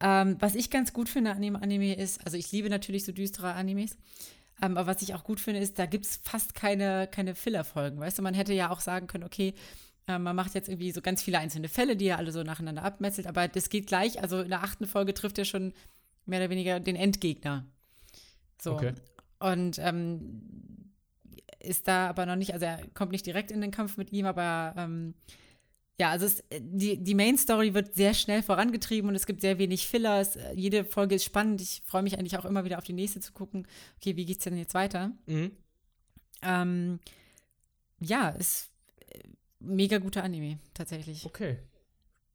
Ähm, 0.00 0.36
was 0.38 0.54
ich 0.54 0.70
ganz 0.70 0.92
gut 0.92 1.08
finde 1.08 1.32
an 1.32 1.42
dem 1.42 1.56
Anime 1.56 1.94
ist, 1.94 2.24
also 2.24 2.36
ich 2.36 2.52
liebe 2.52 2.70
natürlich 2.70 3.04
so 3.04 3.12
düstere 3.12 3.54
Animes, 3.54 3.96
ähm, 4.62 4.76
aber 4.76 4.86
was 4.86 5.02
ich 5.02 5.14
auch 5.14 5.24
gut 5.24 5.40
finde, 5.40 5.60
ist, 5.60 5.78
da 5.78 5.86
gibt 5.86 6.04
es 6.04 6.16
fast 6.22 6.54
keine, 6.54 7.08
keine 7.08 7.34
Filler-Folgen. 7.34 7.98
Weißt 7.98 8.18
du, 8.18 8.22
man 8.22 8.34
hätte 8.34 8.52
ja 8.52 8.70
auch 8.70 8.80
sagen 8.80 9.06
können, 9.06 9.24
okay, 9.24 9.54
äh, 10.06 10.18
man 10.18 10.36
macht 10.36 10.54
jetzt 10.54 10.68
irgendwie 10.68 10.92
so 10.92 11.00
ganz 11.00 11.22
viele 11.22 11.38
einzelne 11.38 11.68
Fälle, 11.68 11.96
die 11.96 12.06
er 12.06 12.18
alle 12.18 12.32
so 12.32 12.42
nacheinander 12.42 12.84
abmetzelt, 12.84 13.26
aber 13.26 13.48
das 13.48 13.68
geht 13.68 13.86
gleich, 13.86 14.20
also 14.20 14.40
in 14.40 14.50
der 14.50 14.62
achten 14.62 14.86
Folge 14.86 15.14
trifft 15.14 15.38
er 15.38 15.44
schon 15.44 15.72
mehr 16.26 16.40
oder 16.40 16.50
weniger 16.50 16.80
den 16.80 16.96
Endgegner. 16.96 17.66
So. 18.60 18.74
Okay. 18.74 18.94
Und 19.40 19.78
ähm, 19.78 20.42
ist 21.60 21.88
da 21.88 22.08
aber 22.08 22.26
noch 22.26 22.36
nicht, 22.36 22.52
also 22.54 22.66
er 22.66 22.80
kommt 22.94 23.12
nicht 23.12 23.26
direkt 23.26 23.50
in 23.50 23.60
den 23.60 23.70
Kampf 23.70 23.96
mit 23.96 24.12
ihm, 24.12 24.26
aber 24.26 24.74
ähm, 24.76 25.14
ja, 26.00 26.10
also 26.10 26.26
es, 26.26 26.44
die, 26.60 27.02
die 27.02 27.14
Main 27.14 27.36
Story 27.36 27.74
wird 27.74 27.94
sehr 27.96 28.14
schnell 28.14 28.42
vorangetrieben 28.42 29.10
und 29.10 29.16
es 29.16 29.26
gibt 29.26 29.40
sehr 29.40 29.58
wenig 29.58 29.88
Fillers. 29.88 30.36
Äh, 30.36 30.52
Jede 30.54 30.84
Folge 30.84 31.16
ist 31.16 31.24
spannend. 31.24 31.60
Ich 31.60 31.82
freue 31.84 32.02
mich 32.02 32.16
eigentlich 32.18 32.38
auch 32.38 32.44
immer 32.44 32.64
wieder 32.64 32.78
auf 32.78 32.84
die 32.84 32.92
nächste 32.92 33.20
zu 33.20 33.32
gucken. 33.32 33.66
Okay, 33.96 34.14
wie 34.14 34.24
geht's 34.24 34.44
denn 34.44 34.56
jetzt 34.56 34.74
weiter? 34.74 35.10
Mhm. 35.26 35.50
Ähm, 36.42 37.00
ja, 37.98 38.28
ist 38.28 38.70
äh, 39.08 39.28
mega 39.58 39.98
guter 39.98 40.22
Anime, 40.22 40.60
tatsächlich. 40.72 41.26
Okay. 41.26 41.58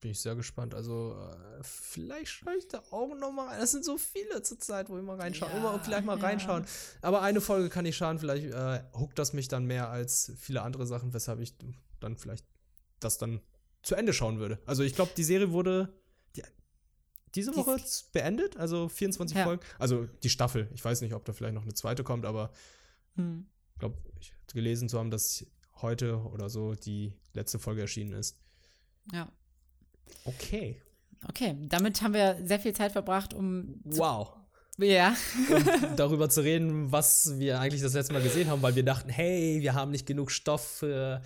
Bin 0.02 0.12
ich 0.12 0.20
sehr 0.20 0.36
gespannt. 0.36 0.76
Also, 0.76 1.16
äh, 1.18 1.64
vielleicht 1.64 2.28
schaue 2.28 2.58
ich 2.58 2.68
da 2.68 2.84
auch 2.92 3.16
noch 3.16 3.32
mal 3.32 3.48
rein. 3.48 3.62
Es 3.62 3.72
sind 3.72 3.86
so 3.86 3.98
viele 3.98 4.42
zur 4.42 4.60
Zeit, 4.60 4.90
wo 4.90 4.98
ich 4.98 5.04
mal 5.06 5.16
reinschaue. 5.16 5.48
Ja, 5.50 5.58
Immer 5.58 5.80
vielleicht 5.80 6.06
mal 6.06 6.20
ja. 6.20 6.26
reinschauen. 6.26 6.66
Aber 7.02 7.22
eine 7.22 7.40
Folge 7.40 7.70
kann 7.70 7.84
nicht 7.86 7.96
schaden. 7.96 8.20
Vielleicht 8.20 8.48
äh, 8.48 8.84
huckt 8.94 9.18
das 9.18 9.32
mich 9.32 9.48
dann 9.48 9.64
mehr 9.64 9.90
als 9.90 10.34
viele 10.38 10.64
andere 10.64 10.86
Sachen, 10.86 11.14
weshalb 11.14 11.40
ich 11.40 11.54
dann 12.02 12.18
vielleicht 12.18 12.46
das 13.00 13.18
dann 13.18 13.40
zu 13.84 13.96
Ende 13.96 14.14
schauen 14.14 14.40
würde. 14.40 14.60
Also, 14.66 14.82
ich 14.84 14.96
glaube, 14.96 15.12
die 15.16 15.24
Serie 15.24 15.52
wurde 15.52 15.94
die, 16.36 16.42
diese 17.36 17.52
Die- 17.52 17.58
Woche 17.58 17.78
z- 17.84 18.12
beendet. 18.12 18.58
Also 18.58 18.90
24 18.90 19.38
Ja. 19.38 19.44
Folgen. 19.44 19.64
Also, 19.80 20.06
die 20.24 20.30
Staffel. 20.30 20.70
Ich 20.74 20.84
weiß 20.84 21.02
nicht, 21.02 21.14
ob 21.14 21.24
da 21.26 21.34
vielleicht 21.34 21.54
noch 21.54 21.64
eine 21.64 21.74
zweite 21.74 22.04
kommt, 22.04 22.26
aber 22.26 22.52
Hm. 23.16 23.46
ich 23.74 23.80
glaube, 23.80 23.98
ich 24.20 24.34
gelesen 24.54 24.90
zu 24.90 24.98
haben, 25.00 25.12
dass 25.12 25.46
heute 25.82 26.18
oder 26.18 26.50
so 26.50 26.74
die 26.76 27.14
letzte 27.34 27.60
Folge 27.60 27.82
erschienen 27.82 28.14
ist. 28.14 28.38
Ja. 29.12 29.32
Okay. 30.26 30.82
Okay, 31.28 31.56
damit 31.70 32.02
haben 32.02 32.14
wir 32.14 32.40
sehr 32.46 32.60
viel 32.60 32.74
Zeit 32.74 32.92
verbracht, 32.92 33.34
um 33.34 33.82
zu 33.90 33.98
Wow. 34.00 34.36
Ja. 34.78 35.16
um 35.50 35.96
darüber 35.96 36.30
zu 36.30 36.42
reden, 36.42 36.92
was 36.92 37.38
wir 37.38 37.60
eigentlich 37.60 37.82
das 37.82 37.94
letzte 37.94 38.14
Mal 38.14 38.24
gesehen 38.24 38.50
haben, 38.50 38.62
weil 38.64 38.76
wir 38.76 38.84
dachten, 38.84 39.10
hey, 39.10 39.58
wir 39.62 39.76
haben 39.76 39.92
nicht 39.92 40.06
genug 40.08 40.32
Stoff 40.32 40.66
für 40.80 41.22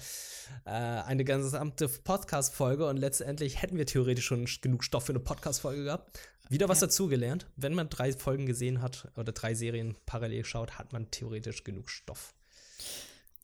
äh, 0.65 0.69
eine 0.71 1.23
gesamte 1.23 1.87
Podcast-Folge 1.87 2.85
und 2.87 2.97
letztendlich 2.97 3.61
hätten 3.61 3.77
wir 3.77 3.85
theoretisch 3.85 4.25
schon 4.25 4.45
genug 4.61 4.83
Stoff 4.83 5.05
für 5.05 5.13
eine 5.13 5.19
Podcast-Folge 5.21 5.85
gehabt. 5.85 6.19
Wieder 6.49 6.67
was 6.69 6.81
Ja. 6.81 6.87
dazugelernt. 6.87 7.45
Wenn 7.55 7.73
man 7.73 7.89
drei 7.89 8.11
Folgen 8.13 8.45
gesehen 8.45 8.81
hat 8.81 9.07
oder 9.15 9.31
drei 9.31 9.53
Serien 9.53 9.95
parallel 10.05 10.43
schaut, 10.45 10.77
hat 10.77 10.91
man 10.93 11.09
theoretisch 11.11 11.63
genug 11.63 11.89
Stoff. 11.89 12.33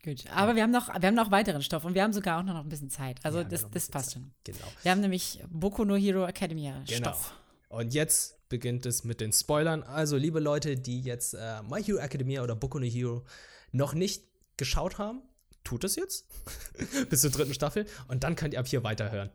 Gut. 0.03 0.25
Aber 0.35 0.55
wir 0.57 0.63
haben 0.63 0.71
noch, 0.71 0.89
wir 0.89 1.07
haben 1.07 1.15
noch 1.15 1.31
weiteren 1.31 1.61
Stoff 1.61 1.85
und 1.85 1.93
wir 1.95 2.03
haben 2.03 2.11
sogar 2.11 2.39
auch 2.39 2.43
noch 2.43 2.59
ein 2.59 2.67
bisschen 2.67 2.89
Zeit. 2.89 3.19
Also 3.23 3.39
Ja, 3.39 3.43
das, 3.45 3.69
das 3.71 3.87
passt 3.87 4.11
Zeit. 4.11 4.13
schon. 4.15 4.31
Genau. 4.43 4.65
Wir 4.81 4.91
haben 4.91 4.99
nämlich 5.01 5.39
Boku 5.49 5.85
no 5.85 5.95
Hero 5.95 6.25
Academia 6.25 6.81
Genau. 6.87 7.09
Stoff. 7.11 7.33
Und 7.73 7.95
jetzt 7.95 8.47
beginnt 8.49 8.86
es 8.86 9.03
mit 9.03 9.19
den 9.19 9.33
Spoilern. 9.33 9.81
Also, 9.81 10.15
liebe 10.15 10.39
Leute, 10.39 10.77
die 10.77 11.01
jetzt 11.01 11.33
äh, 11.33 11.63
My 11.63 11.81
Hero 11.81 11.97
Academia 11.97 12.43
oder 12.43 12.55
Boku 12.55 12.77
no 12.77 12.86
Hero 12.86 13.25
noch 13.71 13.95
nicht 13.95 14.25
geschaut 14.57 14.99
haben, 14.99 15.23
tut 15.63 15.83
es 15.83 15.95
jetzt. 15.95 16.27
Bis 17.09 17.21
zur 17.21 17.31
dritten 17.31 17.55
Staffel. 17.55 17.88
Und 18.07 18.23
dann 18.23 18.36
könnt 18.36 18.53
ihr 18.53 18.59
ab 18.59 18.67
hier 18.67 18.83
weiterhören. 18.83 19.31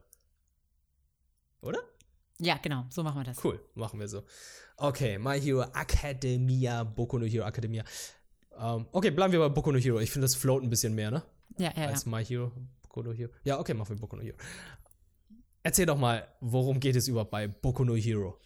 Oder? 1.62 1.81
Ja, 2.38 2.59
genau, 2.62 2.87
so 2.90 3.03
machen 3.03 3.18
wir 3.18 3.24
das. 3.24 3.44
Cool, 3.44 3.61
machen 3.74 3.98
wir 3.98 4.07
so. 4.07 4.22
Okay, 4.77 5.18
My 5.18 5.40
Hero 5.40 5.62
Academia, 5.74 6.85
Boku 6.85 7.18
no 7.18 7.27
Hero 7.27 7.44
Academia. 7.44 7.83
Ähm, 8.57 8.87
okay, 8.92 9.11
bleiben 9.11 9.33
wir 9.33 9.40
bei 9.40 9.48
Boku 9.48 9.72
no 9.72 9.79
Hero. 9.79 9.98
Ich 9.98 10.12
finde, 10.12 10.27
das 10.27 10.37
float 10.37 10.62
ein 10.62 10.70
bisschen 10.70 10.94
mehr, 10.94 11.11
ne? 11.11 11.24
Ja, 11.59 11.72
ja, 11.74 11.83
ja. 11.83 11.88
Als 11.88 12.07
My 12.07 12.24
Hero, 12.24 12.53
Boku 12.83 13.03
no 13.03 13.12
Hero. 13.12 13.33
Ja, 13.42 13.59
okay, 13.59 13.74
machen 13.74 13.96
wir 13.96 14.01
Boku 14.01 14.14
no 14.14 14.22
Hero. 14.22 14.37
Erzähl 15.62 15.87
doch 15.87 15.99
mal, 15.99 16.27
worum 16.40 16.81
geht 16.81 16.97
es 16.97 17.09
überhaupt 17.09 17.31
bei 17.31 17.49
Boku 17.49 17.85
no 17.85 17.94
Hero? 17.94 18.38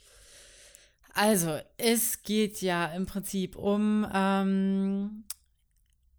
Also, 1.14 1.58
es 1.76 2.22
geht 2.22 2.62
ja 2.62 2.86
im 2.86 3.06
Prinzip 3.06 3.56
um, 3.56 4.06
ähm, 4.14 5.24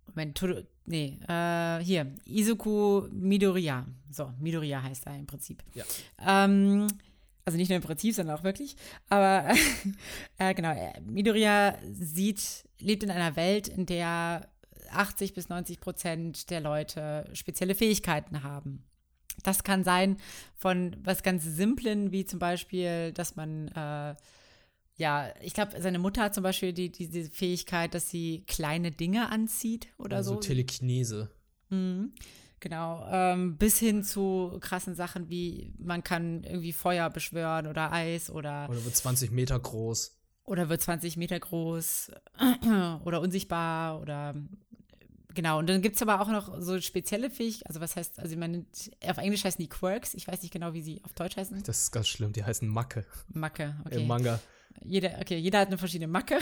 Moment, 0.07 0.37
Todo, 0.37 0.61
nee, 0.85 1.17
äh, 1.27 1.79
hier, 1.79 2.13
Izuku 2.25 3.07
Midoriya. 3.11 3.87
So, 4.11 4.31
Midoriya 4.39 4.83
heißt 4.83 5.07
er 5.07 5.17
im 5.17 5.25
Prinzip. 5.25 5.63
Ja. 5.73 5.83
Ähm, 6.25 6.87
also 7.45 7.57
nicht 7.57 7.69
nur 7.69 7.77
im 7.77 7.83
Prinzip, 7.83 8.13
sondern 8.13 8.37
auch 8.37 8.43
wirklich. 8.43 8.75
Aber 9.09 9.49
äh, 10.37 10.53
genau, 10.53 10.71
äh, 10.71 11.01
Midoriya 11.01 11.77
sieht, 11.91 12.65
lebt 12.79 13.03
in 13.03 13.11
einer 13.11 13.35
Welt, 13.35 13.67
in 13.67 13.85
der 13.85 14.47
80 14.91 15.33
bis 15.33 15.49
90 15.49 15.79
Prozent 15.79 16.49
der 16.51 16.61
Leute 16.61 17.29
spezielle 17.33 17.75
Fähigkeiten 17.75 18.43
haben. 18.43 18.83
Das 19.41 19.63
kann 19.63 19.83
sein 19.83 20.17
von 20.55 20.95
was 21.03 21.23
ganz 21.23 21.43
Simplen, 21.43 22.11
wie 22.11 22.25
zum 22.25 22.39
Beispiel, 22.39 23.11
dass 23.13 23.35
man, 23.35 23.67
äh, 23.69 24.15
ja, 24.95 25.33
ich 25.41 25.53
glaube, 25.53 25.81
seine 25.81 25.97
Mutter 25.99 26.21
hat 26.23 26.35
zum 26.35 26.43
Beispiel 26.43 26.71
die, 26.71 26.91
die, 26.91 27.09
diese 27.09 27.31
Fähigkeit, 27.31 27.93
dass 27.95 28.09
sie 28.09 28.43
kleine 28.47 28.91
Dinge 28.91 29.31
anzieht 29.31 29.87
oder 29.97 30.17
also 30.17 30.35
so. 30.35 30.39
Telekinese. 30.39 31.31
Mhm. 31.69 32.13
Genau, 32.59 33.05
ähm, 33.11 33.57
bis 33.57 33.77
hin 33.77 34.03
zu 34.05 34.57
krassen 34.61 34.95
Sachen 34.95 35.27
wie 35.29 35.73
man 35.79 36.01
kann 36.01 36.43
irgendwie 36.45 36.71
Feuer 36.71 37.09
beschwören 37.09 37.67
oder 37.67 37.91
Eis 37.91 38.29
oder, 38.29 38.69
Oder 38.69 38.85
wird 38.85 38.95
20 38.95 39.31
Meter 39.31 39.59
groß. 39.59 40.17
oder 40.45 40.69
wird 40.69 40.81
20 40.81 41.17
Meter 41.17 41.37
groß 41.41 42.11
oder 43.03 43.19
unsichtbar 43.19 43.99
oder 43.99 44.33
genau. 45.33 45.59
Und 45.59 45.67
dann 45.69 45.81
gibt 45.81 45.95
es 45.95 46.01
aber 46.01 46.21
auch 46.21 46.27
noch 46.27 46.61
so 46.61 46.79
spezielle 46.81 47.29
Fähigkeiten, 47.29 47.67
also 47.67 47.81
was 47.81 47.95
heißt, 47.95 48.19
also 48.19 48.35
man 48.37 48.51
nennt, 48.51 48.91
auf 49.05 49.17
Englisch 49.17 49.43
heißen 49.43 49.61
die 49.61 49.69
Quirks, 49.69 50.13
ich 50.13 50.27
weiß 50.27 50.41
nicht 50.41 50.51
genau, 50.51 50.73
wie 50.73 50.81
sie 50.81 51.01
auf 51.03 51.13
Deutsch 51.13 51.37
heißen. 51.37 51.63
Das 51.63 51.83
ist 51.83 51.91
ganz 51.91 52.07
schlimm, 52.07 52.33
die 52.33 52.43
heißen 52.43 52.67
Macke 52.67 53.05
Macke, 53.29 53.75
okay. 53.85 54.01
im 54.01 54.07
Manga. 54.07 54.39
Jeder, 54.83 55.17
okay, 55.19 55.37
jeder 55.37 55.59
hat 55.59 55.67
eine 55.67 55.77
verschiedene 55.77 56.07
Macke. 56.07 56.39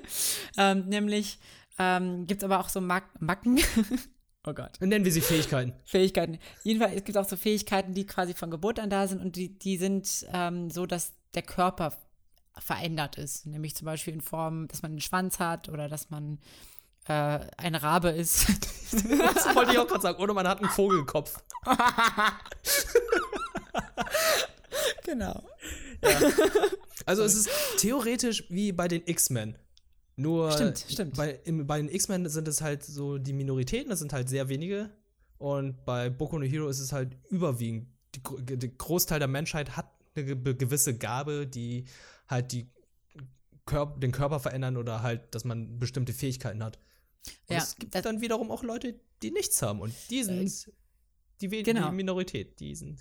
ähm, 0.56 0.86
nämlich 0.88 1.38
ähm, 1.78 2.26
gibt 2.26 2.42
es 2.42 2.44
aber 2.44 2.60
auch 2.60 2.68
so 2.68 2.80
Mac 2.80 3.04
Macken. 3.20 3.58
oh 4.46 4.52
Gott. 4.52 4.72
Nennen 4.80 5.04
wir 5.04 5.12
sie 5.12 5.22
Fähigkeiten. 5.22 5.72
Fähigkeiten. 5.84 6.38
Jedenfalls, 6.62 6.94
es 6.94 7.04
gibt 7.04 7.16
auch 7.16 7.24
so 7.24 7.36
Fähigkeiten, 7.36 7.94
die 7.94 8.06
quasi 8.06 8.34
von 8.34 8.50
Geburt 8.50 8.78
an 8.78 8.90
da 8.90 9.06
sind 9.08 9.20
und 9.20 9.36
die, 9.36 9.58
die 9.58 9.78
sind 9.78 10.26
ähm, 10.32 10.70
so, 10.70 10.86
dass 10.86 11.14
der 11.34 11.42
Körper 11.42 11.94
verändert 12.58 13.16
ist. 13.16 13.46
Nämlich 13.46 13.74
zum 13.74 13.86
Beispiel 13.86 14.12
in 14.12 14.20
Form, 14.20 14.68
dass 14.68 14.82
man 14.82 14.92
einen 14.92 15.00
Schwanz 15.00 15.38
hat 15.38 15.68
oder 15.68 15.88
dass 15.88 16.10
man 16.10 16.38
äh, 17.10 17.40
ein 17.56 17.74
Rabe 17.74 18.10
ist. 18.10 18.46
Das 18.92 19.54
wollte 19.54 19.72
ich 19.72 19.78
auch 19.78 19.86
gerade 19.86 20.02
sagen. 20.02 20.22
Oder 20.22 20.34
man 20.34 20.48
hat 20.48 20.58
einen 20.60 20.70
Vogelkopf. 20.70 21.42
genau. 25.04 25.42
Also 27.06 27.22
es 27.22 27.34
ist 27.34 27.50
theoretisch 27.78 28.44
wie 28.48 28.72
bei 28.72 28.88
den 28.88 29.02
X-Men. 29.06 29.56
Nur 30.16 30.52
Stimmt, 30.52 30.84
stimmt. 30.88 31.16
Bei, 31.16 31.40
im, 31.44 31.66
bei 31.66 31.78
den 31.78 31.88
X-Men 31.88 32.28
sind 32.28 32.48
es 32.48 32.62
halt 32.62 32.84
so 32.84 33.18
die 33.18 33.32
Minoritäten, 33.32 33.90
das 33.90 34.00
sind 34.00 34.12
halt 34.12 34.28
sehr 34.28 34.48
wenige. 34.48 34.90
Und 35.38 35.84
bei 35.84 36.10
Boku 36.10 36.38
no 36.38 36.44
Hero 36.44 36.68
ist 36.68 36.80
es 36.80 36.92
halt 36.92 37.16
überwiegend. 37.28 37.88
Die, 38.14 38.56
der 38.56 38.68
Großteil 38.70 39.18
der 39.18 39.28
Menschheit 39.28 39.76
hat 39.76 39.90
eine 40.14 40.36
ge 40.36 40.54
gewisse 40.54 40.98
Gabe, 40.98 41.46
die 41.46 41.84
halt 42.28 42.52
die 42.52 42.70
Körp 43.66 44.00
den 44.00 44.12
Körper 44.12 44.40
verändern 44.40 44.76
oder 44.76 45.02
halt, 45.02 45.34
dass 45.34 45.44
man 45.44 45.78
bestimmte 45.78 46.12
Fähigkeiten 46.12 46.62
hat. 46.62 46.78
Und 47.48 47.56
Ja, 47.56 47.58
es 47.62 47.76
gibt 47.76 47.94
dann 47.94 48.20
wiederum 48.20 48.50
auch 48.50 48.62
Leute, 48.62 48.98
die 49.22 49.30
nichts 49.30 49.60
haben. 49.62 49.80
Und 49.80 49.94
die 50.10 50.22
sind 50.24 50.66
die, 51.40 51.50
we- 51.50 51.62
genau. 51.62 51.90
die 51.90 51.96
Minorität. 51.96 52.58
Die 52.60 52.74
sind 52.74 52.98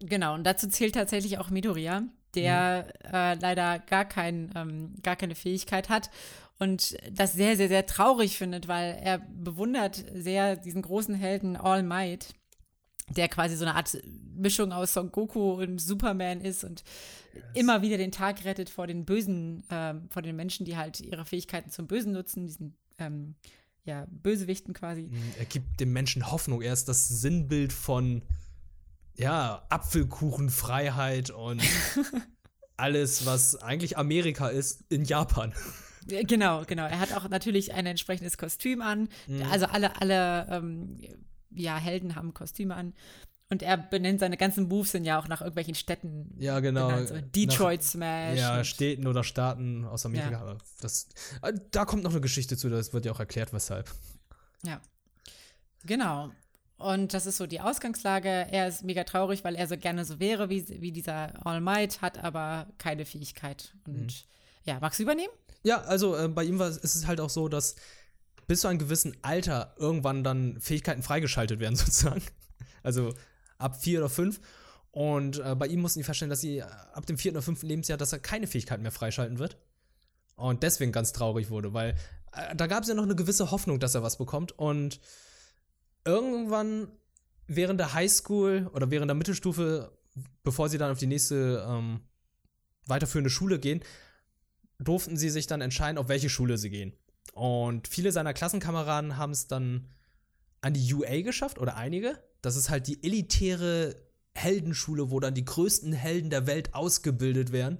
Genau, 0.00 0.34
und 0.34 0.42
dazu 0.44 0.68
zählt 0.68 0.94
tatsächlich 0.94 1.38
auch 1.38 1.50
Midoriya, 1.50 2.02
der 2.34 2.92
äh, 3.04 3.34
leider 3.34 3.78
gar, 3.78 4.04
kein, 4.04 4.50
ähm, 4.56 4.94
gar 5.02 5.14
keine 5.14 5.36
Fähigkeit 5.36 5.88
hat 5.88 6.10
und 6.58 6.96
das 7.12 7.34
sehr, 7.34 7.56
sehr, 7.56 7.68
sehr 7.68 7.86
traurig 7.86 8.36
findet, 8.36 8.66
weil 8.66 8.98
er 9.00 9.18
bewundert 9.18 10.04
sehr 10.12 10.56
diesen 10.56 10.82
großen 10.82 11.14
Helden 11.14 11.56
All 11.56 11.84
Might, 11.84 12.34
der 13.10 13.28
quasi 13.28 13.54
so 13.56 13.64
eine 13.64 13.76
Art 13.76 13.96
Mischung 14.34 14.72
aus 14.72 14.92
Son 14.94 15.12
Goku 15.12 15.52
und 15.62 15.78
Superman 15.78 16.40
ist 16.40 16.64
und 16.64 16.82
immer 17.54 17.82
wieder 17.82 17.96
den 17.96 18.10
Tag 18.12 18.44
rettet 18.44 18.70
vor 18.70 18.88
den 18.88 19.04
Bösen, 19.04 19.62
ähm, 19.70 20.08
vor 20.10 20.22
den 20.22 20.34
Menschen, 20.34 20.66
die 20.66 20.76
halt 20.76 21.00
ihre 21.00 21.24
Fähigkeiten 21.24 21.70
zum 21.70 21.86
Bösen 21.86 22.12
nutzen, 22.12 22.46
diesen 22.46 22.76
ähm, 22.98 23.34
ja, 23.84 24.06
Bösewichten 24.10 24.74
quasi. 24.74 25.10
Er 25.38 25.44
gibt 25.44 25.80
dem 25.80 25.92
Menschen 25.92 26.30
Hoffnung. 26.30 26.62
Er 26.62 26.72
ist 26.72 26.88
das 26.88 27.08
Sinnbild 27.08 27.72
von, 27.72 28.22
ja, 29.16 29.66
Apfelkuchenfreiheit 29.68 31.30
und 31.30 31.62
alles, 32.76 33.26
was 33.26 33.56
eigentlich 33.56 33.98
Amerika 33.98 34.48
ist, 34.48 34.84
in 34.88 35.04
Japan. 35.04 35.52
Ja, 36.08 36.22
Genau, 36.22 36.64
genau. 36.66 36.84
Er 36.84 36.98
hat 36.98 37.12
auch 37.12 37.28
natürlich 37.28 37.74
ein 37.74 37.86
entsprechendes 37.86 38.36
Kostüm 38.36 38.82
an. 38.82 39.08
Mhm. 39.26 39.42
Also 39.44 39.66
alle, 39.66 40.00
alle 40.00 40.48
ähm, 40.50 40.98
ja, 41.50 41.76
Helden 41.76 42.16
haben 42.16 42.34
Kostüme 42.34 42.74
an. 42.74 42.94
Und 43.52 43.62
er 43.62 43.76
benennt 43.76 44.20
seine 44.20 44.38
ganzen 44.38 44.66
Moves 44.66 44.92
sind 44.92 45.04
ja 45.04 45.18
auch 45.18 45.28
nach 45.28 45.42
irgendwelchen 45.42 45.74
Städten. 45.74 46.34
Ja, 46.38 46.58
genau. 46.60 46.88
benannt. 46.88 47.08
So 47.08 47.20
Detroit 47.20 47.82
Smash. 47.82 48.38
Ja, 48.38 48.64
Städten 48.64 49.06
oder 49.06 49.22
Staaten 49.24 49.84
aus 49.84 50.06
Amerika. 50.06 50.46
Ja. 50.52 50.58
Das, 50.80 51.06
äh, 51.42 51.52
da 51.70 51.84
kommt 51.84 52.02
noch 52.02 52.12
eine 52.12 52.22
Geschichte 52.22 52.56
zu, 52.56 52.70
das 52.70 52.94
wird 52.94 53.04
ja 53.04 53.12
auch 53.12 53.20
erklärt, 53.20 53.52
weshalb. 53.52 53.90
Ja. 54.64 54.80
Genau. 55.84 56.30
Und 56.78 57.12
das 57.12 57.26
ist 57.26 57.36
so 57.36 57.46
die 57.46 57.60
Ausgangslage. 57.60 58.28
Er 58.28 58.68
ist 58.68 58.84
mega 58.84 59.04
traurig, 59.04 59.44
weil 59.44 59.54
er 59.54 59.66
so 59.68 59.76
gerne 59.76 60.06
so 60.06 60.18
wäre 60.18 60.48
wie, 60.48 60.66
wie 60.80 60.90
dieser 60.90 61.46
All 61.46 61.60
Might, 61.60 62.00
hat 62.00 62.24
aber 62.24 62.68
keine 62.78 63.04
Fähigkeit. 63.04 63.74
Und 63.86 64.06
Mhm. 64.06 64.08
ja, 64.64 64.78
magst 64.80 64.98
du 64.98 65.02
übernehmen? 65.02 65.32
Ja, 65.62 65.82
also 65.82 66.16
äh, 66.16 66.28
bei 66.28 66.44
ihm 66.44 66.58
war, 66.58 66.68
ist 66.68 66.82
es 66.94 67.06
halt 67.06 67.20
auch 67.20 67.28
so, 67.28 67.48
dass 67.48 67.76
bis 68.46 68.62
zu 68.62 68.68
einem 68.68 68.78
gewissen 68.78 69.14
Alter 69.20 69.74
irgendwann 69.78 70.24
dann 70.24 70.58
Fähigkeiten 70.58 71.02
freigeschaltet 71.02 71.60
werden, 71.60 71.76
sozusagen. 71.76 72.22
Also 72.82 73.12
ab 73.62 73.82
vier 73.82 74.00
oder 74.00 74.08
fünf. 74.08 74.40
Und 74.90 75.38
äh, 75.38 75.54
bei 75.54 75.66
ihm 75.68 75.80
mussten 75.80 76.00
die 76.00 76.04
feststellen, 76.04 76.30
dass 76.30 76.42
sie 76.42 76.58
äh, 76.58 76.62
ab 76.92 77.06
dem 77.06 77.16
vierten 77.16 77.36
oder 77.36 77.44
fünften 77.44 77.66
Lebensjahr, 77.66 77.96
dass 77.96 78.12
er 78.12 78.18
keine 78.18 78.46
Fähigkeiten 78.46 78.82
mehr 78.82 78.92
freischalten 78.92 79.38
wird. 79.38 79.56
Und 80.36 80.62
deswegen 80.62 80.92
ganz 80.92 81.12
traurig 81.12 81.50
wurde, 81.50 81.72
weil 81.72 81.94
äh, 82.32 82.54
da 82.54 82.66
gab 82.66 82.82
es 82.82 82.88
ja 82.88 82.94
noch 82.94 83.04
eine 83.04 83.16
gewisse 83.16 83.50
Hoffnung, 83.50 83.80
dass 83.80 83.94
er 83.94 84.02
was 84.02 84.18
bekommt. 84.18 84.52
Und 84.52 85.00
irgendwann 86.04 86.88
während 87.46 87.80
der 87.80 87.94
Highschool 87.94 88.70
oder 88.74 88.90
während 88.90 89.08
der 89.08 89.14
Mittelstufe, 89.14 89.96
bevor 90.42 90.68
sie 90.68 90.78
dann 90.78 90.92
auf 90.92 90.98
die 90.98 91.06
nächste 91.06 91.64
ähm, 91.66 92.00
weiterführende 92.86 93.30
Schule 93.30 93.58
gehen, 93.58 93.82
durften 94.78 95.16
sie 95.16 95.30
sich 95.30 95.46
dann 95.46 95.60
entscheiden, 95.60 95.98
auf 95.98 96.08
welche 96.08 96.28
Schule 96.28 96.58
sie 96.58 96.70
gehen. 96.70 96.92
Und 97.32 97.88
viele 97.88 98.12
seiner 98.12 98.34
Klassenkameraden 98.34 99.16
haben 99.16 99.32
es 99.32 99.46
dann 99.46 99.88
an 100.60 100.74
die 100.74 100.94
UA 100.94 101.22
geschafft, 101.22 101.58
oder 101.58 101.76
einige. 101.76 102.18
Das 102.42 102.56
ist 102.56 102.68
halt 102.70 102.86
die 102.86 103.02
elitäre 103.02 103.96
Heldenschule, 104.34 105.10
wo 105.10 105.20
dann 105.20 105.34
die 105.34 105.44
größten 105.44 105.92
Helden 105.92 106.30
der 106.30 106.46
Welt 106.46 106.74
ausgebildet 106.74 107.52
werden. 107.52 107.78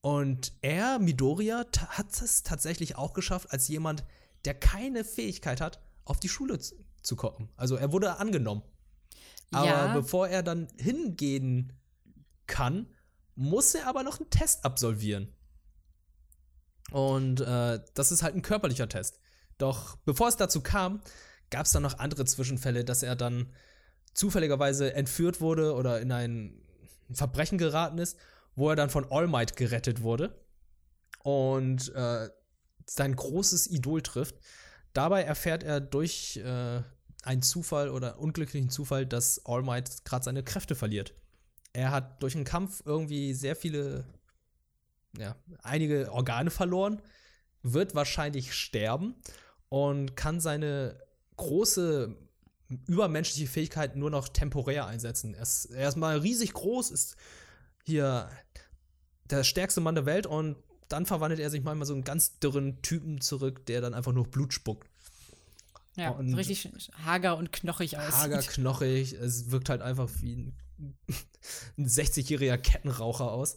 Und 0.00 0.52
er, 0.60 0.98
Midoriya, 0.98 1.64
hat 1.88 2.20
es 2.20 2.42
tatsächlich 2.42 2.96
auch 2.96 3.14
geschafft, 3.14 3.50
als 3.52 3.68
jemand, 3.68 4.04
der 4.44 4.54
keine 4.54 5.04
Fähigkeit 5.04 5.60
hat, 5.60 5.80
auf 6.04 6.20
die 6.20 6.28
Schule 6.28 6.58
zu, 6.58 6.74
zu 7.02 7.16
kommen. 7.16 7.48
Also 7.56 7.76
er 7.76 7.92
wurde 7.92 8.18
angenommen. 8.18 8.62
Aber 9.50 9.66
Ja. 9.66 9.94
bevor 9.94 10.28
er 10.28 10.42
dann 10.42 10.68
hingehen 10.76 11.72
kann, 12.46 12.86
muss 13.36 13.74
er 13.74 13.86
aber 13.86 14.02
noch 14.02 14.20
einen 14.20 14.30
Test 14.30 14.64
absolvieren. 14.64 15.32
Und 16.90 17.40
äh, 17.40 17.80
das 17.94 18.12
ist 18.12 18.22
halt 18.22 18.34
ein 18.34 18.42
körperlicher 18.42 18.88
Test. 18.88 19.18
Doch 19.58 19.96
bevor 20.04 20.28
es 20.28 20.36
dazu 20.36 20.60
kam, 20.60 21.00
gab 21.50 21.66
es 21.66 21.72
dann 21.72 21.82
noch 21.82 21.98
andere 21.98 22.24
Zwischenfälle, 22.24 22.84
dass 22.84 23.02
er 23.02 23.16
dann 23.16 23.52
zufälligerweise 24.14 24.94
entführt 24.94 25.40
wurde 25.40 25.74
oder 25.74 26.00
in 26.00 26.12
ein 26.12 26.62
Verbrechen 27.12 27.58
geraten 27.58 27.98
ist, 27.98 28.18
wo 28.54 28.70
er 28.70 28.76
dann 28.76 28.90
von 28.90 29.10
All 29.10 29.26
Might 29.26 29.56
gerettet 29.56 30.02
wurde 30.02 30.34
und 31.22 31.94
äh, 31.94 32.28
sein 32.86 33.16
großes 33.16 33.70
Idol 33.70 34.02
trifft. 34.02 34.36
Dabei 34.92 35.22
erfährt 35.22 35.62
er 35.62 35.80
durch 35.80 36.36
äh, 36.36 36.82
einen 37.24 37.42
Zufall 37.42 37.90
oder 37.90 38.18
unglücklichen 38.18 38.70
Zufall, 38.70 39.06
dass 39.06 39.44
All 39.44 39.62
Might 39.62 40.04
gerade 40.04 40.24
seine 40.24 40.44
Kräfte 40.44 40.74
verliert. 40.74 41.14
Er 41.72 41.90
hat 41.90 42.22
durch 42.22 42.36
einen 42.36 42.44
Kampf 42.44 42.82
irgendwie 42.84 43.34
sehr 43.34 43.56
viele, 43.56 44.04
ja, 45.18 45.34
einige 45.62 46.12
Organe 46.12 46.50
verloren, 46.50 47.02
wird 47.62 47.94
wahrscheinlich 47.94 48.54
sterben 48.54 49.16
und 49.68 50.14
kann 50.16 50.38
seine 50.38 51.00
große 51.36 52.14
übermenschliche 52.86 53.48
Fähigkeit 53.48 53.96
nur 53.96 54.10
noch 54.10 54.28
temporär 54.28 54.86
einsetzen. 54.86 55.34
Er 55.34 55.42
ist, 55.42 55.66
er 55.66 55.88
ist 55.88 55.96
mal 55.96 56.18
riesig 56.18 56.52
groß, 56.52 56.90
ist 56.90 57.16
hier 57.84 58.28
der 59.30 59.44
stärkste 59.44 59.80
Mann 59.80 59.94
der 59.94 60.06
Welt 60.06 60.26
und 60.26 60.56
dann 60.88 61.06
verwandelt 61.06 61.40
er 61.40 61.50
sich 61.50 61.62
manchmal 61.62 61.86
so 61.86 61.94
einen 61.94 62.04
ganz 62.04 62.38
dürren 62.38 62.80
Typen 62.82 63.20
zurück, 63.20 63.66
der 63.66 63.80
dann 63.80 63.94
einfach 63.94 64.12
nur 64.12 64.26
Blut 64.26 64.52
spuckt. 64.52 64.88
Ja, 65.96 66.10
und 66.10 66.30
so 66.30 66.36
richtig 66.36 66.68
hager 67.04 67.36
und 67.36 67.52
knochig 67.52 67.98
aus. 67.98 68.12
Hager, 68.14 68.38
knochig. 68.42 69.12
Es 69.12 69.50
wirkt 69.50 69.68
halt 69.68 69.82
einfach 69.82 70.10
wie 70.20 70.36
ein, 70.36 70.56
ein 71.78 71.86
60-jähriger 71.86 72.58
Kettenraucher 72.58 73.30
aus. 73.30 73.56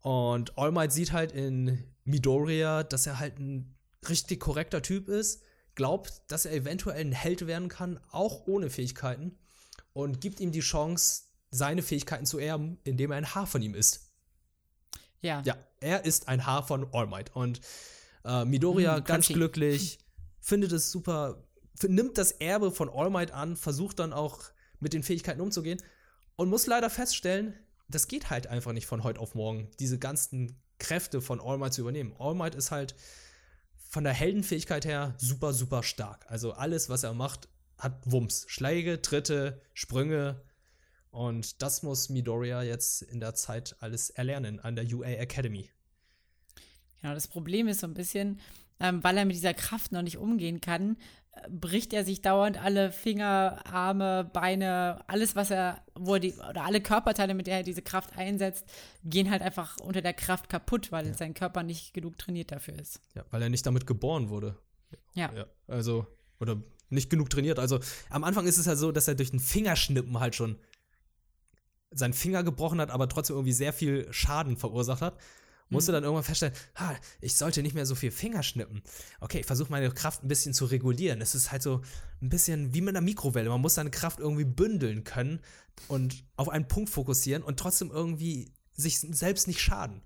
Und 0.00 0.56
All 0.58 0.72
Might 0.72 0.92
sieht 0.92 1.12
halt 1.12 1.32
in 1.32 1.84
Midoriya, 2.04 2.84
dass 2.84 3.06
er 3.06 3.18
halt 3.18 3.38
ein 3.38 3.74
richtig 4.08 4.40
korrekter 4.40 4.82
Typ 4.82 5.08
ist, 5.08 5.42
glaubt, 5.76 6.22
dass 6.28 6.44
er 6.44 6.52
eventuell 6.52 7.00
ein 7.00 7.12
Held 7.12 7.46
werden 7.46 7.68
kann, 7.68 8.00
auch 8.10 8.46
ohne 8.46 8.70
Fähigkeiten, 8.70 9.38
und 9.92 10.20
gibt 10.20 10.40
ihm 10.40 10.52
die 10.52 10.60
Chance, 10.60 11.22
seine 11.50 11.82
Fähigkeiten 11.82 12.26
zu 12.26 12.38
erben, 12.38 12.78
indem 12.84 13.12
er 13.12 13.18
ein 13.18 13.34
Haar 13.34 13.46
von 13.46 13.62
ihm 13.62 13.74
ist. 13.74 14.10
Ja. 15.20 15.42
Ja, 15.44 15.56
er 15.80 16.04
ist 16.04 16.28
ein 16.28 16.44
Haar 16.44 16.66
von 16.66 16.92
All 16.92 17.06
Might. 17.06 17.34
Und 17.34 17.60
äh, 18.24 18.44
Midoriya, 18.44 19.00
mm, 19.00 19.04
ganz 19.04 19.28
glücklich, 19.28 19.98
findet 20.40 20.72
es 20.72 20.90
super, 20.90 21.44
nimmt 21.86 22.18
das 22.18 22.32
Erbe 22.32 22.72
von 22.72 22.90
All 22.90 23.10
Might 23.10 23.32
an, 23.32 23.56
versucht 23.56 23.98
dann 24.00 24.12
auch 24.12 24.40
mit 24.80 24.92
den 24.92 25.02
Fähigkeiten 25.02 25.40
umzugehen 25.40 25.82
und 26.36 26.50
muss 26.50 26.66
leider 26.66 26.90
feststellen, 26.90 27.54
das 27.88 28.08
geht 28.08 28.30
halt 28.30 28.48
einfach 28.48 28.72
nicht 28.72 28.86
von 28.86 29.04
heute 29.04 29.20
auf 29.20 29.34
morgen, 29.34 29.70
diese 29.78 29.98
ganzen 29.98 30.60
Kräfte 30.78 31.22
von 31.22 31.40
All 31.40 31.58
Might 31.58 31.72
zu 31.72 31.80
übernehmen. 31.82 32.14
All 32.18 32.34
Might 32.34 32.54
ist 32.54 32.70
halt 32.70 32.94
von 33.96 34.04
der 34.04 34.12
Heldenfähigkeit 34.12 34.84
her 34.84 35.14
super, 35.16 35.54
super 35.54 35.82
stark. 35.82 36.26
Also 36.28 36.52
alles, 36.52 36.90
was 36.90 37.02
er 37.02 37.14
macht, 37.14 37.48
hat 37.78 37.98
Wumms. 38.04 38.44
Schläge, 38.46 39.00
Tritte, 39.00 39.62
Sprünge. 39.72 40.42
Und 41.10 41.62
das 41.62 41.82
muss 41.82 42.10
Midoriya 42.10 42.62
jetzt 42.62 43.00
in 43.00 43.20
der 43.20 43.32
Zeit 43.32 43.74
alles 43.80 44.10
erlernen 44.10 44.60
an 44.60 44.76
der 44.76 44.84
UA 44.84 45.06
Academy. 45.12 45.70
Genau, 47.00 47.14
das 47.14 47.26
Problem 47.26 47.68
ist 47.68 47.80
so 47.80 47.86
ein 47.86 47.94
bisschen, 47.94 48.38
ähm, 48.80 49.02
weil 49.02 49.16
er 49.16 49.24
mit 49.24 49.34
dieser 49.34 49.54
Kraft 49.54 49.92
noch 49.92 50.02
nicht 50.02 50.18
umgehen 50.18 50.60
kann, 50.60 50.98
bricht 51.48 51.92
er 51.92 52.04
sich 52.04 52.22
dauernd 52.22 52.62
alle 52.62 52.90
Finger, 52.92 53.60
Arme, 53.70 54.28
Beine, 54.32 55.04
alles, 55.06 55.36
was 55.36 55.50
er, 55.50 55.82
wo 55.94 56.14
er 56.14 56.20
die, 56.20 56.34
oder 56.34 56.64
alle 56.64 56.80
Körperteile, 56.80 57.34
mit 57.34 57.46
der 57.46 57.58
er 57.58 57.62
diese 57.62 57.82
Kraft 57.82 58.16
einsetzt, 58.16 58.64
gehen 59.04 59.30
halt 59.30 59.42
einfach 59.42 59.76
unter 59.80 60.02
der 60.02 60.14
Kraft 60.14 60.48
kaputt, 60.48 60.92
weil 60.92 61.08
ja. 61.08 61.14
sein 61.14 61.34
Körper 61.34 61.62
nicht 61.62 61.94
genug 61.94 62.18
trainiert 62.18 62.52
dafür 62.52 62.78
ist. 62.78 63.00
Ja, 63.14 63.24
weil 63.30 63.42
er 63.42 63.48
nicht 63.48 63.66
damit 63.66 63.86
geboren 63.86 64.28
wurde. 64.28 64.56
Ja. 65.14 65.32
ja. 65.34 65.46
Also, 65.66 66.06
oder 66.40 66.62
nicht 66.88 67.10
genug 67.10 67.30
trainiert. 67.30 67.58
Also, 67.58 67.80
am 68.10 68.24
Anfang 68.24 68.46
ist 68.46 68.58
es 68.58 68.66
halt 68.66 68.78
so, 68.78 68.92
dass 68.92 69.08
er 69.08 69.14
durch 69.14 69.30
den 69.30 69.40
Fingerschnippen 69.40 70.18
halt 70.20 70.34
schon 70.34 70.58
seinen 71.90 72.12
Finger 72.14 72.42
gebrochen 72.42 72.80
hat, 72.80 72.90
aber 72.90 73.08
trotzdem 73.08 73.36
irgendwie 73.36 73.52
sehr 73.52 73.72
viel 73.72 74.12
Schaden 74.12 74.56
verursacht 74.56 75.02
hat 75.02 75.18
musste 75.68 75.90
mhm. 75.90 75.94
dann 75.94 76.04
irgendwann 76.04 76.24
feststellen, 76.24 76.54
ha, 76.76 76.94
ich 77.20 77.36
sollte 77.36 77.62
nicht 77.62 77.74
mehr 77.74 77.86
so 77.86 77.94
viel 77.94 78.10
Finger 78.10 78.42
schnippen. 78.42 78.82
Okay, 79.20 79.40
ich 79.40 79.46
versuche 79.46 79.70
meine 79.70 79.90
Kraft 79.90 80.22
ein 80.22 80.28
bisschen 80.28 80.54
zu 80.54 80.66
regulieren. 80.66 81.20
Es 81.20 81.34
ist 81.34 81.52
halt 81.52 81.62
so 81.62 81.82
ein 82.22 82.28
bisschen 82.28 82.74
wie 82.74 82.80
mit 82.80 82.94
einer 82.96 83.04
Mikrowelle. 83.04 83.48
Man 83.48 83.60
muss 83.60 83.74
seine 83.74 83.90
Kraft 83.90 84.20
irgendwie 84.20 84.44
bündeln 84.44 85.04
können 85.04 85.40
und 85.88 86.24
auf 86.36 86.48
einen 86.48 86.68
Punkt 86.68 86.90
fokussieren 86.90 87.42
und 87.42 87.58
trotzdem 87.58 87.90
irgendwie 87.90 88.52
sich 88.74 88.98
selbst 89.00 89.46
nicht 89.46 89.60
schaden. 89.60 90.02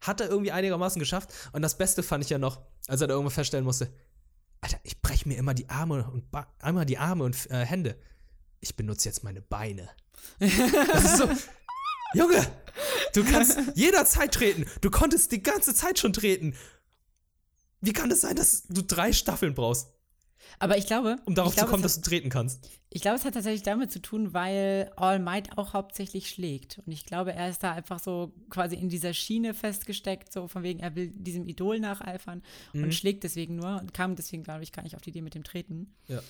Hat 0.00 0.20
er 0.20 0.28
irgendwie 0.28 0.52
einigermaßen 0.52 0.98
geschafft. 0.98 1.32
Und 1.52 1.62
das 1.62 1.78
Beste 1.78 2.02
fand 2.02 2.24
ich 2.24 2.30
ja 2.30 2.38
noch, 2.38 2.60
als 2.88 3.00
er 3.00 3.06
da 3.06 3.14
irgendwann 3.14 3.34
feststellen 3.34 3.64
musste, 3.64 3.92
Alter, 4.60 4.78
ich 4.84 5.00
breche 5.00 5.28
mir 5.28 5.36
immer 5.36 5.54
die 5.54 5.68
Arme 5.68 6.08
und 6.10 6.24
einmal 6.60 6.86
die 6.86 6.98
Arme 6.98 7.24
und 7.24 7.50
äh, 7.50 7.64
Hände. 7.64 7.98
Ich 8.60 8.76
benutze 8.76 9.08
jetzt 9.08 9.24
meine 9.24 9.42
Beine. 9.42 9.88
Das 10.38 11.04
ist 11.04 11.18
so, 11.18 11.28
Junge, 12.14 12.46
du 13.14 13.24
kannst 13.24 13.58
jederzeit 13.74 14.32
treten. 14.32 14.66
Du 14.80 14.90
konntest 14.90 15.32
die 15.32 15.42
ganze 15.42 15.74
Zeit 15.74 15.98
schon 15.98 16.12
treten. 16.12 16.54
Wie 17.80 17.92
kann 17.92 18.10
es 18.10 18.20
das 18.20 18.28
sein, 18.28 18.36
dass 18.36 18.62
du 18.68 18.82
drei 18.82 19.12
Staffeln 19.12 19.54
brauchst? 19.54 19.88
Aber 20.58 20.76
ich 20.76 20.86
glaube. 20.86 21.16
Um 21.24 21.34
darauf 21.34 21.54
glaube, 21.54 21.66
zu 21.66 21.70
kommen, 21.70 21.82
dass 21.82 22.00
du 22.00 22.08
treten 22.08 22.28
kannst. 22.28 22.68
Ich 22.90 23.02
glaube, 23.02 23.16
es 23.16 23.24
hat 23.24 23.34
tatsächlich 23.34 23.62
damit 23.62 23.90
zu 23.90 24.00
tun, 24.00 24.34
weil 24.34 24.90
All 24.96 25.18
Might 25.18 25.56
auch 25.56 25.72
hauptsächlich 25.72 26.28
schlägt. 26.28 26.80
Und 26.84 26.92
ich 26.92 27.06
glaube, 27.06 27.32
er 27.32 27.48
ist 27.48 27.62
da 27.62 27.72
einfach 27.72 27.98
so 27.98 28.32
quasi 28.50 28.76
in 28.76 28.88
dieser 28.88 29.14
Schiene 29.14 29.54
festgesteckt, 29.54 30.32
so 30.32 30.46
von 30.48 30.62
wegen, 30.62 30.80
er 30.80 30.94
will 30.94 31.08
diesem 31.08 31.48
Idol 31.48 31.80
nacheifern 31.80 32.42
mhm. 32.72 32.84
und 32.84 32.94
schlägt 32.94 33.24
deswegen 33.24 33.56
nur 33.56 33.80
und 33.80 33.94
kam 33.94 34.14
deswegen, 34.14 34.42
glaube 34.42 34.62
ich, 34.62 34.72
gar 34.72 34.82
nicht 34.82 34.94
auf 34.94 35.02
die 35.02 35.10
Idee 35.10 35.22
mit 35.22 35.34
dem 35.34 35.42
Treten. 35.42 35.94
Ja. 36.06 36.20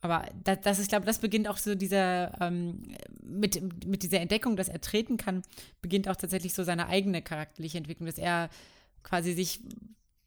Aber 0.00 0.26
das, 0.44 0.60
das 0.62 0.78
ist, 0.78 0.88
glaube 0.88 1.04
ich, 1.04 1.06
das 1.06 1.18
beginnt 1.18 1.46
auch 1.48 1.58
so 1.58 1.74
dieser, 1.74 2.40
ähm, 2.40 2.82
mit, 3.22 3.86
mit 3.86 4.02
dieser 4.02 4.20
Entdeckung, 4.20 4.56
dass 4.56 4.68
er 4.68 4.80
treten 4.80 5.16
kann, 5.16 5.42
beginnt 5.82 6.08
auch 6.08 6.16
tatsächlich 6.16 6.54
so 6.54 6.64
seine 6.64 6.86
eigene 6.86 7.20
charakterliche 7.22 7.78
Entwicklung, 7.78 8.06
dass 8.06 8.18
er 8.18 8.48
quasi 9.02 9.34
sich 9.34 9.60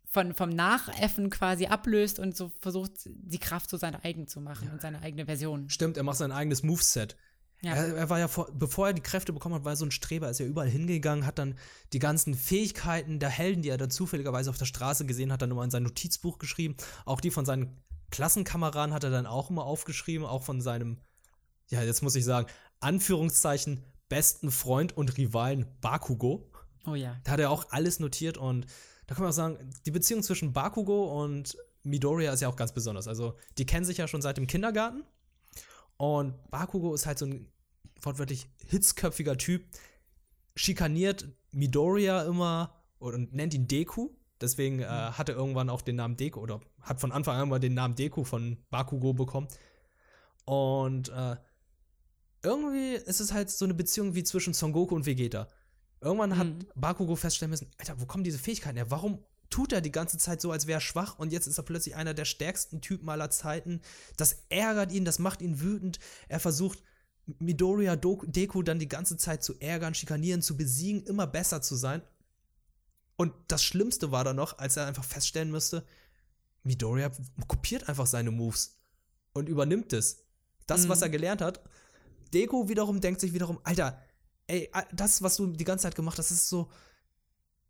von, 0.06 0.36
vom 0.36 0.50
Nachäffen 0.50 1.32
quasi 1.32 1.66
ablöst 1.66 2.20
und 2.20 2.38
so 2.38 2.52
versucht, 2.60 2.92
die 3.06 3.40
Kraft 3.40 3.70
so 3.70 3.78
seine 3.78 4.04
eigen 4.04 4.28
zu 4.28 4.42
machen 4.42 4.68
ja. 4.68 4.74
und 4.74 4.82
seine 4.82 5.02
eigene 5.02 5.26
Version. 5.26 5.70
Stimmt, 5.70 5.98
er 5.98 6.04
macht 6.04 6.18
sein 6.18 6.32
eigenes 6.32 6.62
Moveset. 6.62 7.16
Ja. 7.64 7.74
Er, 7.76 7.96
er, 7.96 8.10
war 8.10 8.20
ja, 8.20 8.28
vor, 8.28 8.50
bevor 8.54 8.88
er 8.88 8.94
die 8.94 9.02
Kräfte 9.02 9.32
bekommen 9.34 9.56
hat, 9.56 9.64
war 9.64 9.72
er 9.72 9.78
so 9.78 9.86
ein 9.86 9.92
Streber, 9.92 10.30
ist 10.30 10.40
ja 10.40 10.46
überall 10.46 10.70
hingegangen, 10.70 11.26
hat 11.26 11.40
dann 11.40 11.56
die 11.94 12.00
ganzen 12.00 12.36
Fähigkeiten 12.36 13.20
der 13.20 13.30
Helden, 13.30 13.64
die 13.64 13.70
er 13.70 13.78
da 13.78 13.90
zufälligerweise 13.90 14.50
auf 14.50 14.58
der 14.58 14.66
Straße 14.66 15.06
gesehen 15.06 15.32
hat, 15.32 15.42
dann 15.42 15.50
immer 15.50 15.64
in 15.64 15.72
sein 15.72 15.84
Notizbuch 15.84 16.38
geschrieben. 16.38 16.76
Auch 17.06 17.22
die 17.22 17.32
von 17.32 17.46
seinen 17.46 17.82
Klassenkameraden 18.14 18.93
hat 18.93 19.03
er 19.03 19.09
dann 19.09 19.26
auch 19.26 19.49
immer 19.49 19.66
aufgeschrieben, 19.66 20.24
auch 20.28 20.43
von 20.43 20.61
seinem, 20.61 20.99
ja, 21.70 21.82
jetzt 21.82 22.03
muss 22.03 22.16
ich 22.16 22.24
sagen, 22.24 22.47
Anführungszeichen, 22.80 23.84
besten 24.07 24.51
Freund 24.51 24.95
und 24.95 25.18
Rivalen 25.18 25.66
Bakugo. 25.82 26.47
Oh 26.86 26.93
ja. 26.93 27.20
Da 27.24 27.32
hat 27.32 27.39
er 27.39 27.49
auch 27.49 27.72
alles 27.72 27.99
notiert 27.99 28.38
und 28.38 28.68
da 29.07 29.16
kann 29.16 29.24
man 29.24 29.32
auch 29.32 29.36
sagen, 29.36 29.57
die 29.88 29.91
Beziehung 29.91 30.22
zwischen 30.22 30.53
Bakugo 30.53 31.24
und 31.24 31.57
Midoriya 31.82 32.32
ist 32.34 32.41
ja 32.41 32.49
auch 32.49 32.55
ganz 32.55 32.72
besonders. 32.72 33.07
Also, 33.07 33.36
die 33.57 33.66
kennen 33.66 33.84
sich 33.84 33.97
ja 33.97 34.07
schon 34.07 34.22
seit 34.22 34.38
dem 34.38 34.45
Kindergarten. 34.45 35.03
Und 35.97 36.36
Bakugo 36.51 36.93
ist 36.93 37.07
halt 37.07 37.18
so 37.18 37.26
ein 37.26 37.51
wortwörtlich 37.99 38.47
hitzköpfiger 38.68 39.39
Typ, 39.39 39.66
schikaniert 40.55 41.28
Midoriya 41.51 42.24
immer 42.26 42.76
und 42.99 43.34
nennt 43.34 43.55
ihn 43.55 43.68
Deku. 43.68 44.11
Deswegen 44.44 44.80
äh, 44.80 44.86
mhm. 44.86 45.18
hat 45.18 45.30
er 45.30 45.36
irgendwann 45.36 45.70
auch 45.70 45.82
den 45.82 45.96
Namen 45.96 46.18
Deku 46.18 46.41
oder 46.41 46.60
hat 46.82 47.00
von 47.00 47.14
Anfang 47.14 47.38
an 47.38 47.48
mal 47.48 47.60
den 47.60 47.74
Namen 47.74 47.96
Deku 47.96 48.26
von 48.26 48.58
Bakugo 48.70 49.14
bekommen. 49.14 49.48
Und 50.44 51.08
äh, 51.08 51.38
irgendwie 52.44 52.96
ist 52.96 53.22
es 53.22 53.32
halt 53.32 53.50
so 53.50 53.64
eine 53.64 53.74
Beziehung 53.74 54.16
wie 54.16 54.24
zwischen 54.26 54.54
Son 54.54 54.74
Goku 54.74 54.96
und 54.96 55.06
Vegeta. 55.06 55.48
Irgendwann 56.02 56.32
mhm. 56.32 56.38
hat 56.38 56.48
Bakugo 56.76 57.16
feststellen 57.16 57.52
müssen, 57.52 57.72
Alter, 57.78 58.02
wo 58.02 58.06
kommen 58.06 58.26
diese 58.26 58.38
Fähigkeiten 58.38 58.76
her? 58.76 58.91
Warum 58.91 59.24
tut 59.50 59.72
er 59.72 59.80
die 59.80 59.94
ganze 59.94 60.18
Zeit 60.18 60.41
so, 60.41 60.52
als 60.52 60.68
wäre 60.68 60.80
er 60.80 60.82
schwach 60.82 61.18
und 61.18 61.32
jetzt 61.32 61.48
ist 61.48 61.58
er 61.58 61.64
plötzlich 61.64 61.96
einer 61.96 62.14
der 62.14 62.26
stärksten 62.26 62.82
Typen 62.82 63.08
aller 63.08 63.30
Zeiten? 63.30 63.80
Das 64.18 64.44
ärgert 64.50 64.91
ihn, 64.91 65.06
das 65.06 65.20
macht 65.20 65.41
ihn 65.41 65.62
wütend. 65.62 66.00
Er 66.28 66.41
versucht 66.41 66.84
Midoriya 67.39 67.96
Deku 67.96 68.62
dann 68.62 68.80
die 68.80 68.89
ganze 68.89 69.16
Zeit 69.16 69.41
zu 69.41 69.58
ärgern, 69.62 69.94
schikanieren, 69.94 70.41
zu 70.41 70.58
besiegen, 70.58 71.04
immer 71.06 71.28
besser 71.28 71.62
zu 71.62 71.78
sein. 71.78 72.02
Und 73.16 73.34
das 73.47 73.64
Schlimmste 73.64 74.11
war 74.11 74.24
dann 74.24 74.36
noch, 74.36 74.57
als 74.57 74.78
er 74.78 74.88
einfach 74.88 75.03
feststellen 75.03 75.51
müsste, 75.51 75.86
Midoriya 76.64 77.11
kopiert 77.47 77.89
einfach 77.89 78.07
seine 78.07 78.32
Moves 78.32 78.80
und 79.34 79.49
übernimmt 79.49 79.93
es. 79.93 80.26
Das, 80.66 80.86
mhm. 80.86 80.89
was 80.89 81.01
er 81.01 81.09
gelernt 81.09 81.41
hat. 81.41 81.61
Deko 82.34 82.70
wiederum 82.70 83.01
denkt 83.01 83.22
sich 83.22 83.34
wiederum, 83.34 83.59
Alter, 83.64 84.01
ey, 84.47 84.72
das, 84.91 85.22
was 85.22 85.36
du 85.36 85.47
die 85.47 85.64
ganze 85.64 85.84
Zeit 85.84 85.95
gemacht 85.95 86.18
hast, 86.18 86.32
ist 86.32 86.49
so, 86.49 86.70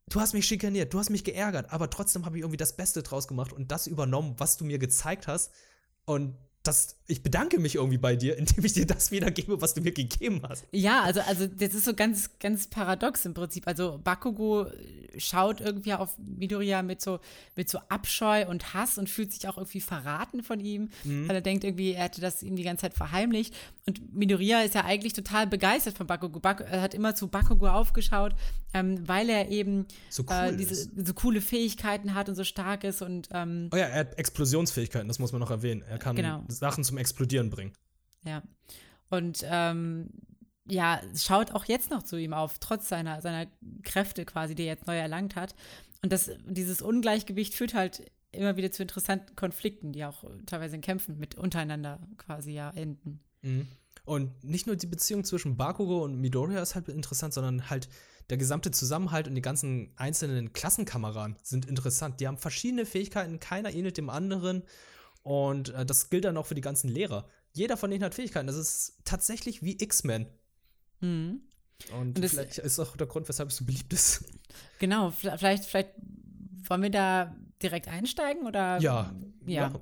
du 0.08 0.22
hast 0.22 0.34
mich 0.34 0.46
schikaniert, 0.46 0.94
du 0.94 1.00
hast 1.00 1.10
mich 1.10 1.24
geärgert, 1.24 1.72
aber 1.72 1.90
trotzdem 1.90 2.26
habe 2.26 2.38
ich 2.38 2.44
irgendwie 2.44 2.58
das 2.58 2.76
Beste 2.76 3.04
draus 3.04 3.28
gemacht 3.28 3.52
und 3.52 3.72
das 3.72 3.88
übernommen, 3.88 4.36
was 4.38 4.58
du 4.58 4.66
mir 4.66 4.80
gezeigt 4.80 5.28
hast. 5.28 5.52
Und 6.06 6.38
das, 6.64 6.96
ich 7.08 7.22
bedanke 7.22 7.60
mich 7.60 7.76
irgendwie 7.76 7.98
bei 7.98 8.16
dir, 8.16 8.38
indem 8.40 8.64
ich 8.66 8.74
dir 8.74 8.86
das 8.86 9.12
wiedergebe, 9.12 9.62
was 9.62 9.74
du 9.74 9.82
mir 9.82 9.92
gegeben 9.92 10.42
hast. 10.48 10.66
Ja, 10.72 11.02
also, 11.02 11.20
also 11.22 11.46
das 11.48 11.74
ist 11.74 11.86
so 11.86 11.94
ganz, 11.94 12.32
ganz 12.40 12.68
paradox 12.68 13.26
im 13.26 13.34
Prinzip. 13.34 13.68
Also 13.68 14.00
Bakugo 14.04 14.68
schaut 15.18 15.62
irgendwie 15.62 15.94
auf 15.94 16.18
Midoriya 16.18 16.82
mit 16.82 17.02
so, 17.02 17.20
mit 17.56 17.70
so 17.70 17.80
Abscheu 17.90 18.48
und 18.48 18.74
Hass 18.74 18.98
und 18.98 19.10
fühlt 19.10 19.32
sich 19.32 19.48
auch 19.48 19.58
irgendwie 19.58 19.82
verraten 19.82 20.42
von 20.42 20.60
ihm, 20.60 20.90
mhm. 21.04 21.28
weil 21.28 21.36
er 21.36 21.42
denkt 21.42 21.64
irgendwie, 21.64 21.92
er 21.92 22.06
hätte 22.06 22.22
das 22.22 22.42
ihm 22.42 22.56
die 22.56 22.64
ganze 22.64 22.82
Zeit 22.82 22.94
verheimlicht. 22.94 23.54
Und 23.86 24.16
Midoriya 24.16 24.62
ist 24.62 24.76
ja 24.76 24.86
eigentlich 24.86 25.14
total 25.14 25.46
begeistert 25.46 25.98
von 25.98 26.08
Bakugo. 26.08 26.40
Bakugo 26.40 26.70
er 26.70 26.82
hat 26.82 26.94
immer 26.94 27.14
zu 27.14 27.28
Bakugo 27.28 27.68
aufgeschaut, 27.68 28.34
ähm, 28.74 29.08
weil 29.08 29.30
er 29.30 29.50
eben 29.50 29.86
so, 30.10 30.24
cool 30.24 30.54
äh, 30.54 30.56
diese, 30.56 30.90
so 30.96 31.14
coole 31.14 31.42
Fähigkeiten 31.42 32.16
hat 32.16 32.30
und 32.30 32.36
so 32.36 32.44
stark 32.44 32.84
ist 32.84 33.02
und 33.02 33.28
ähm, 33.32 33.70
Oh 33.72 33.78
ja, 33.78 33.86
er 33.86 34.00
hat 34.00 34.18
Explosionsfähigkeiten, 34.18 35.08
das 35.08 35.20
muss 35.20 35.32
man 35.32 35.42
noch 35.42 35.52
erwähnen. 35.52 35.84
Er 35.90 36.00
kann 36.00 36.16
genau. 36.16 36.44
Sachen 36.54 36.84
zum 36.84 36.98
Explodieren 36.98 37.50
bringen. 37.50 37.74
Ja. 38.26 38.42
Und 39.10 39.44
ähm, 39.44 40.10
ja, 40.66 41.02
schaut 41.16 41.52
auch 41.52 41.66
jetzt 41.66 41.92
noch 41.92 42.04
zu 42.04 42.18
ihm 42.18 42.34
auf, 42.34 42.60
trotz 42.60 42.88
seiner, 42.88 43.22
seiner 43.22 43.48
Kräfte 43.84 44.26
quasi, 44.26 44.56
die 44.56 44.64
er 44.64 44.74
jetzt 44.74 44.88
neu 44.88 44.98
erlangt 44.98 45.36
hat. 45.36 45.56
Und 46.02 46.12
das, 46.12 46.32
dieses 46.46 46.82
Ungleichgewicht 46.82 47.54
führt 47.54 47.74
halt 47.74 48.12
immer 48.32 48.56
wieder 48.58 48.72
zu 48.72 48.82
interessanten 48.82 49.36
Konflikten, 49.36 49.92
die 49.92 50.06
auch 50.06 50.24
teilweise 50.46 50.76
in 50.76 50.82
Kämpfen 50.82 51.20
mit 51.20 51.36
untereinander 51.36 52.00
quasi 52.18 52.52
ja 52.52 52.72
enden. 52.72 53.20
Mhm. 53.42 53.68
Und 54.06 54.44
nicht 54.44 54.68
nur 54.68 54.76
die 54.76 54.88
Beziehung 54.88 55.24
zwischen 55.24 55.56
Bakugo 55.56 56.04
und 56.04 56.20
Midoriya 56.20 56.62
ist 56.62 56.76
halt 56.76 56.90
interessant, 56.90 57.34
sondern 57.34 57.70
halt 57.70 57.88
der 58.30 58.38
gesamte 58.38 58.72
Zusammenhalt 58.72 59.28
und 59.28 59.36
die 59.36 59.42
ganzen 59.42 59.92
einzelnen 59.96 60.54
Klassenkameraden 60.54 61.38
sind 61.42 61.66
interessant. 61.66 62.20
Die 62.20 62.28
haben 62.28 62.38
verschiedene 62.38 62.86
Fähigkeiten, 62.86 63.40
keiner 63.40 63.74
ähnelt 63.74 63.98
dem 63.98 64.10
anderen. 64.10 64.64
Und 65.24 65.70
äh, 65.70 65.86
das 65.86 66.10
gilt 66.10 66.26
dann 66.26 66.38
auch 66.38 66.46
für 66.46 66.56
die 66.56 66.62
ganzen 66.62 66.90
Lehrer. 66.90 67.28
Jeder 67.54 67.78
von 67.78 67.90
denen 67.90 68.04
hat 68.04 68.14
Fähigkeiten. 68.14 68.48
Das 68.48 68.58
ist 68.58 69.00
tatsächlich 69.06 69.64
wie 69.64 69.82
X-Men. 69.82 70.28
Mhm. 71.00 71.42
Und, 71.92 72.18
und 72.18 72.30
vielleicht 72.30 72.58
ist 72.60 72.80
auch 72.80 72.96
der 72.96 73.08
Grund, 73.08 73.28
weshalb 73.28 73.50
es 73.50 73.58
so 73.58 73.66
beliebt 73.66 73.92
ist. 73.94 74.26
Genau, 74.80 75.12
vielleicht, 75.12 75.66
vielleicht 75.66 75.92
wollen 76.68 76.82
wir 76.82 76.90
da 76.90 77.36
direkt 77.62 77.88
einsteigen 77.88 78.46
oder? 78.46 78.80
Ja. 78.80 79.14
Ja. 79.46 79.70
ja. 79.70 79.82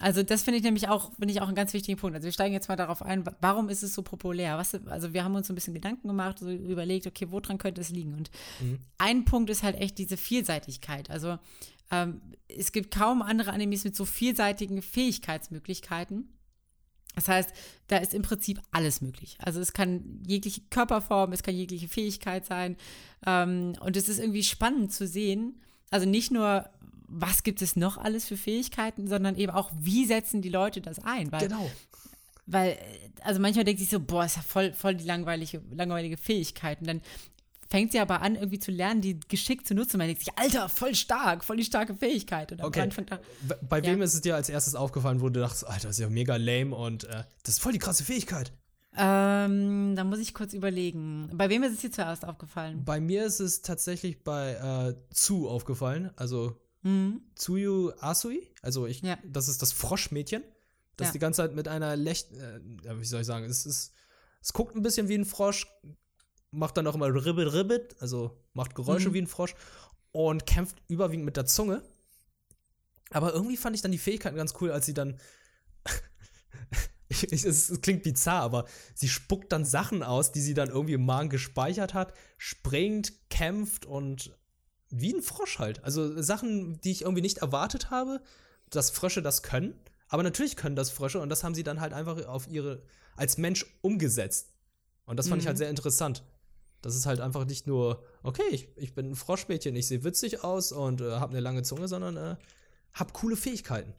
Also 0.00 0.22
das 0.24 0.42
finde 0.42 0.58
ich 0.58 0.64
nämlich 0.64 0.88
auch, 0.88 1.12
finde 1.14 1.32
ich 1.32 1.40
auch 1.40 1.46
einen 1.46 1.54
ganz 1.54 1.72
wichtigen 1.74 1.98
Punkt. 1.98 2.16
Also 2.16 2.24
wir 2.24 2.32
steigen 2.32 2.52
jetzt 2.52 2.68
mal 2.68 2.76
darauf 2.76 3.02
ein, 3.02 3.24
warum 3.40 3.68
ist 3.68 3.84
es 3.84 3.94
so 3.94 4.02
populär? 4.02 4.58
Was, 4.58 4.74
also 4.86 5.12
wir 5.12 5.22
haben 5.22 5.34
uns 5.36 5.46
so 5.46 5.52
ein 5.52 5.54
bisschen 5.54 5.74
Gedanken 5.74 6.08
gemacht, 6.08 6.40
so 6.40 6.50
überlegt, 6.50 7.06
okay, 7.06 7.28
woran 7.30 7.58
könnte 7.58 7.80
es 7.80 7.90
liegen? 7.90 8.14
Und 8.14 8.30
mhm. 8.60 8.80
ein 8.98 9.24
Punkt 9.24 9.48
ist 9.48 9.62
halt 9.62 9.76
echt 9.76 9.98
diese 9.98 10.16
Vielseitigkeit. 10.16 11.08
Also 11.08 11.38
ähm, 11.92 12.20
es 12.48 12.72
gibt 12.72 12.92
kaum 12.92 13.22
andere 13.22 13.52
Animes 13.52 13.84
mit 13.84 13.94
so 13.94 14.04
vielseitigen 14.04 14.82
Fähigkeitsmöglichkeiten. 14.82 16.28
Das 17.14 17.28
heißt, 17.28 17.52
da 17.88 17.98
ist 17.98 18.14
im 18.14 18.22
Prinzip 18.22 18.60
alles 18.70 19.02
möglich. 19.02 19.36
Also 19.40 19.60
es 19.60 19.72
kann 19.74 20.22
jegliche 20.26 20.62
Körperform, 20.70 21.32
es 21.32 21.42
kann 21.42 21.54
jegliche 21.54 21.88
Fähigkeit 21.88 22.46
sein. 22.46 22.76
Ähm, 23.26 23.74
und 23.80 23.96
es 23.96 24.08
ist 24.08 24.18
irgendwie 24.18 24.42
spannend 24.42 24.92
zu 24.92 25.06
sehen. 25.06 25.60
Also 25.90 26.06
nicht 26.06 26.30
nur, 26.30 26.68
was 27.06 27.42
gibt 27.42 27.60
es 27.60 27.76
noch 27.76 27.98
alles 27.98 28.26
für 28.26 28.38
Fähigkeiten, 28.38 29.08
sondern 29.08 29.36
eben 29.36 29.52
auch, 29.52 29.70
wie 29.78 30.06
setzen 30.06 30.40
die 30.40 30.48
Leute 30.48 30.80
das 30.80 31.00
ein. 31.00 31.30
Weil, 31.30 31.48
genau. 31.48 31.70
Weil, 32.46 32.78
also 33.22 33.40
manchmal 33.40 33.64
denkt 33.64 33.80
sich 33.80 33.90
so, 33.90 34.00
boah, 34.00 34.24
ist 34.24 34.36
ja 34.36 34.42
voll, 34.42 34.72
voll 34.72 34.94
die 34.94 35.04
langweilige, 35.04 35.62
langweilige 35.70 36.16
Fähigkeit. 36.16 36.80
Und 36.80 36.86
dann 36.86 37.02
fängt 37.72 37.90
sie 37.90 38.00
aber 38.00 38.20
an, 38.20 38.34
irgendwie 38.34 38.58
zu 38.58 38.70
lernen, 38.70 39.00
die 39.00 39.18
geschickt 39.18 39.66
zu 39.66 39.74
nutzen. 39.74 39.96
Man 39.96 40.06
denkt 40.06 40.22
sich, 40.22 40.38
Alter, 40.38 40.68
voll 40.68 40.94
stark, 40.94 41.42
voll 41.42 41.56
die 41.56 41.64
starke 41.64 41.94
Fähigkeit. 41.94 42.52
Und 42.52 42.62
okay. 42.62 42.86
Da, 43.06 43.18
Bei 43.66 43.78
ja. 43.78 43.84
wem 43.84 44.02
ist 44.02 44.12
es 44.12 44.20
dir 44.20 44.34
als 44.34 44.50
erstes 44.50 44.74
aufgefallen, 44.74 45.22
wo 45.22 45.30
du 45.30 45.40
dachtest, 45.40 45.66
Alter, 45.66 45.88
das 45.88 45.96
ist 45.96 46.00
ja 46.00 46.10
mega 46.10 46.36
lame 46.36 46.76
und 46.76 47.04
äh, 47.04 47.24
das 47.42 47.54
ist 47.54 47.60
voll 47.60 47.72
die 47.72 47.78
krasse 47.78 48.04
Fähigkeit? 48.04 48.52
Ähm, 48.94 49.96
da 49.96 50.04
muss 50.04 50.18
ich 50.18 50.34
kurz 50.34 50.52
überlegen. 50.52 51.30
Bei 51.32 51.48
wem 51.48 51.62
ist 51.62 51.72
es 51.72 51.80
dir 51.80 51.90
zuerst 51.90 52.26
aufgefallen? 52.26 52.84
Bei 52.84 53.00
mir 53.00 53.24
ist 53.24 53.40
es 53.40 53.62
tatsächlich 53.62 54.22
bei 54.22 54.52
äh, 54.52 55.14
Zu 55.14 55.48
aufgefallen. 55.48 56.10
Also 56.16 56.60
mhm. 56.82 57.22
Tsuyu 57.36 57.92
Asui. 58.00 58.50
Also 58.60 58.86
ich, 58.86 59.00
ja. 59.00 59.16
das 59.24 59.48
ist 59.48 59.62
das 59.62 59.72
Froschmädchen. 59.72 60.42
Das 60.98 61.08
ja. 61.08 61.12
die 61.12 61.20
ganze 61.20 61.38
Zeit 61.38 61.54
mit 61.54 61.68
einer 61.68 61.96
Lech, 61.96 62.26
äh, 62.32 62.60
wie 63.00 63.04
soll 63.06 63.22
ich 63.22 63.26
sagen, 63.26 63.46
es 63.46 63.64
ist, 63.64 63.94
es 64.42 64.52
guckt 64.52 64.76
ein 64.76 64.82
bisschen 64.82 65.08
wie 65.08 65.14
ein 65.14 65.24
Frosch, 65.24 65.66
macht 66.52 66.76
dann 66.76 66.86
auch 66.86 66.94
immer 66.94 67.06
Ribbit 67.06 67.52
Ribbit, 67.52 67.96
also 68.00 68.38
macht 68.52 68.74
Geräusche 68.74 69.08
mhm. 69.08 69.14
wie 69.14 69.22
ein 69.22 69.26
Frosch 69.26 69.54
und 70.12 70.46
kämpft 70.46 70.76
überwiegend 70.88 71.24
mit 71.24 71.36
der 71.36 71.46
Zunge. 71.46 71.82
Aber 73.10 73.32
irgendwie 73.34 73.56
fand 73.56 73.74
ich 73.74 73.82
dann 73.82 73.92
die 73.92 73.98
Fähigkeiten 73.98 74.36
ganz 74.36 74.54
cool, 74.60 74.70
als 74.70 74.86
sie 74.86 74.94
dann. 74.94 75.18
ich, 77.08 77.32
ich, 77.32 77.44
es, 77.44 77.68
es, 77.68 77.80
klingt 77.80 78.02
bizarr, 78.02 78.42
aber 78.42 78.66
sie 78.94 79.08
spuckt 79.08 79.52
dann 79.52 79.64
Sachen 79.64 80.02
aus, 80.02 80.32
die 80.32 80.40
sie 80.40 80.54
dann 80.54 80.68
irgendwie 80.68 80.94
im 80.94 81.04
Magen 81.04 81.28
gespeichert 81.28 81.94
hat, 81.94 82.14
springt, 82.38 83.12
kämpft 83.30 83.84
und 83.86 84.36
wie 84.90 85.14
ein 85.14 85.22
Frosch 85.22 85.58
halt. 85.58 85.82
Also 85.84 86.20
Sachen, 86.20 86.80
die 86.82 86.92
ich 86.92 87.02
irgendwie 87.02 87.22
nicht 87.22 87.38
erwartet 87.38 87.90
habe, 87.90 88.22
dass 88.70 88.90
Frösche 88.90 89.22
das 89.22 89.42
können. 89.42 89.74
Aber 90.08 90.22
natürlich 90.22 90.56
können 90.56 90.76
das 90.76 90.90
Frösche 90.90 91.20
und 91.20 91.30
das 91.30 91.42
haben 91.42 91.54
sie 91.54 91.62
dann 91.62 91.80
halt 91.80 91.94
einfach 91.94 92.26
auf 92.26 92.46
ihre, 92.46 92.82
als 93.16 93.38
Mensch 93.38 93.64
umgesetzt. 93.80 94.52
Und 95.06 95.16
das 95.16 95.28
fand 95.28 95.38
mhm. 95.38 95.40
ich 95.40 95.46
halt 95.46 95.56
mhm. 95.56 95.58
sehr 95.58 95.70
interessant. 95.70 96.22
Das 96.82 96.96
ist 96.96 97.06
halt 97.06 97.20
einfach 97.20 97.44
nicht 97.44 97.66
nur, 97.66 98.04
okay, 98.22 98.42
ich, 98.50 98.68
ich 98.76 98.94
bin 98.94 99.10
ein 99.10 99.16
Froschmädchen, 99.16 99.74
ich 99.76 99.86
sehe 99.86 100.04
witzig 100.04 100.44
aus 100.44 100.72
und 100.72 101.00
äh, 101.00 101.12
habe 101.12 101.30
eine 101.30 101.40
lange 101.40 101.62
Zunge, 101.62 101.88
sondern 101.88 102.16
äh, 102.16 102.36
habe 102.92 103.12
coole 103.12 103.36
Fähigkeiten. 103.36 103.94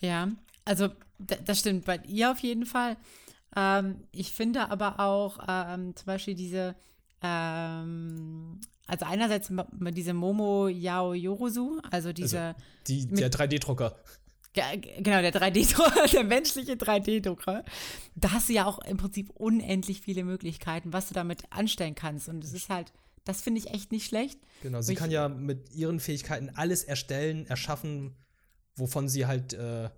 Ja, 0.00 0.28
also 0.64 0.88
das 1.18 1.58
stimmt 1.58 1.86
bei 1.86 1.96
ihr 2.06 2.30
auf 2.30 2.38
jeden 2.40 2.66
Fall. 2.66 2.96
Ähm, 3.56 4.04
ich 4.12 4.32
finde 4.32 4.70
aber 4.70 5.00
auch 5.00 5.38
ähm, 5.48 5.96
zum 5.96 6.06
Beispiel 6.06 6.34
diese, 6.34 6.76
ähm, 7.22 8.60
also 8.86 9.06
einerseits 9.06 9.50
diese 9.72 10.12
Momo 10.12 10.68
Yao 10.68 11.14
Yorosu, 11.14 11.80
also 11.90 12.12
diese. 12.12 12.40
Also 12.40 12.60
die, 12.86 13.06
der 13.06 13.32
3D-Drucker. 13.32 13.96
Genau, 14.56 15.20
der 15.20 15.32
3D-Drucker, 15.32 16.08
der 16.12 16.24
menschliche 16.24 16.72
3D-Drucker. 16.72 17.64
Da 18.14 18.32
hast 18.32 18.48
du 18.48 18.52
ja 18.52 18.66
auch 18.66 18.78
im 18.80 18.96
Prinzip 18.96 19.30
unendlich 19.30 20.00
viele 20.00 20.24
Möglichkeiten, 20.24 20.92
was 20.92 21.08
du 21.08 21.14
damit 21.14 21.44
anstellen 21.50 21.94
kannst. 21.94 22.28
Und 22.28 22.42
es 22.44 22.52
ist 22.52 22.68
halt, 22.68 22.92
das 23.24 23.42
finde 23.42 23.60
ich 23.60 23.70
echt 23.72 23.92
nicht 23.92 24.06
schlecht. 24.06 24.38
Genau, 24.62 24.80
sie 24.80 24.94
kann 24.94 25.10
ja 25.10 25.28
mit 25.28 25.72
ihren 25.72 26.00
Fähigkeiten 26.00 26.50
alles 26.54 26.84
erstellen, 26.84 27.46
erschaffen, 27.46 28.16
wovon 28.76 29.08
sie 29.08 29.26
halt 29.26 29.52
äh, 29.52 29.90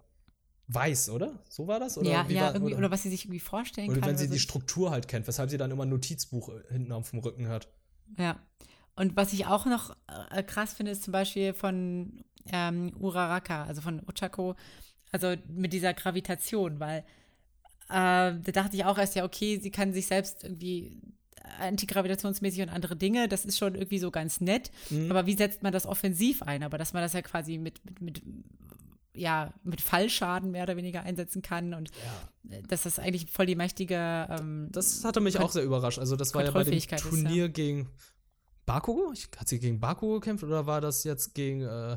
weiß, 0.68 1.10
oder? 1.10 1.42
So 1.48 1.66
war 1.66 1.80
das? 1.80 1.98
Oder 1.98 2.10
ja, 2.10 2.26
ja 2.28 2.40
war, 2.42 2.54
irgendwie, 2.54 2.72
oder? 2.72 2.78
oder? 2.78 2.90
was 2.90 3.02
sie 3.02 3.10
sich 3.10 3.24
irgendwie 3.24 3.40
vorstellen 3.40 3.88
oder 3.88 4.00
kann. 4.00 4.10
Oder 4.10 4.18
wenn 4.18 4.26
sie 4.26 4.30
die 4.30 4.38
Struktur 4.38 4.90
halt 4.90 5.08
kennt, 5.08 5.26
weshalb 5.26 5.50
sie 5.50 5.58
dann 5.58 5.70
immer 5.70 5.84
ein 5.84 5.88
Notizbuch 5.88 6.50
äh, 6.50 6.72
hinten 6.72 6.92
auf 6.92 7.10
dem 7.10 7.20
Rücken 7.20 7.48
hat. 7.48 7.68
Ja. 8.16 8.40
Und 8.98 9.16
was 9.16 9.32
ich 9.32 9.46
auch 9.46 9.64
noch 9.64 9.96
äh, 10.30 10.42
krass 10.42 10.72
finde, 10.72 10.90
ist 10.90 11.04
zum 11.04 11.12
Beispiel 11.12 11.54
von 11.54 12.24
ähm, 12.52 12.92
Uraraka, 12.98 13.64
also 13.64 13.80
von 13.80 14.02
Ochako, 14.08 14.56
also 15.12 15.34
mit 15.48 15.72
dieser 15.72 15.94
Gravitation, 15.94 16.80
weil 16.80 17.04
äh, 17.88 18.34
da 18.34 18.52
dachte 18.52 18.76
ich 18.76 18.84
auch 18.84 18.98
erst, 18.98 19.14
ja, 19.14 19.24
okay, 19.24 19.60
sie 19.62 19.70
kann 19.70 19.92
sich 19.92 20.08
selbst 20.08 20.42
irgendwie 20.42 21.00
antigravitationsmäßig 21.60 22.62
und 22.62 22.68
andere 22.70 22.96
Dinge, 22.96 23.28
das 23.28 23.44
ist 23.44 23.56
schon 23.56 23.76
irgendwie 23.76 24.00
so 24.00 24.10
ganz 24.10 24.40
nett, 24.40 24.72
mhm. 24.90 25.10
aber 25.10 25.26
wie 25.26 25.36
setzt 25.36 25.62
man 25.62 25.72
das 25.72 25.86
offensiv 25.86 26.42
ein? 26.42 26.64
Aber 26.64 26.76
dass 26.76 26.92
man 26.92 27.00
das 27.00 27.12
ja 27.12 27.22
quasi 27.22 27.56
mit, 27.56 27.80
mit, 27.84 28.00
mit 28.00 28.22
ja, 29.14 29.54
mit 29.62 29.80
Fallschaden 29.80 30.50
mehr 30.50 30.64
oder 30.64 30.76
weniger 30.76 31.02
einsetzen 31.02 31.40
kann 31.42 31.72
und 31.72 31.90
ja. 32.44 32.60
dass 32.68 32.82
das 32.82 32.98
eigentlich 32.98 33.30
voll 33.30 33.46
die 33.46 33.56
mächtige 33.56 34.26
ähm, 34.28 34.68
Das 34.72 35.04
hatte 35.04 35.20
mich 35.20 35.38
auch 35.38 35.50
sehr 35.50 35.64
überrascht. 35.64 35.98
Also 35.98 36.16
das 36.16 36.34
war 36.34 36.44
ja 36.44 36.50
bei 36.50 36.64
dem 36.64 36.78
Turnier 36.80 37.44
ja. 37.44 37.48
gegen 37.48 37.88
Bakugo? 38.68 39.12
Hat 39.36 39.48
sie 39.48 39.58
gegen 39.58 39.80
Bakugo 39.80 40.20
gekämpft 40.20 40.44
oder 40.44 40.66
war 40.66 40.80
das 40.80 41.04
jetzt 41.04 41.34
gegen 41.34 41.62
äh, 41.62 41.96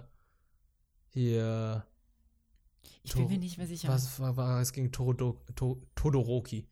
hier. 1.09 1.85
Ich 3.03 3.13
bin 3.13 3.27
mir 3.27 3.37
nicht 3.37 3.57
mehr 3.57 3.67
sicher. 3.67 3.89
Was 3.89 4.19
war, 4.19 4.37
war 4.37 4.61
es 4.61 4.71
gegen 4.73 4.91
Todo, 4.91 5.41
to, 5.55 5.81
Todoroki? 5.95 6.67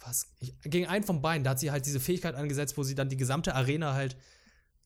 Was? 0.00 0.32
Ich, 0.40 0.54
gegen 0.62 0.86
einen 0.86 1.04
von 1.04 1.22
beiden. 1.22 1.44
Da 1.44 1.50
hat 1.50 1.60
sie 1.60 1.70
halt 1.70 1.86
diese 1.86 2.00
Fähigkeit 2.00 2.34
angesetzt, 2.34 2.76
wo 2.76 2.82
sie 2.82 2.94
dann 2.94 3.08
die 3.08 3.16
gesamte 3.16 3.54
Arena 3.54 3.94
halt 3.94 4.16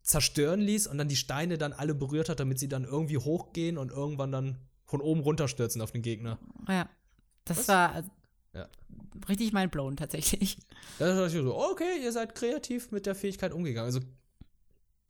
zerstören 0.03 0.61
ließ 0.61 0.87
und 0.87 0.99
dann 0.99 1.09
die 1.09 1.17
Steine 1.17 1.59
dann 1.59 1.73
alle 1.73 1.95
berührt 1.95 2.29
hat, 2.29 2.41
damit 2.41 2.59
sie 2.59 2.69
dann 2.69 2.85
irgendwie 2.85 3.19
hochgehen 3.19 3.77
und 3.77 3.91
irgendwann 3.91 4.31
dann 4.31 4.59
von 4.85 5.01
oben 5.01 5.21
runterstürzen 5.21 5.83
auf 5.83 5.91
den 5.91 6.03
Gegner. 6.03 6.39
Ja. 6.69 6.89
Das 7.45 7.59
Was? 7.59 7.69
war 7.69 8.05
ja. 8.55 8.69
richtig 9.29 9.53
mindblown 9.53 9.97
tatsächlich. 9.97 10.59
Da 10.99 11.09
dachte 11.09 11.37
ich 11.37 11.43
so, 11.43 11.57
okay, 11.57 12.03
ihr 12.03 12.13
seid 12.13 12.35
kreativ 12.35 12.91
mit 12.91 13.07
der 13.07 13.15
Fähigkeit 13.15 13.53
umgegangen. 13.53 13.87
Also, 13.87 14.01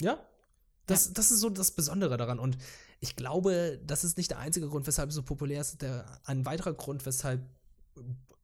ja. 0.00 0.18
Das, 0.86 1.06
ja. 1.06 1.12
das 1.14 1.30
ist 1.30 1.40
so 1.40 1.50
das 1.50 1.70
Besondere 1.70 2.16
daran. 2.16 2.38
Und 2.38 2.58
ich 3.00 3.16
glaube, 3.16 3.80
das 3.84 4.04
ist 4.04 4.16
nicht 4.16 4.30
der 4.30 4.38
einzige 4.38 4.68
Grund, 4.68 4.86
weshalb 4.86 5.10
es 5.10 5.14
so 5.14 5.22
populär 5.22 5.60
ist. 5.60 5.82
Der, 5.82 6.20
ein 6.24 6.44
weiterer 6.46 6.74
Grund, 6.74 7.04
weshalb 7.06 7.42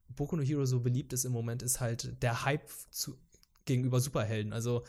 Boku 0.09 0.37
no 0.37 0.43
Hero 0.43 0.65
so 0.67 0.81
beliebt 0.81 1.13
ist 1.13 1.25
im 1.25 1.33
Moment, 1.33 1.63
ist 1.63 1.81
halt 1.81 2.23
der 2.23 2.45
Hype 2.45 2.69
zu, 2.91 3.17
gegenüber 3.65 4.01
Superhelden. 4.01 4.53
Also 4.53 4.85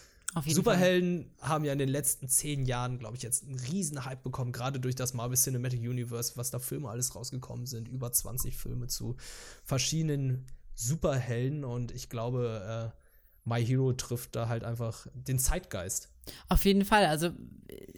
Superhelden 0.45 1.31
Fall. 1.37 1.49
haben 1.49 1.65
ja 1.65 1.71
in 1.71 1.79
den 1.79 1.89
letzten 1.89 2.27
zehn 2.27 2.65
Jahren, 2.65 2.99
glaube 2.99 3.15
ich, 3.15 3.23
jetzt 3.23 3.43
einen 3.43 3.57
riesen 3.57 4.03
Hype 4.03 4.21
bekommen, 4.21 4.51
gerade 4.51 4.79
durch 4.79 4.95
das 4.95 5.13
Marvel 5.13 5.37
Cinematic 5.37 5.79
Universe, 5.79 6.33
was 6.35 6.51
da 6.51 6.59
Filme 6.59 6.89
alles 6.89 7.15
rausgekommen 7.15 7.65
sind, 7.65 7.87
über 7.87 8.11
20 8.11 8.57
Filme 8.57 8.87
zu 8.87 9.15
verschiedenen 9.63 10.45
Superhelden 10.75 11.63
und 11.63 11.93
ich 11.93 12.09
glaube, 12.09 12.93
äh, 12.93 12.99
My 13.47 13.65
Hero 13.65 13.93
trifft 13.93 14.35
da 14.35 14.49
halt 14.49 14.65
einfach 14.65 15.07
den 15.13 15.39
Zeitgeist. 15.39 16.09
Auf 16.49 16.65
jeden 16.65 16.85
Fall, 16.85 17.05
also 17.05 17.29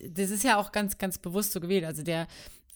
das 0.10 0.30
ist 0.30 0.44
ja 0.44 0.58
auch 0.58 0.72
ganz, 0.72 0.98
ganz 0.98 1.18
bewusst 1.18 1.52
so 1.52 1.60
gewählt. 1.60 1.86
Also 1.86 2.04
der, 2.04 2.28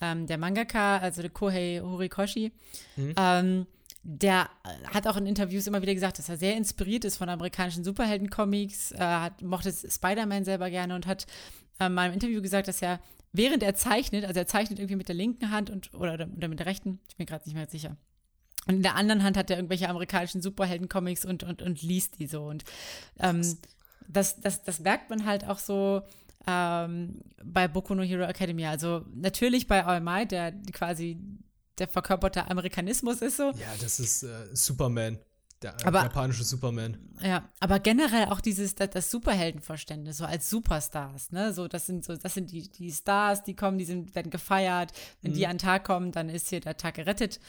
ähm, 0.02 0.28
der 0.28 0.38
Mangaka, 0.38 0.98
also 0.98 1.22
der 1.22 1.32
Kohei 1.32 1.80
Horikoshi, 1.82 2.52
mhm. 2.96 3.14
ähm, 3.18 3.68
der 4.04 4.50
äh, 4.64 4.88
hat 4.88 5.08
auch 5.08 5.18
in 5.18 5.26
Interviews 5.26 5.68
immer 5.68 5.82
wieder 5.82 5.94
gesagt, 5.94 6.18
dass 6.20 6.30
er 6.30 6.38
sehr 6.38 6.58
inspiriert 6.58 7.06
ist 7.06 7.18
von 7.18 7.30
amerikanischen 7.30 7.84
Superhelden-Comics, 7.84 8.94
äh, 8.94 8.98
hat, 8.98 9.42
mochte 9.42 9.72
Spider-Man 9.72 10.44
selber 10.44 10.70
gerne 10.70 10.96
und 10.96 11.06
hat 11.06 11.28
äh, 11.80 11.90
mal 11.90 12.08
im 12.08 12.14
Interview 12.14 12.42
gesagt, 12.42 12.68
dass 12.68 12.82
er, 12.82 13.00
während 13.32 13.64
er 13.64 13.76
zeichnet, 13.76 14.26
also 14.26 14.40
er 14.40 14.48
zeichnet 14.48 14.80
irgendwie 14.80 14.96
mit 14.96 15.08
der 15.08 15.16
linken 15.16 15.52
Hand 15.52 15.70
und 15.70 15.94
oder, 15.94 16.14
oder 16.14 16.48
mit 16.48 16.60
der 16.60 16.66
rechten, 16.66 17.00
ich 17.10 17.16
bin 17.16 17.28
gerade 17.28 17.46
nicht 17.46 17.56
mehr 17.56 17.68
sicher. 17.68 17.96
Und 18.68 18.76
in 18.76 18.84
der 18.84 18.96
anderen 18.96 19.24
Hand 19.24 19.38
hat 19.38 19.50
er 19.50 19.58
irgendwelche 19.58 19.90
amerikanischen 19.90 20.42
Superhelden-Comics 20.42 21.26
und, 21.26 21.44
und, 21.44 21.62
und 21.62 21.82
liest 21.82 22.20
die 22.20 22.28
so. 22.28 22.44
Und 22.44 22.64
ähm, 23.20 23.42
das, 24.12 24.40
das, 24.42 24.64
das 24.64 24.80
merkt 24.80 25.10
man 25.10 25.26
halt 25.26 25.48
auch 25.48 25.60
so 25.60 26.02
ähm, 26.48 27.22
bei 27.44 27.68
Boku 27.68 27.94
no 27.96 28.04
Hero 28.04 28.24
Academia. 28.24 28.70
Also 28.70 29.06
natürlich 29.14 29.68
bei 29.68 29.86
All 29.86 30.02
Might, 30.02 30.32
der 30.32 30.52
quasi 30.72 31.20
der 31.78 31.88
verkörperte 31.88 32.50
Amerikanismus 32.50 33.22
ist 33.22 33.38
so. 33.38 33.52
Ja, 33.52 33.74
das 33.80 34.00
ist 34.00 34.24
äh, 34.24 34.30
Superman. 34.54 35.18
Der 35.62 35.76
aber, 35.86 36.02
japanische 36.02 36.44
Superman. 36.44 36.98
Ja, 37.22 37.48
aber 37.60 37.80
generell 37.80 38.26
auch 38.26 38.42
dieses, 38.42 38.74
das, 38.74 38.90
das, 38.90 39.12
Superheldenverständnis, 39.12 40.18
so 40.18 40.26
als 40.26 40.50
Superstars, 40.50 41.32
ne? 41.32 41.54
So, 41.54 41.68
das 41.68 41.86
sind 41.86 42.04
so, 42.04 42.16
das 42.16 42.34
sind 42.34 42.52
die, 42.52 42.68
die 42.68 42.92
Stars, 42.92 43.44
die 43.44 43.56
kommen, 43.56 43.78
die 43.78 43.86
sind, 43.86 44.16
werden 44.16 44.32
gefeiert. 44.32 44.92
Wenn 45.22 45.32
mhm. 45.32 45.36
die 45.36 45.46
an 45.46 45.58
den 45.58 45.60
Tag 45.60 45.84
kommen, 45.84 46.12
dann 46.12 46.30
ist 46.30 46.50
hier 46.50 46.62
der 46.62 46.78
Tag 46.78 46.96
gerettet. 46.96 47.40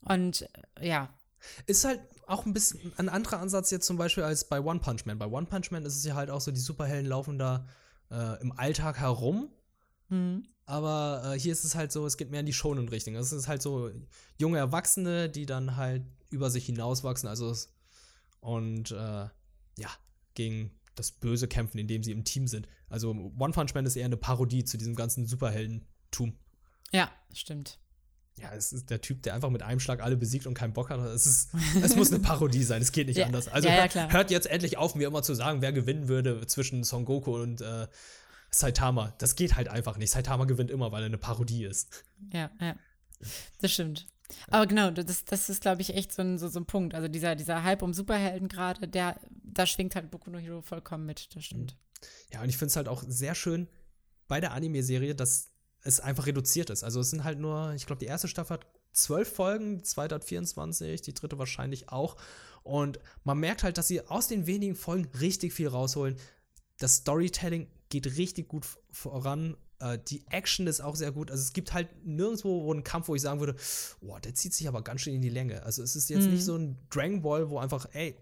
Und 0.00 0.48
ja. 0.80 1.10
Ist 1.66 1.84
halt 1.84 2.00
auch 2.32 2.46
ein 2.46 2.52
bisschen 2.52 2.92
ein 2.96 3.08
anderer 3.08 3.38
Ansatz 3.38 3.70
jetzt 3.70 3.86
zum 3.86 3.96
Beispiel 3.96 4.24
als 4.24 4.48
bei 4.48 4.60
One 4.60 4.80
Punch 4.80 5.04
Man. 5.04 5.18
Bei 5.18 5.26
One 5.26 5.46
Punch 5.46 5.70
Man 5.70 5.84
ist 5.84 5.96
es 5.96 6.04
ja 6.04 6.14
halt 6.14 6.30
auch 6.30 6.40
so, 6.40 6.50
die 6.50 6.60
Superhelden 6.60 7.08
laufen 7.08 7.38
da 7.38 7.66
äh, 8.10 8.40
im 8.40 8.52
Alltag 8.52 8.98
herum. 8.98 9.50
Mhm. 10.08 10.48
Aber 10.64 11.22
äh, 11.24 11.38
hier 11.38 11.52
ist 11.52 11.64
es 11.64 11.74
halt 11.74 11.92
so, 11.92 12.06
es 12.06 12.16
geht 12.16 12.30
mehr 12.30 12.40
in 12.40 12.46
die 12.46 12.52
Shonen-Richtung. 12.52 13.14
Es 13.14 13.32
ist 13.32 13.48
halt 13.48 13.62
so 13.62 13.90
junge 14.38 14.58
Erwachsene, 14.58 15.28
die 15.28 15.46
dann 15.46 15.76
halt 15.76 16.04
über 16.30 16.50
sich 16.50 16.66
hinauswachsen. 16.66 17.28
Also 17.28 17.50
es, 17.50 17.72
und 18.40 18.90
äh, 18.90 18.94
ja, 19.78 19.90
gegen 20.34 20.70
das 20.94 21.12
Böse 21.12 21.48
kämpfen, 21.48 21.78
indem 21.78 22.02
sie 22.02 22.12
im 22.12 22.24
Team 22.24 22.46
sind. 22.46 22.68
Also 22.88 23.10
One 23.10 23.52
Punch 23.52 23.74
Man 23.74 23.86
ist 23.86 23.96
eher 23.96 24.06
eine 24.06 24.16
Parodie 24.16 24.64
zu 24.64 24.76
diesem 24.76 24.94
ganzen 24.94 25.26
Superheldentum. 25.26 26.36
Ja, 26.92 27.10
stimmt. 27.32 27.78
Ja, 28.38 28.52
es 28.54 28.72
ist 28.72 28.90
der 28.90 29.00
Typ, 29.00 29.22
der 29.22 29.34
einfach 29.34 29.50
mit 29.50 29.62
einem 29.62 29.78
Schlag 29.78 30.02
alle 30.02 30.16
besiegt 30.16 30.46
und 30.46 30.54
keinen 30.54 30.72
Bock 30.72 30.90
hat. 30.90 31.00
Es, 31.00 31.26
ist, 31.26 31.50
es 31.82 31.96
muss 31.96 32.10
eine 32.10 32.20
Parodie 32.22 32.64
sein, 32.64 32.80
es 32.80 32.92
geht 32.92 33.06
nicht 33.06 33.18
ja, 33.18 33.26
anders. 33.26 33.48
Also 33.48 33.68
ja, 33.68 33.86
ja, 33.86 34.10
hört, 34.10 34.30
jetzt 34.30 34.46
endlich 34.46 34.78
auf, 34.78 34.94
mir 34.94 35.06
immer 35.06 35.22
zu 35.22 35.34
sagen, 35.34 35.60
wer 35.60 35.72
gewinnen 35.72 36.08
würde 36.08 36.46
zwischen 36.46 36.82
Son 36.82 37.04
Goku 37.04 37.40
und 37.40 37.60
äh, 37.60 37.86
Saitama. 38.50 39.14
Das 39.18 39.36
geht 39.36 39.56
halt 39.56 39.68
einfach 39.68 39.98
nicht. 39.98 40.10
Saitama 40.10 40.44
gewinnt 40.46 40.70
immer, 40.70 40.92
weil 40.92 41.02
er 41.02 41.06
eine 41.06 41.18
Parodie 41.18 41.64
ist. 41.64 42.04
Ja, 42.32 42.50
ja. 42.60 42.74
Das 43.60 43.72
stimmt. 43.72 44.06
Aber 44.48 44.66
genau, 44.66 44.90
das, 44.90 45.24
das 45.24 45.48
ist, 45.48 45.60
glaube 45.62 45.82
ich, 45.82 45.94
echt 45.94 46.12
so 46.12 46.22
ein, 46.22 46.38
so, 46.38 46.48
so 46.48 46.58
ein 46.58 46.66
Punkt. 46.66 46.94
Also 46.94 47.08
dieser, 47.08 47.36
dieser 47.36 47.62
Hype 47.64 47.82
um 47.82 47.92
Superhelden 47.92 48.48
gerade, 48.48 48.88
der, 48.88 49.20
da 49.30 49.66
schwingt 49.66 49.94
halt 49.94 50.10
Boku 50.10 50.30
no 50.30 50.38
Hero 50.38 50.62
vollkommen 50.62 51.06
mit, 51.06 51.34
das 51.34 51.44
stimmt. 51.44 51.76
Ja, 52.32 52.42
und 52.42 52.48
ich 52.48 52.56
finde 52.56 52.70
es 52.70 52.76
halt 52.76 52.88
auch 52.88 53.04
sehr 53.06 53.34
schön 53.34 53.68
bei 54.28 54.40
der 54.40 54.52
Anime-Serie, 54.52 55.14
dass 55.14 55.51
es 55.82 56.00
einfach 56.00 56.26
reduziert 56.26 56.70
ist. 56.70 56.84
Also 56.84 57.00
es 57.00 57.10
sind 57.10 57.24
halt 57.24 57.38
nur, 57.38 57.72
ich 57.74 57.86
glaube, 57.86 58.00
die 58.00 58.06
erste 58.06 58.28
Staffel 58.28 58.54
hat 58.54 58.66
zwölf 58.92 59.32
Folgen, 59.32 59.78
die 59.78 59.84
zweite 59.84 60.14
hat 60.14 60.24
24, 60.24 61.02
die 61.02 61.14
dritte 61.14 61.38
wahrscheinlich 61.38 61.88
auch. 61.88 62.16
Und 62.62 63.00
man 63.24 63.38
merkt 63.38 63.64
halt, 63.64 63.78
dass 63.78 63.88
sie 63.88 64.06
aus 64.06 64.28
den 64.28 64.46
wenigen 64.46 64.76
Folgen 64.76 65.08
richtig 65.18 65.52
viel 65.52 65.68
rausholen. 65.68 66.16
Das 66.78 66.96
Storytelling 66.96 67.66
geht 67.88 68.16
richtig 68.16 68.48
gut 68.48 68.66
voran. 68.90 69.56
Äh, 69.80 69.98
die 70.06 70.24
Action 70.28 70.66
ist 70.66 70.80
auch 70.80 70.94
sehr 70.94 71.10
gut. 71.10 71.30
Also 71.30 71.42
es 71.42 71.52
gibt 71.52 71.72
halt 71.72 71.88
nirgendwo 72.04 72.64
wo 72.64 72.72
einen 72.72 72.84
Kampf, 72.84 73.08
wo 73.08 73.14
ich 73.14 73.22
sagen 73.22 73.40
würde, 73.40 73.56
boah, 74.00 74.20
der 74.20 74.34
zieht 74.34 74.54
sich 74.54 74.68
aber 74.68 74.82
ganz 74.82 75.00
schön 75.00 75.14
in 75.14 75.22
die 75.22 75.28
Länge. 75.28 75.64
Also 75.64 75.82
es 75.82 75.96
ist 75.96 76.08
jetzt 76.08 76.26
mhm. 76.26 76.34
nicht 76.34 76.44
so 76.44 76.56
ein 76.56 76.78
Dragon 76.90 77.22
Ball, 77.22 77.50
wo 77.50 77.58
einfach, 77.58 77.88
ey, 77.92 78.16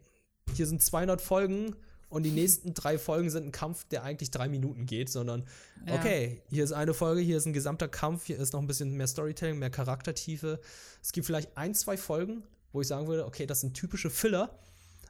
hier 0.55 0.67
sind 0.67 0.83
200 0.83 1.21
Folgen 1.21 1.77
und 2.11 2.25
die 2.25 2.33
nächsten 2.33 2.75
drei 2.75 2.99
Folgen 2.99 3.31
sind 3.31 3.47
ein 3.47 3.53
Kampf, 3.53 3.85
der 3.85 4.03
eigentlich 4.03 4.31
drei 4.31 4.49
Minuten 4.49 4.85
geht, 4.85 5.09
sondern 5.09 5.45
ja. 5.87 5.95
okay, 5.95 6.43
hier 6.51 6.65
ist 6.65 6.73
eine 6.73 6.93
Folge, 6.93 7.23
hier 7.23 7.39
ist 7.39 7.47
ein 7.47 7.53
gesamter 7.53 7.89
Kampf, 7.89 8.27
hier 8.27 8.39
ist 8.39 8.53
noch 8.53 8.61
ein 8.61 8.67
bisschen 8.67 8.97
mehr 8.97 9.07
Storytelling, 9.07 9.59
mehr 9.59 9.71
Charaktertiefe. 9.71 10.61
Es 11.01 11.13
gibt 11.13 11.27
vielleicht 11.27 11.57
ein, 11.57 11.73
zwei 11.73 11.97
Folgen, 11.97 12.43
wo 12.73 12.81
ich 12.81 12.89
sagen 12.89 13.07
würde, 13.07 13.25
okay, 13.25 13.47
das 13.47 13.61
sind 13.61 13.75
typische 13.75 14.11
Filler. 14.11 14.59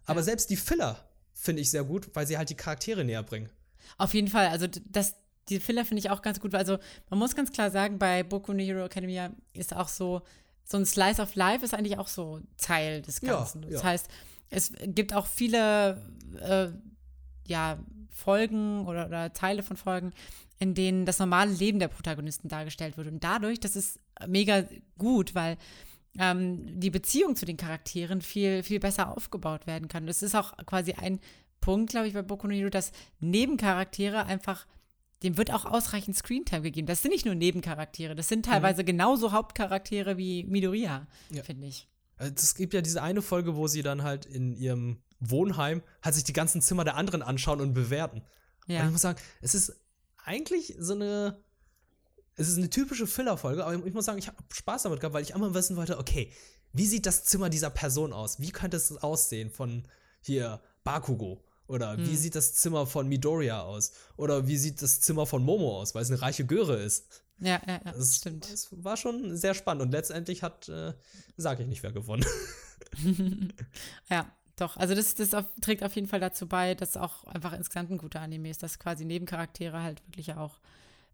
Aber 0.04 0.20
ja. 0.20 0.24
selbst 0.24 0.50
die 0.50 0.56
Filler 0.56 1.02
finde 1.32 1.62
ich 1.62 1.70
sehr 1.70 1.84
gut, 1.84 2.10
weil 2.14 2.26
sie 2.26 2.36
halt 2.36 2.50
die 2.50 2.54
Charaktere 2.54 3.02
näher 3.02 3.22
bringen. 3.22 3.48
Auf 3.96 4.12
jeden 4.12 4.28
Fall. 4.28 4.48
Also 4.48 4.66
das, 4.66 5.14
die 5.48 5.58
Filler 5.58 5.86
finde 5.86 6.00
ich 6.00 6.10
auch 6.10 6.20
ganz 6.20 6.38
gut. 6.38 6.54
Also 6.54 6.78
man 7.08 7.18
muss 7.18 7.34
ganz 7.34 7.50
klar 7.50 7.70
sagen, 7.70 7.98
bei 7.98 8.22
Boku 8.22 8.52
no 8.52 8.62
Hero 8.62 8.84
Academia 8.84 9.32
ist 9.54 9.74
auch 9.74 9.88
so, 9.88 10.20
so 10.64 10.76
ein 10.76 10.84
Slice 10.84 11.22
of 11.22 11.34
Life 11.34 11.64
ist 11.64 11.72
eigentlich 11.72 11.98
auch 11.98 12.08
so 12.08 12.40
Teil 12.58 13.00
des 13.00 13.22
Ganzen. 13.22 13.62
Ja, 13.62 13.70
das 13.70 13.84
heißt, 13.84 14.08
es 14.50 14.72
gibt 14.82 15.14
auch 15.14 15.26
viele 15.26 16.02
äh, 16.40 16.68
ja, 17.46 17.78
Folgen 18.10 18.86
oder, 18.86 19.06
oder 19.06 19.32
Teile 19.32 19.62
von 19.62 19.76
Folgen, 19.76 20.12
in 20.58 20.74
denen 20.74 21.06
das 21.06 21.18
normale 21.18 21.52
Leben 21.52 21.78
der 21.78 21.88
Protagonisten 21.88 22.48
dargestellt 22.48 22.96
wird. 22.96 23.08
Und 23.08 23.24
dadurch, 23.24 23.60
das 23.60 23.76
ist 23.76 23.98
mega 24.26 24.64
gut, 24.98 25.34
weil 25.34 25.56
ähm, 26.18 26.78
die 26.80 26.90
Beziehung 26.90 27.36
zu 27.36 27.46
den 27.46 27.56
Charakteren 27.56 28.20
viel, 28.20 28.62
viel 28.62 28.80
besser 28.80 29.16
aufgebaut 29.16 29.66
werden 29.66 29.88
kann. 29.88 30.06
Das 30.06 30.22
ist 30.22 30.34
auch 30.34 30.56
quasi 30.66 30.92
ein 30.92 31.20
Punkt, 31.60 31.90
glaube 31.90 32.08
ich, 32.08 32.14
bei 32.14 32.22
Boku 32.22 32.46
no 32.46 32.54
Hero, 32.54 32.70
dass 32.70 32.92
Nebencharaktere 33.20 34.26
einfach, 34.26 34.66
dem 35.22 35.36
wird 35.36 35.52
auch 35.52 35.66
ausreichend 35.66 36.16
Screentime 36.16 36.62
gegeben. 36.62 36.86
Das 36.86 37.02
sind 37.02 37.12
nicht 37.12 37.26
nur 37.26 37.34
Nebencharaktere, 37.34 38.14
das 38.14 38.28
sind 38.28 38.46
teilweise 38.46 38.82
mhm. 38.82 38.86
genauso 38.86 39.32
Hauptcharaktere 39.32 40.16
wie 40.16 40.44
Midoriya, 40.44 41.06
ja. 41.30 41.42
finde 41.42 41.68
ich. 41.68 41.86
Also 42.20 42.34
es 42.36 42.54
gibt 42.54 42.74
ja 42.74 42.82
diese 42.82 43.02
eine 43.02 43.22
Folge, 43.22 43.56
wo 43.56 43.66
sie 43.66 43.82
dann 43.82 44.02
halt 44.02 44.26
in 44.26 44.54
ihrem 44.54 45.02
Wohnheim 45.20 45.82
halt 46.02 46.14
sich 46.14 46.24
die 46.24 46.34
ganzen 46.34 46.60
Zimmer 46.60 46.84
der 46.84 46.96
anderen 46.96 47.22
anschauen 47.22 47.60
und 47.60 47.72
bewerten. 47.72 48.22
Ja. 48.66 48.80
Und 48.80 48.86
ich 48.86 48.92
muss 48.92 49.00
sagen, 49.00 49.18
es 49.40 49.54
ist 49.54 49.72
eigentlich 50.24 50.76
so 50.78 50.94
eine 50.94 51.42
es 52.36 52.48
ist 52.48 52.58
eine 52.58 52.70
typische 52.70 53.06
Filler-Folge, 53.06 53.64
aber 53.64 53.86
ich 53.86 53.94
muss 53.94 54.06
sagen, 54.06 54.18
ich 54.18 54.26
habe 54.26 54.38
Spaß 54.50 54.84
damit 54.84 55.00
gehabt, 55.00 55.14
weil 55.14 55.22
ich 55.22 55.34
einmal 55.34 55.52
wissen 55.52 55.76
wollte, 55.76 55.98
okay, 55.98 56.32
wie 56.72 56.86
sieht 56.86 57.04
das 57.04 57.24
Zimmer 57.24 57.50
dieser 57.50 57.70
Person 57.70 58.12
aus? 58.12 58.40
Wie 58.40 58.50
könnte 58.50 58.76
es 58.76 58.96
aussehen 58.98 59.50
von 59.50 59.86
hier 60.20 60.62
Bakugo? 60.84 61.44
Oder 61.66 61.96
hm. 61.96 62.06
wie 62.06 62.16
sieht 62.16 62.34
das 62.34 62.54
Zimmer 62.54 62.86
von 62.86 63.08
Midoriya 63.08 63.62
aus? 63.62 63.92
Oder 64.16 64.46
wie 64.46 64.56
sieht 64.56 64.80
das 64.82 65.00
Zimmer 65.00 65.26
von 65.26 65.42
Momo 65.42 65.80
aus, 65.80 65.94
weil 65.94 66.02
es 66.02 66.10
eine 66.10 66.22
reiche 66.22 66.46
Göre 66.46 66.76
ist? 66.76 67.24
Ja, 67.40 67.60
ja, 67.66 67.80
ja 67.84 67.92
das 67.92 68.16
stimmt. 68.16 68.50
Es 68.50 68.68
war 68.70 68.96
schon 68.96 69.36
sehr 69.36 69.54
spannend 69.54 69.82
und 69.82 69.90
letztendlich 69.92 70.42
hat, 70.42 70.68
äh, 70.68 70.92
sage 71.36 71.62
ich 71.62 71.68
nicht, 71.68 71.82
wer 71.82 71.92
gewonnen. 71.92 72.24
ja, 74.10 74.30
doch. 74.56 74.76
Also 74.76 74.94
das, 74.94 75.14
das 75.14 75.34
auf, 75.34 75.46
trägt 75.60 75.82
auf 75.82 75.94
jeden 75.94 76.08
Fall 76.08 76.20
dazu 76.20 76.46
bei, 76.46 76.74
dass 76.74 76.96
auch 76.96 77.24
einfach 77.24 77.52
insgesamt 77.52 77.90
ein 77.90 77.98
guter 77.98 78.20
Anime 78.20 78.50
ist, 78.50 78.62
dass 78.62 78.78
quasi 78.78 79.04
Nebencharaktere 79.04 79.82
halt 79.82 80.06
wirklich 80.06 80.34
auch 80.34 80.60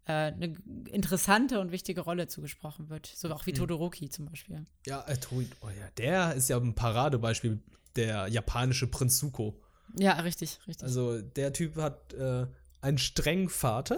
äh, 0.05 0.11
eine 0.11 0.55
interessante 0.89 1.59
und 1.59 1.71
wichtige 1.71 2.01
Rolle 2.01 2.27
zugesprochen 2.27 2.89
wird. 2.89 3.07
So 3.07 3.29
auch 3.33 3.45
wie 3.45 3.51
mhm. 3.51 3.57
Todoroki 3.57 4.09
zum 4.09 4.25
Beispiel. 4.25 4.65
Ja, 4.85 5.05
äh, 5.07 5.17
oh 5.31 5.69
ja, 5.69 5.89
der 5.97 6.33
ist 6.33 6.49
ja 6.49 6.57
ein 6.57 6.75
Paradebeispiel, 6.75 7.59
der 7.95 8.27
japanische 8.27 8.87
Prinz 8.87 9.17
Zuko. 9.17 9.59
Ja, 9.97 10.13
richtig, 10.13 10.59
richtig. 10.67 10.83
Also 10.83 11.21
der 11.21 11.53
Typ 11.53 11.77
hat 11.77 12.13
äh, 12.13 12.47
einen 12.81 12.97
strengen 12.97 13.49
Vater, 13.49 13.97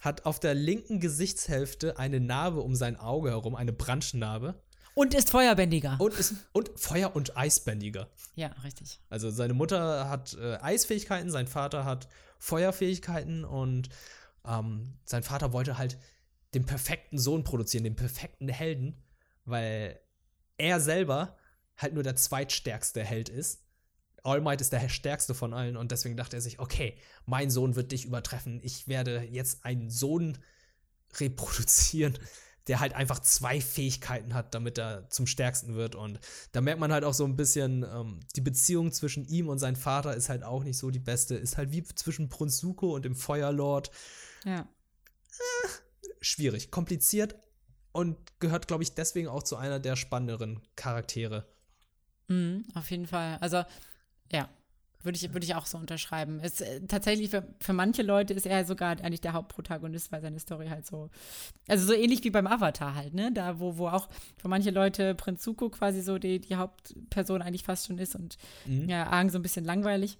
hat 0.00 0.26
auf 0.26 0.40
der 0.40 0.54
linken 0.54 0.98
Gesichtshälfte 0.98 1.98
eine 1.98 2.20
Narbe 2.20 2.60
um 2.60 2.74
sein 2.74 2.96
Auge 2.96 3.30
herum, 3.30 3.54
eine 3.54 3.72
Brandnarbe. 3.72 4.60
Und 4.94 5.14
ist 5.14 5.30
Feuerbändiger. 5.30 5.96
Und 5.98 6.14
ist 6.14 6.34
und 6.52 6.70
Feuer- 6.76 7.14
und 7.14 7.36
Eisbändiger. 7.36 8.08
Ja, 8.34 8.48
richtig. 8.64 9.00
Also 9.08 9.30
seine 9.30 9.54
Mutter 9.54 10.08
hat 10.08 10.34
äh, 10.34 10.56
Eisfähigkeiten, 10.60 11.30
sein 11.30 11.46
Vater 11.46 11.84
hat 11.84 12.08
Feuerfähigkeiten 12.38 13.44
und 13.44 13.88
ähm, 14.44 14.98
sein 15.04 15.22
Vater 15.22 15.52
wollte 15.52 15.78
halt 15.78 15.98
den 16.54 16.66
perfekten 16.66 17.18
Sohn 17.18 17.44
produzieren, 17.44 17.84
den 17.84 17.96
perfekten 17.96 18.48
Helden, 18.48 19.00
weil 19.44 20.00
er 20.58 20.80
selber 20.80 21.36
halt 21.76 21.94
nur 21.94 22.02
der 22.02 22.16
zweitstärkste 22.16 23.04
Held 23.04 23.28
ist 23.28 23.62
All 24.22 24.40
Might 24.40 24.60
ist 24.60 24.72
der 24.72 24.88
stärkste 24.88 25.34
von 25.34 25.54
allen 25.54 25.76
und 25.76 25.92
deswegen 25.92 26.16
dachte 26.16 26.36
er 26.36 26.42
sich, 26.42 26.58
okay, 26.58 26.96
mein 27.26 27.50
Sohn 27.50 27.76
wird 27.76 27.92
dich 27.92 28.04
übertreffen. 28.04 28.60
Ich 28.62 28.88
werde 28.88 29.22
jetzt 29.22 29.64
einen 29.64 29.90
Sohn 29.90 30.38
reproduzieren, 31.18 32.18
der 32.66 32.80
halt 32.80 32.94
einfach 32.94 33.20
zwei 33.20 33.60
Fähigkeiten 33.60 34.34
hat, 34.34 34.54
damit 34.54 34.78
er 34.78 35.08
zum 35.10 35.26
Stärksten 35.26 35.74
wird. 35.74 35.94
Und 35.94 36.20
da 36.52 36.60
merkt 36.60 36.80
man 36.80 36.92
halt 36.92 37.04
auch 37.04 37.14
so 37.14 37.24
ein 37.24 37.36
bisschen, 37.36 37.82
ähm, 37.82 38.20
die 38.36 38.42
Beziehung 38.42 38.92
zwischen 38.92 39.26
ihm 39.26 39.48
und 39.48 39.58
seinem 39.58 39.76
Vater 39.76 40.14
ist 40.14 40.28
halt 40.28 40.44
auch 40.44 40.62
nicht 40.62 40.78
so 40.78 40.90
die 40.90 40.98
beste. 40.98 41.34
Ist 41.34 41.56
halt 41.56 41.72
wie 41.72 41.82
zwischen 41.82 42.28
Brunsuko 42.28 42.94
und 42.94 43.04
dem 43.04 43.16
Feuerlord. 43.16 43.90
Ja. 44.44 44.60
Äh, 44.60 45.68
schwierig, 46.20 46.70
kompliziert 46.70 47.34
und 47.92 48.16
gehört, 48.40 48.68
glaube 48.68 48.82
ich, 48.82 48.94
deswegen 48.94 49.28
auch 49.28 49.42
zu 49.42 49.56
einer 49.56 49.80
der 49.80 49.96
spannenderen 49.96 50.60
Charaktere. 50.76 51.46
Mhm, 52.28 52.64
auf 52.74 52.90
jeden 52.90 53.06
Fall. 53.06 53.38
Also, 53.40 53.64
ja, 54.32 54.48
würde 55.02 55.16
ich, 55.16 55.32
würde 55.32 55.44
ich 55.44 55.54
auch 55.54 55.66
so 55.66 55.78
unterschreiben. 55.78 56.40
Es, 56.42 56.60
äh, 56.60 56.80
tatsächlich 56.86 57.30
für, 57.30 57.46
für 57.60 57.72
manche 57.72 58.02
Leute 58.02 58.34
ist 58.34 58.46
er 58.46 58.64
sogar 58.64 58.90
eigentlich 58.90 59.20
der 59.20 59.32
Hauptprotagonist, 59.32 60.12
weil 60.12 60.20
seine 60.20 60.38
Story 60.38 60.68
halt 60.68 60.86
so. 60.86 61.10
Also 61.68 61.86
so 61.86 61.94
ähnlich 61.94 62.22
wie 62.24 62.30
beim 62.30 62.46
Avatar 62.46 62.94
halt, 62.94 63.14
ne? 63.14 63.32
Da, 63.32 63.58
wo, 63.58 63.78
wo 63.78 63.88
auch 63.88 64.08
für 64.36 64.48
manche 64.48 64.70
Leute 64.70 65.14
Prinz 65.14 65.40
Zuko 65.40 65.70
quasi 65.70 66.02
so 66.02 66.18
die, 66.18 66.38
die 66.40 66.56
Hauptperson 66.56 67.40
eigentlich 67.40 67.64
fast 67.64 67.86
schon 67.86 67.98
ist 67.98 68.14
und 68.14 68.36
mhm. 68.66 68.88
ja, 68.88 69.06
Aang 69.06 69.30
so 69.30 69.38
ein 69.38 69.42
bisschen 69.42 69.64
langweilig. 69.64 70.18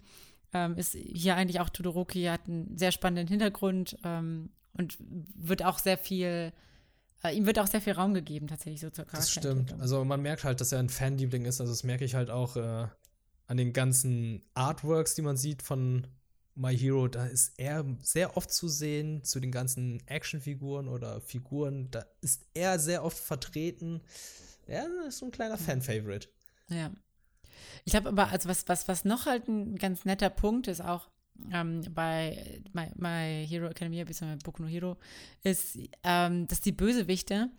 Ähm, 0.52 0.76
ist 0.76 0.94
hier 0.94 1.36
eigentlich 1.36 1.60
auch 1.60 1.68
Todoroki 1.68 2.24
hat 2.24 2.48
einen 2.48 2.76
sehr 2.76 2.90
spannenden 2.90 3.28
Hintergrund 3.28 3.98
ähm, 4.02 4.50
und 4.72 4.96
wird 4.98 5.64
auch 5.64 5.78
sehr 5.78 5.98
viel. 5.98 6.52
Äh, 7.22 7.36
ihm 7.36 7.44
wird 7.44 7.58
auch 7.58 7.66
sehr 7.66 7.82
viel 7.82 7.92
Raum 7.92 8.14
gegeben, 8.14 8.48
tatsächlich 8.48 8.80
so 8.80 8.88
zur 8.88 9.04
Das 9.04 9.30
stimmt. 9.30 9.78
Also 9.78 10.04
man 10.06 10.22
merkt 10.22 10.42
halt, 10.42 10.62
dass 10.62 10.72
er 10.72 10.78
ein 10.78 10.88
Fanliebling 10.88 11.44
ist. 11.44 11.60
Also 11.60 11.70
das 11.70 11.84
merke 11.84 12.04
ich 12.06 12.14
halt 12.14 12.30
auch 12.30 12.56
äh, 12.56 12.86
an 13.50 13.56
den 13.56 13.72
ganzen 13.72 14.42
Artworks, 14.54 15.16
die 15.16 15.22
man 15.22 15.36
sieht 15.36 15.60
von 15.62 16.06
My 16.54 16.76
Hero, 16.76 17.08
da 17.08 17.26
ist 17.26 17.54
er 17.58 17.84
sehr 18.00 18.36
oft 18.36 18.52
zu 18.52 18.68
sehen, 18.68 19.24
zu 19.24 19.40
den 19.40 19.50
ganzen 19.50 20.00
Actionfiguren 20.06 20.86
oder 20.86 21.20
Figuren, 21.20 21.90
da 21.90 22.06
ist 22.20 22.46
er 22.54 22.78
sehr 22.78 23.02
oft 23.02 23.18
vertreten. 23.18 24.02
Er 24.68 24.86
ist 25.08 25.18
so 25.18 25.26
ein 25.26 25.32
kleiner 25.32 25.58
Fan-Favorite. 25.58 26.28
Ja. 26.68 26.92
Ich 27.84 27.90
glaube 27.90 28.10
aber, 28.10 28.28
also 28.28 28.48
was, 28.48 28.68
was, 28.68 28.86
was 28.86 29.04
noch 29.04 29.26
halt 29.26 29.48
ein 29.48 29.74
ganz 29.78 30.04
netter 30.04 30.30
Punkt 30.30 30.68
ist, 30.68 30.80
auch 30.80 31.08
ähm, 31.52 31.82
bei 31.92 32.62
My, 32.72 32.92
My 32.94 33.44
Hero 33.48 33.66
Academia, 33.66 34.04
bzw. 34.04 34.36
Boku 34.44 34.62
no 34.62 34.68
Hero, 34.68 34.96
ist, 35.42 35.76
ähm, 36.04 36.46
dass 36.46 36.60
die 36.60 36.70
Bösewichte 36.70 37.50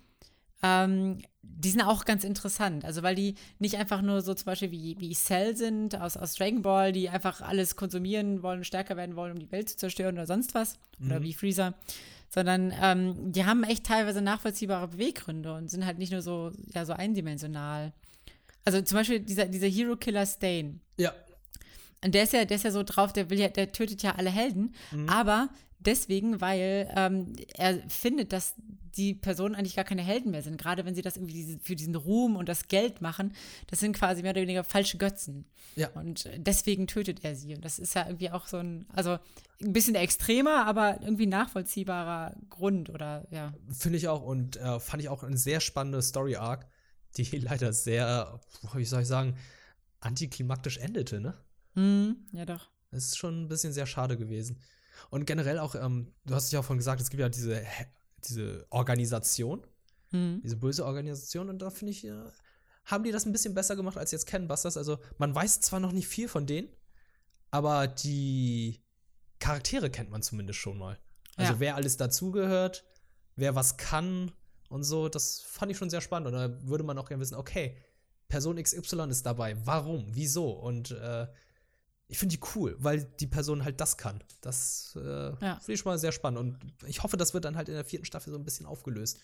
ähm, 0.63 1.19
die 1.41 1.69
sind 1.69 1.81
auch 1.81 2.05
ganz 2.05 2.23
interessant. 2.23 2.85
Also, 2.85 3.03
weil 3.03 3.15
die 3.15 3.35
nicht 3.59 3.77
einfach 3.77 4.01
nur 4.01 4.21
so 4.21 4.33
zum 4.33 4.45
Beispiel 4.45 4.71
wie, 4.71 4.99
wie 4.99 5.13
Cell 5.13 5.55
sind 5.55 5.99
aus, 5.99 6.17
aus 6.17 6.35
Dragon 6.35 6.61
Ball, 6.61 6.91
die 6.91 7.09
einfach 7.09 7.41
alles 7.41 7.75
konsumieren 7.75 8.41
wollen, 8.43 8.63
stärker 8.63 8.97
werden 8.97 9.15
wollen, 9.15 9.33
um 9.33 9.39
die 9.39 9.51
Welt 9.51 9.69
zu 9.69 9.77
zerstören 9.77 10.15
oder 10.15 10.27
sonst 10.27 10.53
was. 10.55 10.79
Mhm. 10.99 11.07
Oder 11.07 11.21
wie 11.23 11.33
Freezer. 11.33 11.73
Sondern 12.29 12.73
ähm, 12.81 13.31
die 13.31 13.45
haben 13.45 13.63
echt 13.63 13.85
teilweise 13.85 14.21
nachvollziehbare 14.21 14.87
Beweggründe 14.87 15.53
und 15.53 15.69
sind 15.69 15.85
halt 15.85 15.97
nicht 15.97 16.11
nur 16.11 16.21
so, 16.21 16.51
ja, 16.73 16.85
so 16.85 16.93
eindimensional. 16.93 17.91
Also 18.63 18.81
zum 18.81 18.99
Beispiel 18.99 19.19
dieser, 19.19 19.45
dieser 19.45 19.67
Hero 19.67 19.95
Killer 19.97 20.25
Stain. 20.25 20.79
Ja. 20.97 21.13
Und 22.03 22.15
der 22.15 22.23
ist 22.23 22.33
ja, 22.33 22.45
der 22.45 22.55
ist 22.55 22.63
ja 22.63 22.71
so 22.71 22.83
drauf, 22.83 23.13
der 23.13 23.29
will 23.29 23.39
ja, 23.39 23.49
der 23.49 23.71
tötet 23.71 24.01
ja 24.01 24.15
alle 24.15 24.29
Helden, 24.29 24.73
mhm. 24.91 25.09
aber 25.09 25.49
deswegen, 25.85 26.41
weil 26.41 26.91
ähm, 26.95 27.33
er 27.55 27.77
findet, 27.89 28.33
dass 28.33 28.55
die 28.95 29.13
Personen 29.13 29.55
eigentlich 29.55 29.75
gar 29.75 29.85
keine 29.85 30.01
Helden 30.01 30.31
mehr 30.31 30.41
sind. 30.41 30.57
Gerade 30.57 30.85
wenn 30.85 30.95
sie 30.95 31.01
das 31.01 31.15
irgendwie 31.15 31.59
für 31.61 31.75
diesen 31.75 31.95
Ruhm 31.95 32.35
und 32.35 32.49
das 32.49 32.67
Geld 32.67 33.01
machen, 33.01 33.33
das 33.67 33.79
sind 33.79 33.95
quasi 33.95 34.21
mehr 34.21 34.31
oder 34.31 34.41
weniger 34.41 34.63
falsche 34.63 34.97
Götzen. 34.97 35.45
Ja. 35.75 35.89
Und 35.91 36.29
deswegen 36.35 36.87
tötet 36.87 37.23
er 37.23 37.35
sie. 37.35 37.55
Und 37.55 37.63
das 37.63 37.79
ist 37.79 37.95
ja 37.95 38.05
irgendwie 38.05 38.31
auch 38.31 38.47
so 38.47 38.57
ein, 38.57 38.85
also 38.93 39.17
ein 39.61 39.73
bisschen 39.73 39.95
extremer, 39.95 40.65
aber 40.65 41.01
irgendwie 41.01 41.27
nachvollziehbarer 41.27 42.35
Grund 42.49 42.89
oder 42.89 43.27
ja. 43.31 43.53
Finde 43.69 43.97
ich 43.97 44.07
auch 44.07 44.23
und 44.23 44.57
äh, 44.57 44.79
fand 44.79 45.01
ich 45.01 45.09
auch 45.09 45.23
eine 45.23 45.37
sehr 45.37 45.61
spannende 45.61 46.01
Story-Arc, 46.01 46.67
die 47.17 47.23
leider 47.37 47.73
sehr, 47.73 48.41
wie 48.73 48.85
soll 48.85 49.03
ich 49.03 49.07
sagen, 49.07 49.37
antiklimaktisch 49.99 50.77
endete, 50.77 51.21
ne? 51.21 51.35
Mm, 51.75 52.13
ja, 52.35 52.45
doch. 52.45 52.69
Das 52.89 53.05
ist 53.05 53.17
schon 53.17 53.43
ein 53.43 53.47
bisschen 53.47 53.71
sehr 53.71 53.85
schade 53.85 54.17
gewesen. 54.17 54.59
Und 55.09 55.25
generell 55.25 55.59
auch, 55.59 55.75
ähm, 55.75 56.13
du 56.25 56.35
hast 56.35 56.45
es 56.45 56.51
ja 56.51 56.59
auch 56.59 56.65
von 56.65 56.77
gesagt, 56.77 57.01
es 57.01 57.09
gibt 57.09 57.21
ja 57.21 57.29
diese 57.29 57.63
diese 58.27 58.65
Organisation, 58.69 59.65
mhm. 60.11 60.41
diese 60.43 60.57
böse 60.57 60.85
Organisation. 60.85 61.49
Und 61.49 61.59
da 61.59 61.69
finde 61.69 61.91
ich, 61.91 62.03
ja, 62.03 62.31
haben 62.85 63.03
die 63.03 63.11
das 63.11 63.25
ein 63.25 63.31
bisschen 63.31 63.53
besser 63.53 63.75
gemacht 63.75 63.97
als 63.97 64.11
jetzt 64.11 64.25
Ken 64.25 64.47
Busters. 64.47 64.77
Also 64.77 64.99
man 65.17 65.33
weiß 65.33 65.61
zwar 65.61 65.79
noch 65.79 65.91
nicht 65.91 66.07
viel 66.07 66.27
von 66.27 66.45
denen, 66.45 66.69
aber 67.49 67.87
die 67.87 68.81
Charaktere 69.39 69.89
kennt 69.89 70.09
man 70.09 70.21
zumindest 70.21 70.59
schon 70.59 70.77
mal. 70.77 70.99
Also 71.35 71.53
ja. 71.53 71.59
wer 71.59 71.75
alles 71.75 71.97
dazugehört, 71.97 72.85
wer 73.35 73.55
was 73.55 73.77
kann 73.77 74.31
und 74.69 74.83
so, 74.83 75.09
das 75.09 75.41
fand 75.41 75.71
ich 75.71 75.77
schon 75.77 75.89
sehr 75.89 76.01
spannend. 76.01 76.27
Und 76.27 76.33
da 76.33 76.67
würde 76.67 76.83
man 76.83 76.97
auch 76.97 77.07
gerne 77.07 77.21
wissen, 77.21 77.35
okay, 77.35 77.77
Person 78.27 78.61
XY 78.61 79.09
ist 79.09 79.25
dabei, 79.25 79.57
warum, 79.65 80.07
wieso? 80.11 80.51
Und 80.51 80.91
äh, 80.91 81.27
ich 82.11 82.19
finde 82.19 82.35
die 82.35 82.41
cool, 82.55 82.75
weil 82.77 83.05
die 83.21 83.25
Person 83.25 83.63
halt 83.63 83.79
das 83.79 83.95
kann. 83.95 84.21
Das 84.41 84.97
äh, 85.01 85.29
ja. 85.29 85.55
finde 85.59 85.73
ich 85.73 85.79
schon 85.79 85.93
mal 85.93 85.97
sehr 85.97 86.11
spannend. 86.11 86.39
Und 86.39 86.57
ich 86.85 87.03
hoffe, 87.03 87.15
das 87.15 87.33
wird 87.33 87.45
dann 87.45 87.55
halt 87.55 87.69
in 87.69 87.73
der 87.73 87.85
vierten 87.85 88.05
Staffel 88.05 88.33
so 88.33 88.37
ein 88.37 88.43
bisschen 88.43 88.65
aufgelöst. 88.65 89.17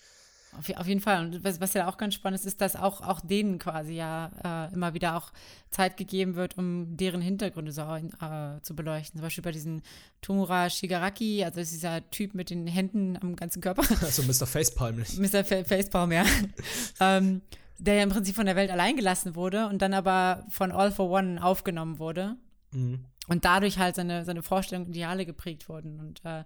Auf, 0.58 0.70
auf 0.74 0.86
jeden 0.86 1.02
Fall. 1.02 1.26
Und 1.26 1.44
was, 1.44 1.60
was, 1.60 1.74
ja 1.74 1.86
auch 1.86 1.98
ganz 1.98 2.14
spannend 2.14 2.40
ist, 2.40 2.46
ist, 2.46 2.62
dass 2.62 2.76
auch, 2.76 3.02
auch 3.02 3.20
denen 3.20 3.58
quasi 3.58 3.92
ja 3.92 4.30
äh, 4.42 4.72
immer 4.72 4.94
wieder 4.94 5.18
auch 5.18 5.32
Zeit 5.70 5.98
gegeben 5.98 6.34
wird, 6.34 6.56
um 6.56 6.96
deren 6.96 7.20
Hintergründe 7.20 7.72
so, 7.72 7.82
äh, 7.82 8.62
zu 8.62 8.74
beleuchten. 8.74 9.18
Zum 9.18 9.26
Beispiel 9.26 9.44
bei 9.44 9.52
diesem 9.52 9.82
Tomura 10.22 10.70
Shigaraki, 10.70 11.44
also 11.44 11.60
dieser 11.60 12.08
Typ 12.08 12.32
mit 12.32 12.48
den 12.48 12.66
Händen 12.66 13.18
am 13.20 13.36
ganzen 13.36 13.60
Körper. 13.60 13.82
Also 14.00 14.22
Mr. 14.22 14.46
Facepalm 14.46 14.96
nicht. 14.96 15.18
Mr. 15.18 15.44
Fa 15.44 15.62
Facepalm, 15.62 16.12
ja. 16.12 16.24
ähm, 17.00 17.42
der 17.76 17.96
ja 17.96 18.02
im 18.02 18.08
Prinzip 18.08 18.34
von 18.34 18.46
der 18.46 18.56
Welt 18.56 18.70
allein 18.70 18.96
gelassen 18.96 19.34
wurde 19.34 19.66
und 19.66 19.82
dann 19.82 19.92
aber 19.92 20.46
von 20.48 20.72
All 20.72 20.90
for 20.90 21.10
One 21.10 21.44
aufgenommen 21.44 21.98
wurde 21.98 22.38
Mhm. 22.72 23.04
Und 23.28 23.44
dadurch 23.44 23.78
halt 23.78 23.96
seine, 23.96 24.24
seine 24.24 24.42
Vorstellungen, 24.42 24.90
Ideale 24.90 25.26
geprägt 25.26 25.68
wurden. 25.68 26.00
Und 26.00 26.24
äh, 26.24 26.44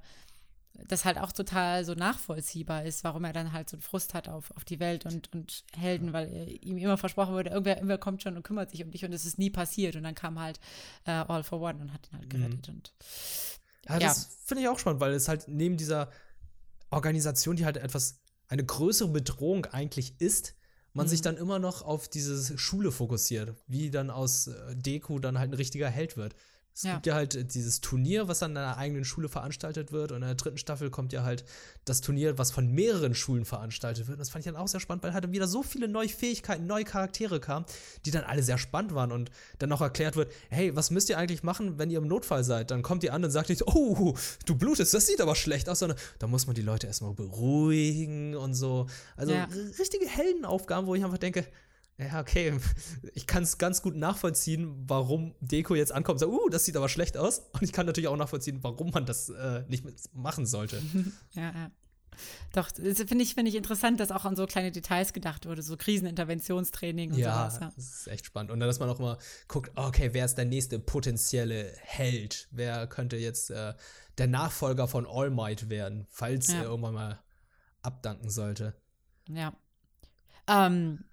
das 0.88 1.04
halt 1.04 1.18
auch 1.18 1.32
total 1.32 1.84
so 1.84 1.94
nachvollziehbar 1.94 2.84
ist, 2.84 3.04
warum 3.04 3.24
er 3.24 3.32
dann 3.32 3.52
halt 3.52 3.68
so 3.68 3.76
einen 3.76 3.82
Frust 3.82 4.14
hat 4.14 4.28
auf, 4.28 4.50
auf 4.56 4.64
die 4.64 4.80
Welt 4.80 5.04
und, 5.06 5.32
und 5.32 5.64
Helden, 5.76 6.12
weil 6.12 6.58
ihm 6.62 6.78
immer 6.78 6.96
versprochen 6.96 7.34
wurde, 7.34 7.50
irgendwer, 7.50 7.76
irgendwer 7.76 7.98
kommt 7.98 8.22
schon 8.22 8.36
und 8.36 8.42
kümmert 8.42 8.70
sich 8.70 8.82
um 8.82 8.90
dich 8.90 9.04
und 9.04 9.12
es 9.12 9.24
ist 9.24 9.38
nie 9.38 9.50
passiert. 9.50 9.96
Und 9.96 10.04
dann 10.04 10.14
kam 10.14 10.40
halt 10.40 10.60
äh, 11.04 11.10
All 11.10 11.44
for 11.44 11.60
One 11.60 11.80
und 11.80 11.92
hat 11.92 12.08
ihn 12.10 12.18
halt 12.18 12.30
gerettet. 12.30 12.68
Mhm. 12.68 12.74
Und, 12.74 12.94
ja, 13.88 13.98
das 13.98 14.22
ja. 14.22 14.28
finde 14.46 14.62
ich 14.62 14.68
auch 14.68 14.78
spannend, 14.78 15.00
weil 15.00 15.12
es 15.12 15.28
halt 15.28 15.44
neben 15.46 15.76
dieser 15.76 16.10
Organisation, 16.90 17.56
die 17.56 17.64
halt 17.64 17.76
etwas, 17.76 18.20
eine 18.48 18.64
größere 18.64 19.08
Bedrohung 19.08 19.66
eigentlich 19.66 20.20
ist, 20.20 20.54
man 20.94 21.06
mhm. 21.06 21.10
sich 21.10 21.22
dann 21.22 21.36
immer 21.36 21.58
noch 21.58 21.82
auf 21.82 22.08
diese 22.08 22.58
Schule 22.58 22.92
fokussiert, 22.92 23.54
wie 23.66 23.90
dann 23.90 24.10
aus 24.10 24.48
äh, 24.48 24.76
Deku 24.76 25.18
dann 25.18 25.38
halt 25.38 25.50
ein 25.50 25.54
richtiger 25.54 25.88
Held 25.88 26.16
wird. 26.16 26.34
Es 26.74 26.84
ja. 26.84 26.94
gibt 26.94 27.06
ja 27.06 27.14
halt 27.14 27.34
äh, 27.34 27.44
dieses 27.44 27.80
Turnier, 27.80 28.28
was 28.28 28.42
an 28.42 28.56
einer 28.56 28.76
eigenen 28.78 29.04
Schule 29.04 29.28
veranstaltet 29.28 29.92
wird. 29.92 30.10
Und 30.12 30.18
in 30.18 30.28
der 30.28 30.34
dritten 30.34 30.58
Staffel 30.58 30.90
kommt 30.90 31.12
ja 31.12 31.22
halt 31.22 31.44
das 31.84 32.00
Turnier, 32.00 32.38
was 32.38 32.50
von 32.50 32.68
mehreren 32.68 33.14
Schulen 33.14 33.44
veranstaltet 33.44 34.06
wird. 34.06 34.16
Und 34.16 34.20
das 34.20 34.30
fand 34.30 34.46
ich 34.46 34.52
dann 34.52 34.60
auch 34.60 34.68
sehr 34.68 34.80
spannend, 34.80 35.02
weil 35.04 35.12
halt 35.12 35.30
wieder 35.32 35.46
so 35.46 35.62
viele 35.62 35.88
neue 35.88 36.08
Fähigkeiten, 36.08 36.66
neue 36.66 36.84
Charaktere 36.84 37.40
kamen, 37.40 37.66
die 38.06 38.10
dann 38.10 38.24
alle 38.24 38.42
sehr 38.42 38.58
spannend 38.58 38.94
waren. 38.94 39.12
Und 39.12 39.30
dann 39.58 39.68
noch 39.68 39.80
erklärt 39.80 40.16
wird, 40.16 40.32
hey, 40.48 40.74
was 40.74 40.90
müsst 40.90 41.10
ihr 41.10 41.18
eigentlich 41.18 41.42
machen, 41.42 41.78
wenn 41.78 41.90
ihr 41.90 41.98
im 41.98 42.08
Notfall 42.08 42.44
seid? 42.44 42.70
Dann 42.70 42.82
kommt 42.82 43.04
ihr 43.04 43.12
an 43.12 43.24
und 43.24 43.30
sagt 43.30 43.50
nicht, 43.50 43.66
oh, 43.66 44.16
du 44.46 44.54
blutest, 44.54 44.94
das 44.94 45.06
sieht 45.06 45.20
aber 45.20 45.34
schlecht 45.34 45.68
aus, 45.68 45.80
sondern 45.80 45.98
da 46.18 46.26
muss 46.26 46.46
man 46.46 46.54
die 46.54 46.62
Leute 46.62 46.86
erstmal 46.86 47.12
beruhigen 47.12 48.34
und 48.34 48.54
so. 48.54 48.86
Also 49.16 49.32
ja. 49.32 49.48
richtige 49.78 50.06
Heldenaufgaben, 50.06 50.86
wo 50.86 50.94
ich 50.94 51.04
einfach 51.04 51.18
denke, 51.18 51.46
ja, 52.06 52.20
okay, 52.20 52.56
ich 53.14 53.26
kann 53.26 53.42
es 53.42 53.58
ganz 53.58 53.82
gut 53.82 53.96
nachvollziehen, 53.96 54.84
warum 54.86 55.34
Deko 55.40 55.74
jetzt 55.74 55.92
ankommt 55.92 56.22
und 56.22 56.30
sagt, 56.30 56.32
uh, 56.32 56.48
das 56.48 56.64
sieht 56.64 56.76
aber 56.76 56.88
schlecht 56.88 57.16
aus. 57.16 57.42
Und 57.52 57.62
ich 57.62 57.72
kann 57.72 57.86
natürlich 57.86 58.08
auch 58.08 58.16
nachvollziehen, 58.16 58.58
warum 58.62 58.90
man 58.90 59.06
das 59.06 59.28
äh, 59.28 59.64
nicht 59.68 59.84
machen 60.14 60.46
sollte. 60.46 60.82
ja, 61.32 61.52
ja. 61.52 61.70
Doch, 62.52 62.68
finde 62.70 63.22
ich, 63.22 63.34
find 63.34 63.48
ich 63.48 63.54
interessant, 63.54 63.98
dass 63.98 64.10
auch 64.10 64.24
an 64.24 64.36
so 64.36 64.46
kleine 64.46 64.70
Details 64.70 65.12
gedacht 65.12 65.46
wurde, 65.46 65.62
so 65.62 65.76
Kriseninterventionstraining 65.76 67.12
und 67.12 67.18
ja, 67.18 67.50
sowas. 67.50 67.60
Ja, 67.60 67.72
das 67.74 67.84
ist 67.84 68.06
echt 68.08 68.26
spannend. 68.26 68.50
Und 68.50 68.60
dann, 68.60 68.68
dass 68.68 68.78
man 68.80 68.90
auch 68.90 68.98
mal 68.98 69.18
guckt, 69.48 69.72
okay, 69.76 70.10
wer 70.12 70.24
ist 70.24 70.36
der 70.36 70.44
nächste 70.44 70.78
potenzielle 70.78 71.72
Held? 71.80 72.48
Wer 72.50 72.86
könnte 72.86 73.16
jetzt 73.16 73.50
äh, 73.50 73.74
der 74.18 74.26
Nachfolger 74.26 74.88
von 74.88 75.06
All 75.06 75.30
Might 75.30 75.70
werden, 75.70 76.06
falls 76.10 76.48
ja. 76.48 76.58
er 76.58 76.64
irgendwann 76.64 76.94
mal 76.94 77.22
abdanken 77.82 78.28
sollte? 78.28 78.74
Ja. 79.28 79.54
Ähm, 80.46 81.04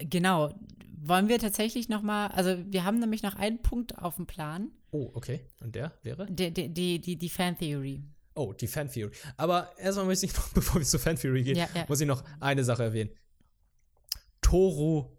Genau. 0.00 0.54
Wollen 1.00 1.28
wir 1.28 1.38
tatsächlich 1.38 1.88
noch 1.88 2.02
mal, 2.02 2.28
also 2.28 2.56
wir 2.66 2.84
haben 2.84 2.98
nämlich 2.98 3.22
noch 3.22 3.36
einen 3.36 3.62
Punkt 3.62 3.98
auf 3.98 4.16
dem 4.16 4.26
Plan. 4.26 4.70
Oh, 4.90 5.10
okay. 5.14 5.46
Und 5.60 5.74
der 5.74 5.92
wäre? 6.02 6.26
Die, 6.26 6.52
die, 6.52 6.68
die, 6.68 7.00
die, 7.00 7.16
die 7.16 7.28
Fan-Theory. 7.28 8.02
Oh, 8.34 8.52
die 8.52 8.66
Fan-Theory. 8.66 9.12
Aber 9.36 9.76
erstmal 9.78 10.06
möchte 10.06 10.26
ich 10.26 10.34
noch, 10.36 10.48
bevor 10.54 10.80
wir 10.80 10.86
zur 10.86 11.00
Fan-Theory 11.00 11.42
gehen, 11.42 11.56
ja, 11.56 11.68
ja. 11.74 11.84
muss 11.88 12.00
ich 12.00 12.06
noch 12.06 12.22
eine 12.40 12.64
Sache 12.64 12.84
erwähnen. 12.84 13.10
Toru 14.40 15.16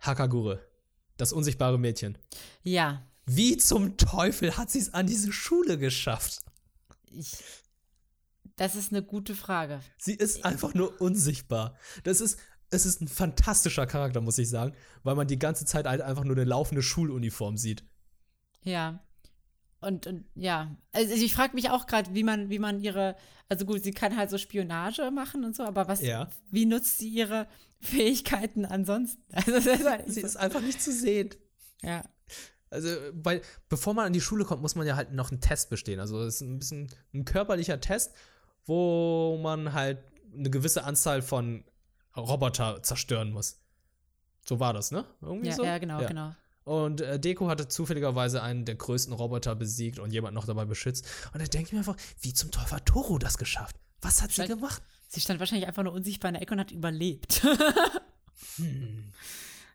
Hakagure. 0.00 0.66
Das 1.16 1.32
unsichtbare 1.32 1.78
Mädchen. 1.78 2.16
Ja. 2.62 3.02
Wie 3.26 3.56
zum 3.58 3.96
Teufel 3.96 4.56
hat 4.56 4.70
sie 4.70 4.78
es 4.78 4.94
an 4.94 5.06
diese 5.06 5.32
Schule 5.32 5.78
geschafft? 5.78 6.40
Ich 7.10 7.36
Das 8.56 8.74
ist 8.74 8.92
eine 8.92 9.02
gute 9.02 9.34
Frage. 9.34 9.80
Sie 9.98 10.14
ist 10.14 10.44
einfach 10.44 10.74
nur 10.74 11.00
unsichtbar. 11.00 11.76
Das 12.04 12.20
ist, 12.20 12.38
es 12.70 12.86
ist 12.86 13.00
ein 13.00 13.08
fantastischer 13.08 13.86
Charakter, 13.86 14.20
muss 14.20 14.38
ich 14.38 14.48
sagen, 14.48 14.74
weil 15.02 15.14
man 15.16 15.26
die 15.26 15.38
ganze 15.38 15.64
Zeit 15.64 15.86
halt 15.86 16.00
einfach 16.00 16.24
nur 16.24 16.36
eine 16.36 16.44
laufende 16.44 16.82
Schuluniform 16.82 17.56
sieht. 17.56 17.84
Ja. 18.62 19.02
Und, 19.80 20.06
und 20.06 20.24
ja, 20.34 20.76
also 20.92 21.14
ich 21.14 21.34
frage 21.34 21.54
mich 21.54 21.70
auch 21.70 21.86
gerade, 21.86 22.14
wie 22.14 22.22
man, 22.22 22.50
wie 22.50 22.58
man 22.58 22.80
ihre, 22.82 23.16
also 23.48 23.64
gut, 23.64 23.82
sie 23.82 23.92
kann 23.92 24.14
halt 24.16 24.28
so 24.28 24.36
Spionage 24.36 25.10
machen 25.10 25.42
und 25.44 25.56
so, 25.56 25.62
aber 25.64 25.88
was, 25.88 26.02
Ja. 26.02 26.28
wie 26.50 26.66
nutzt 26.66 26.98
sie 26.98 27.08
ihre 27.08 27.48
Fähigkeiten 27.80 28.64
ansonsten? 28.66 29.22
Also 29.32 29.52
ist 29.56 29.86
halt 29.88 30.04
Sie 30.12 30.20
so, 30.20 30.26
ist 30.26 30.36
einfach 30.36 30.60
nicht 30.60 30.82
zu 30.82 30.92
sehen. 30.92 31.30
ja. 31.82 32.02
Also, 32.72 32.88
weil, 33.14 33.42
bevor 33.68 33.94
man 33.94 34.06
an 34.06 34.12
die 34.12 34.20
Schule 34.20 34.44
kommt, 34.44 34.62
muss 34.62 34.76
man 34.76 34.86
ja 34.86 34.94
halt 34.94 35.12
noch 35.12 35.32
einen 35.32 35.40
Test 35.40 35.70
bestehen. 35.70 35.98
Also, 35.98 36.20
es 36.22 36.36
ist 36.36 36.40
ein 36.42 36.60
bisschen 36.60 36.88
ein 37.12 37.24
körperlicher 37.24 37.80
Test, 37.80 38.12
wo 38.64 39.40
man 39.42 39.72
halt 39.72 39.98
eine 40.32 40.50
gewisse 40.50 40.84
Anzahl 40.84 41.20
von 41.20 41.64
Roboter 42.16 42.82
zerstören 42.82 43.32
muss. 43.32 43.60
So 44.44 44.58
war 44.60 44.72
das, 44.72 44.90
ne? 44.90 45.04
Irgendwie 45.20 45.48
Ja, 45.48 45.54
so? 45.54 45.64
ja, 45.64 45.78
genau, 45.78 46.04
genau. 46.06 46.34
Und 46.64 47.00
äh, 47.00 47.18
Deko 47.18 47.48
hatte 47.48 47.68
zufälligerweise 47.68 48.42
einen 48.42 48.64
der 48.64 48.74
größten 48.74 49.12
Roboter 49.12 49.54
besiegt 49.54 49.98
und 49.98 50.12
jemand 50.12 50.34
noch 50.34 50.46
dabei 50.46 50.64
beschützt. 50.64 51.06
Und 51.32 51.40
da 51.40 51.46
denke 51.46 51.66
ich 51.68 51.72
mir 51.72 51.78
einfach, 51.78 51.96
wie 52.20 52.32
zum 52.32 52.50
Teufel 52.50 52.72
hat 52.76 52.86
Toro 52.86 53.18
das 53.18 53.38
geschafft? 53.38 53.76
Was 54.02 54.22
hat 54.22 54.30
sie 54.30 54.36
Vielleicht- 54.36 54.52
gemacht? 54.54 54.82
Sie 55.08 55.20
stand 55.20 55.40
wahrscheinlich 55.40 55.66
einfach 55.66 55.82
nur 55.82 55.92
unsichtbar 55.92 56.28
in 56.28 56.34
der 56.34 56.42
Ecke 56.42 56.52
und 56.54 56.60
hat 56.60 56.70
überlebt. 56.70 57.42
Hm. 58.56 59.12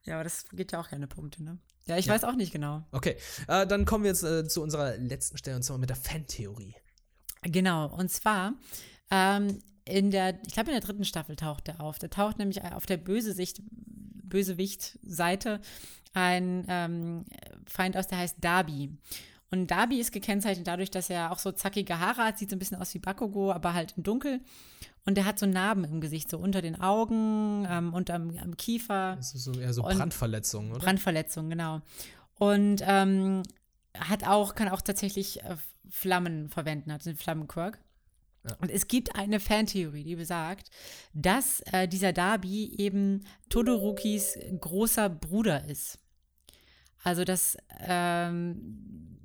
Ja, 0.03 0.13
aber 0.15 0.23
das 0.23 0.45
gibt 0.49 0.71
ja 0.71 0.79
auch 0.79 0.89
keine 0.89 1.07
Punkte, 1.07 1.43
ne? 1.43 1.57
Ja, 1.88 1.97
ich 1.97 2.05
Ja. 2.05 2.13
weiß 2.13 2.25
auch 2.25 2.36
nicht 2.36 2.51
genau. 2.51 2.83
Okay, 2.91 3.17
äh, 3.47 3.65
dann 3.65 3.86
kommen 3.86 4.03
wir 4.03 4.11
jetzt 4.11 4.21
äh, 4.21 4.47
zu 4.47 4.61
unserer 4.61 4.95
letzten 4.97 5.36
Stelle 5.39 5.55
und 5.55 5.63
zwar 5.63 5.79
mit 5.79 5.89
der 5.89 5.95
Fantheorie. 5.97 6.75
Genau, 7.41 7.88
und 7.88 8.11
zwar 8.11 8.53
ähm, 9.09 9.63
in 9.86 10.11
der, 10.11 10.39
ich 10.45 10.53
glaube 10.53 10.71
in 10.71 10.75
der 10.75 10.86
dritten 10.86 11.05
Staffel 11.05 11.36
taucht 11.36 11.67
er 11.69 11.79
auf. 11.79 11.99
Der 11.99 12.09
taucht 12.09 12.39
nämlich 12.39 12.63
auf 12.63 12.86
der 12.86 12.97
Bösesicht, 12.97 13.61
Bösewicht-Seite 13.69 15.61
ein 16.13 16.65
ähm, 16.67 17.25
Feind 17.67 17.95
aus, 17.95 18.07
der 18.07 18.17
heißt 18.17 18.38
Darby. 18.41 18.89
Und 19.51 19.69
Darby 19.69 19.99
ist 19.99 20.11
gekennzeichnet 20.11 20.67
dadurch, 20.67 20.89
dass 20.89 21.09
er 21.09 21.31
auch 21.31 21.38
so 21.38 21.51
zackige 21.51 21.99
Haare 21.99 22.23
hat, 22.23 22.38
sieht 22.38 22.49
so 22.49 22.55
ein 22.55 22.59
bisschen 22.59 22.77
aus 22.77 22.93
wie 22.93 22.99
Bakugo, 22.99 23.51
aber 23.51 23.73
halt 23.73 23.93
im 23.95 24.03
Dunkel. 24.03 24.41
Und 25.05 25.17
er 25.19 25.25
hat 25.25 25.38
so 25.38 25.45
Narben 25.45 25.83
im 25.83 26.01
Gesicht, 26.01 26.31
so 26.31 26.39
unter 26.39 26.63
den 26.63 26.81
Augen 26.81 27.67
ähm, 27.69 27.93
und 27.93 28.09
am, 28.09 28.36
am 28.41 28.57
Kiefer. 28.57 29.15
Das 29.17 29.36
ist 29.36 29.43
so 29.43 29.53
eher 29.53 29.71
so 29.71 29.83
Brandverletzungen, 29.83 30.71
oder? 30.71 30.79
Brandverletzung, 30.79 31.49
genau. 31.49 31.81
Und 32.39 32.81
ähm, 32.86 33.43
hat 33.93 34.25
auch, 34.25 34.55
kann 34.55 34.67
auch 34.67 34.81
tatsächlich 34.81 35.43
äh, 35.43 35.55
Flammen 35.89 36.49
verwenden, 36.49 36.91
hat 36.91 37.05
einen 37.05 37.15
Flammenquirk. 37.15 37.77
Ja. 38.48 38.56
Und 38.62 38.70
es 38.72 38.88
gibt 38.88 39.16
eine 39.16 39.39
Fantheorie, 39.39 40.04
die 40.04 40.16
besagt, 40.16 40.70
dass 41.14 41.62
äh, 41.72 41.88
dieser 41.88 42.14
Darby 42.14 42.76
eben 42.78 43.26
Todorokis 43.50 44.38
großer 44.60 45.10
Bruder 45.10 45.66
ist. 45.68 45.98
Also 47.04 47.24
das, 47.24 47.58
ähm, 47.88 49.18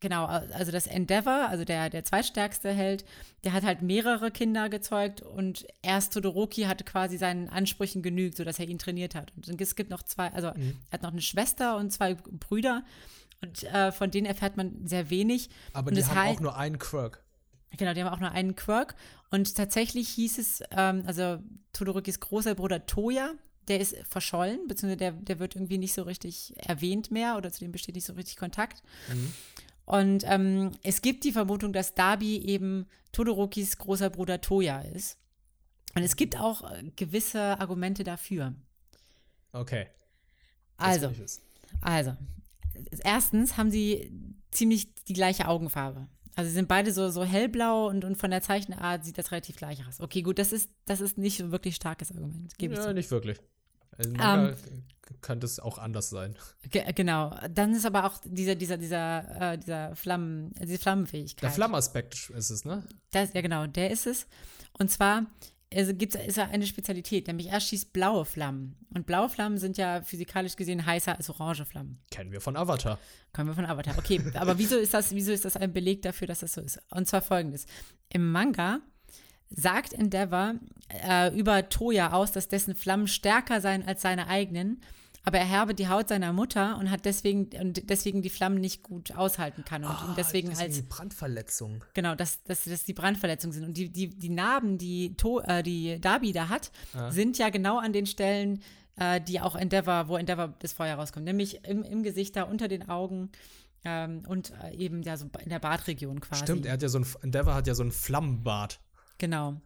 genau, 0.00 0.24
also 0.26 0.70
das 0.72 0.86
Endeavor, 0.86 1.48
also 1.48 1.64
der, 1.64 1.90
der 1.90 2.04
zweitstärkste 2.04 2.70
Held, 2.72 3.04
der 3.44 3.52
hat 3.52 3.64
halt 3.64 3.82
mehrere 3.82 4.30
Kinder 4.30 4.68
gezeugt 4.68 5.20
und 5.22 5.66
erst 5.82 6.14
Todoroki 6.14 6.62
hatte 6.62 6.84
quasi 6.84 7.16
seinen 7.18 7.48
Ansprüchen 7.48 8.02
genügt, 8.02 8.36
sodass 8.36 8.58
er 8.58 8.68
ihn 8.68 8.78
trainiert 8.78 9.14
hat. 9.14 9.32
Und 9.36 9.60
es 9.60 9.76
gibt 9.76 9.90
noch 9.90 10.02
zwei, 10.02 10.32
also 10.32 10.48
Mhm. 10.56 10.76
er 10.90 10.92
hat 10.92 11.02
noch 11.02 11.12
eine 11.12 11.22
Schwester 11.22 11.76
und 11.76 11.92
zwei 11.92 12.14
Brüder 12.14 12.84
und 13.42 13.62
äh, 13.64 13.92
von 13.92 14.10
denen 14.10 14.26
erfährt 14.26 14.56
man 14.56 14.86
sehr 14.86 15.10
wenig. 15.10 15.50
Aber 15.72 15.88
und 15.88 15.96
die 15.96 16.04
haben 16.04 16.16
halt- 16.16 16.36
auch 16.36 16.40
nur 16.40 16.56
einen 16.56 16.78
Quirk. 16.78 17.24
Genau, 17.76 17.92
die 17.92 18.02
haben 18.02 18.12
auch 18.12 18.20
nur 18.20 18.32
einen 18.32 18.56
Quirk. 18.56 18.94
Und 19.30 19.54
tatsächlich 19.54 20.08
hieß 20.10 20.38
es, 20.38 20.62
ähm, 20.70 21.02
also 21.06 21.38
Todorokis 21.72 22.20
großer 22.20 22.54
Bruder 22.54 22.86
Toya, 22.86 23.34
der 23.68 23.80
ist 23.80 23.96
verschollen, 24.08 24.66
beziehungsweise 24.66 24.96
der, 24.96 25.12
der 25.12 25.38
wird 25.38 25.54
irgendwie 25.54 25.78
nicht 25.78 25.92
so 25.92 26.02
richtig 26.02 26.54
erwähnt 26.56 27.10
mehr 27.10 27.36
oder 27.36 27.52
zu 27.52 27.60
dem 27.60 27.72
besteht 27.72 27.94
nicht 27.94 28.06
so 28.06 28.14
richtig 28.14 28.36
Kontakt. 28.36 28.82
Mhm. 29.12 29.32
Und 29.84 30.24
ähm, 30.26 30.72
es 30.82 31.02
gibt 31.02 31.24
die 31.24 31.32
Vermutung, 31.32 31.72
dass 31.72 31.94
Darby 31.94 32.38
eben 32.38 32.86
Todorokis 33.12 33.78
großer 33.78 34.10
Bruder 34.10 34.40
Toya 34.40 34.80
ist. 34.80 35.18
Und 35.94 36.02
es 36.02 36.16
gibt 36.16 36.38
auch 36.38 36.70
äh, 36.70 36.84
gewisse 36.96 37.58
Argumente 37.58 38.04
dafür. 38.04 38.54
Okay. 39.52 39.86
das 40.76 41.02
Also, 41.02 41.12
also, 41.80 42.16
erstens 43.02 43.56
haben 43.56 43.70
sie 43.70 44.12
ziemlich 44.50 44.94
die 45.04 45.14
gleiche 45.14 45.48
Augenfarbe. 45.48 46.06
Also 46.38 46.50
sie 46.50 46.54
sind 46.54 46.68
beide 46.68 46.92
so, 46.92 47.10
so 47.10 47.24
hellblau 47.24 47.88
und, 47.88 48.04
und 48.04 48.16
von 48.16 48.30
der 48.30 48.40
Zeichenart 48.40 49.04
sieht 49.04 49.18
das 49.18 49.32
relativ 49.32 49.56
gleich 49.56 49.84
aus. 49.88 50.00
Okay, 50.00 50.22
gut, 50.22 50.38
das 50.38 50.52
ist, 50.52 50.70
das 50.84 51.00
ist 51.00 51.18
nicht 51.18 51.36
so 51.36 51.50
wirklich 51.50 51.74
starkes 51.74 52.12
Argument, 52.12 52.56
gebe 52.58 52.74
ich 52.74 52.78
Ja, 52.78 52.86
zu. 52.86 52.94
nicht 52.94 53.10
wirklich. 53.10 53.40
Also 53.96 54.12
Manga 54.12 54.54
könnte 55.20 55.46
es 55.46 55.58
auch 55.58 55.78
anders 55.78 56.10
sein. 56.10 56.36
Ge 56.70 56.84
genau. 56.92 57.34
Dann 57.50 57.74
ist 57.74 57.84
aber 57.84 58.04
auch 58.04 58.18
dieser, 58.24 58.54
dieser, 58.54 58.76
dieser, 58.76 59.54
äh, 59.54 59.58
dieser 59.58 59.96
Flammen, 59.96 60.52
diese 60.62 60.78
Flammenfähigkeit. 60.78 61.42
Der 61.42 61.50
Flammaspekt 61.50 62.30
ist 62.30 62.50
es, 62.50 62.64
ne? 62.64 62.86
Das, 63.10 63.32
ja, 63.32 63.40
genau, 63.40 63.66
der 63.66 63.90
ist 63.90 64.06
es. 64.06 64.28
Und 64.78 64.92
zwar 64.92 65.26
also 65.74 65.94
gibt's, 65.94 66.16
ist 66.16 66.38
er 66.38 66.48
eine 66.48 66.66
Spezialität, 66.66 67.26
nämlich 67.26 67.48
er 67.48 67.60
schießt 67.60 67.92
blaue 67.92 68.24
Flammen. 68.24 68.76
Und 68.94 69.06
blaue 69.06 69.28
Flammen 69.28 69.58
sind 69.58 69.76
ja 69.76 70.02
physikalisch 70.02 70.56
gesehen 70.56 70.86
heißer 70.86 71.16
als 71.16 71.28
orange 71.28 71.64
Flammen. 71.64 71.98
Kennen 72.10 72.32
wir 72.32 72.40
von 72.40 72.56
Avatar. 72.56 72.98
Kommen 73.32 73.48
wir 73.48 73.54
von 73.54 73.66
Avatar. 73.66 73.98
Okay, 73.98 74.20
aber 74.34 74.58
wieso 74.58 74.76
ist 74.76 74.94
das, 74.94 75.14
wieso 75.14 75.32
ist 75.32 75.44
das 75.44 75.56
ein 75.56 75.72
Beleg 75.72 76.02
dafür, 76.02 76.26
dass 76.26 76.40
das 76.40 76.54
so 76.54 76.60
ist? 76.60 76.80
Und 76.90 77.06
zwar 77.06 77.20
folgendes. 77.20 77.66
Im 78.08 78.32
Manga 78.32 78.80
sagt 79.50 79.92
Endeavor 79.92 80.54
äh, 81.06 81.36
über 81.38 81.68
Toya 81.68 82.12
aus, 82.12 82.32
dass 82.32 82.48
dessen 82.48 82.74
Flammen 82.74 83.06
stärker 83.06 83.60
seien 83.60 83.86
als 83.86 84.02
seine 84.02 84.26
eigenen, 84.28 84.80
aber 85.24 85.38
er 85.38 85.50
habe 85.50 85.74
die 85.74 85.88
Haut 85.88 86.08
seiner 86.08 86.32
Mutter 86.32 86.78
und 86.78 86.90
hat 86.90 87.04
deswegen 87.04 87.48
und 87.60 87.88
deswegen 87.90 88.22
die 88.22 88.30
Flammen 88.30 88.60
nicht 88.60 88.82
gut 88.82 89.12
aushalten 89.16 89.64
kann 89.64 89.84
und 89.84 89.92
ihn 90.08 90.14
deswegen 90.16 90.56
als 90.56 90.74
die 90.76 90.82
Brandverletzung. 90.82 91.84
genau, 91.94 92.14
dass, 92.14 92.42
dass, 92.44 92.64
dass 92.64 92.84
die 92.84 92.94
Brandverletzungen 92.94 93.52
sind. 93.52 93.64
Und 93.64 93.76
die, 93.76 93.90
die, 93.90 94.08
die 94.08 94.30
Narben, 94.30 94.78
die, 94.78 95.14
to, 95.16 95.40
äh, 95.40 95.62
die 95.62 96.00
Darby 96.00 96.32
da 96.32 96.48
hat, 96.48 96.70
Ja. 96.94 97.10
sind 97.10 97.36
ja 97.38 97.50
genau 97.50 97.78
an 97.78 97.92
den 97.92 98.06
Stellen, 98.06 98.62
äh, 98.96 99.20
die 99.20 99.40
auch 99.40 99.54
Endeavor, 99.54 100.08
wo 100.08 100.16
Endeavor 100.16 100.54
das 100.60 100.72
Feuer 100.72 100.96
rauskommt. 100.96 101.24
Nämlich 101.26 101.64
im, 101.64 101.82
im 101.82 102.02
Gesicht 102.02 102.34
da, 102.36 102.44
unter 102.44 102.68
den 102.68 102.88
Augen 102.88 103.30
ähm, 103.84 104.22
und 104.26 104.52
äh, 104.64 104.74
eben 104.76 105.02
ja 105.02 105.16
so 105.16 105.26
in 105.42 105.50
der 105.50 105.58
Bartregion 105.60 106.20
quasi. 106.20 106.42
Stimmt, 106.42 106.66
er 106.66 106.72
hat 106.72 106.82
ja 106.82 106.88
so 106.88 106.98
ein 106.98 107.06
Endeavor 107.22 107.54
hat 107.54 107.66
ja 107.66 107.74
so 107.74 107.82
ein 107.84 107.92
Flammenbart. 107.92 108.80
Genau. 109.18 109.60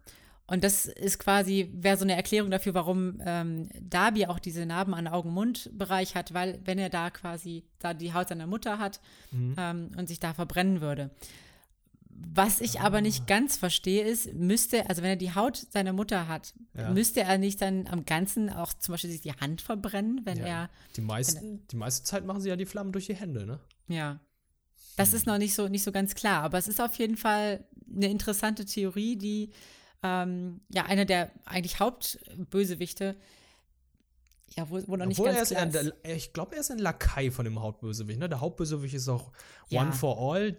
Und 0.45 0.63
das 0.63 0.85
ist 0.85 1.19
quasi, 1.19 1.69
wäre 1.73 1.95
so 1.97 2.03
eine 2.03 2.15
Erklärung 2.15 2.51
dafür, 2.51 2.73
warum 2.73 3.21
ähm, 3.25 3.69
Darby 3.79 4.25
auch 4.25 4.39
diese 4.39 4.65
Narben 4.65 4.93
an 4.93 5.07
Augen-Mund-Bereich 5.07 6.15
hat, 6.15 6.33
weil 6.33 6.59
wenn 6.65 6.77
er 6.77 6.89
da 6.89 7.09
quasi 7.11 7.63
da 7.79 7.93
die 7.93 8.13
Haut 8.13 8.27
seiner 8.29 8.45
Mutter 8.47 8.77
hat 8.77 8.99
Mhm. 9.31 9.55
ähm, 9.57 9.91
und 9.97 10.07
sich 10.07 10.19
da 10.19 10.33
verbrennen 10.33 10.81
würde. 10.81 11.11
Was 12.35 12.61
ich 12.61 12.79
aber 12.79 13.01
nicht 13.01 13.25
ganz 13.25 13.57
verstehe, 13.57 14.03
ist, 14.05 14.33
müsste, 14.33 14.87
also 14.89 15.01
wenn 15.01 15.09
er 15.11 15.15
die 15.15 15.33
Haut 15.33 15.57
seiner 15.57 15.93
Mutter 15.93 16.27
hat, 16.27 16.53
Ja. 16.77 16.89
müsste 16.91 17.21
er 17.21 17.37
nicht 17.37 17.61
dann 17.61 17.87
am 17.87 18.05
Ganzen 18.05 18.49
auch 18.49 18.73
zum 18.73 18.93
Beispiel 18.93 19.09
sich 19.11 19.21
die 19.21 19.33
Hand 19.33 19.61
verbrennen, 19.61 20.21
wenn 20.23 20.37
Ja. 20.37 20.45
er, 20.45 20.69
Die 20.95 21.01
meisten, 21.01 21.65
die 21.69 21.75
meiste 21.75 22.03
Zeit 22.05 22.25
machen 22.25 22.41
sie 22.41 22.49
ja 22.49 22.55
die 22.55 22.65
Flammen 22.65 22.91
durch 22.91 23.07
die 23.07 23.15
Hände, 23.15 23.45
ne? 23.45 23.59
ja. 23.87 24.19
Das 24.95 25.13
ist 25.13 25.25
noch 25.25 25.39
nicht 25.39 25.55
so, 25.55 25.67
nicht 25.69 25.81
so 25.83 25.91
ganz 25.91 26.13
klar, 26.13 26.43
aber 26.43 26.59
es 26.59 26.67
ist 26.67 26.79
auf 26.79 26.93
jeden 26.99 27.17
Fall 27.17 27.65
eine 27.95 28.11
interessante 28.11 28.63
Theorie, 28.63 29.15
die 29.15 29.49
ähm, 30.03 30.61
ja 30.69 30.85
einer 30.85 31.05
der 31.05 31.31
eigentlich 31.45 31.79
Hauptbösewichte, 31.79 33.15
ja, 34.55 34.69
wo, 34.69 34.79
wo 34.87 34.95
noch 34.95 35.05
nicht 35.05 35.19
Obwohl 35.19 35.31
er 35.31 35.37
ganz 35.37 35.51
ist 35.51 35.57
klar 35.57 35.83
ist. 35.83 35.93
ich 36.03 36.33
glaube, 36.33 36.55
er 36.55 36.61
ist 36.61 36.71
ein 36.71 36.77
Lakai 36.77 37.31
von 37.31 37.45
dem 37.45 37.59
Hauptbösewicht, 37.59 38.19
ne? 38.19 38.29
Der 38.29 38.41
Hauptbösewicht 38.41 38.93
ist 38.93 39.09
auch 39.09 39.31
Ja. 39.69 39.81
One 39.81 39.93
for 39.93 40.35
All. 40.35 40.57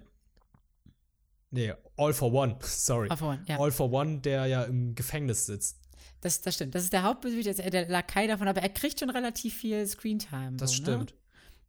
Nee, 1.50 1.72
All 1.96 2.12
for 2.12 2.32
One, 2.32 2.58
sorry. 2.62 3.08
Auf 3.10 3.22
Ohren, 3.22 3.44
ja. 3.46 3.60
All 3.60 3.70
for 3.70 3.92
One, 3.92 4.18
der 4.18 4.46
ja 4.46 4.64
im 4.64 4.94
Gefängnis 4.94 5.46
sitzt. 5.46 5.78
Das, 6.20 6.40
das 6.40 6.54
stimmt. 6.54 6.74
Das 6.74 6.82
ist 6.82 6.92
der 6.92 7.02
Hauptbösewicht, 7.02 7.46
das 7.46 7.58
ist 7.58 7.72
der 7.72 7.88
Lakai 7.88 8.26
davon, 8.26 8.48
aber 8.48 8.62
er 8.62 8.70
kriegt 8.70 8.98
schon 8.98 9.10
relativ 9.10 9.54
viel 9.54 9.86
Screentime. 9.86 10.56
Das 10.56 10.70
so, 10.70 10.76
stimmt. 10.76 11.14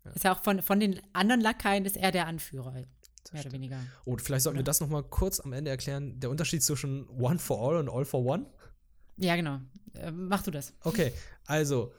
Ne? 0.06 0.12
Ist 0.16 0.24
ja 0.24 0.34
auch 0.34 0.42
von, 0.44 0.62
von 0.62 0.80
den 0.80 1.02
anderen 1.14 1.42
Lakaien 1.42 1.86
ist 1.86 1.98
er 1.98 2.12
der 2.12 2.28
Anführer, 2.28 2.74
mehr 3.34 3.44
oder 3.44 3.52
weniger. 3.52 3.80
Oh, 4.06 4.18
vielleicht 4.18 4.44
sollten 4.44 4.60
wir 4.60 4.64
das 4.64 4.80
noch 4.80 4.90
mal 4.90 5.04
kurz 5.04 5.40
am 5.40 5.54
Ende 5.54 5.72
erklären. 5.72 6.20
Der 6.20 6.30
Unterschied 6.30 6.64
zwischen 6.64 7.08
One 7.10 7.40
for 7.40 7.60
All 7.62 7.78
und 7.78 7.90
All 7.90 8.06
for 8.06 8.24
One? 8.24 8.46
Ja, 9.18 9.36
genau. 9.36 9.60
Äh, 9.94 10.12
mach 10.12 10.44
du 10.44 10.52
das. 10.52 10.74
Okay, 10.84 11.14
also 11.46 11.94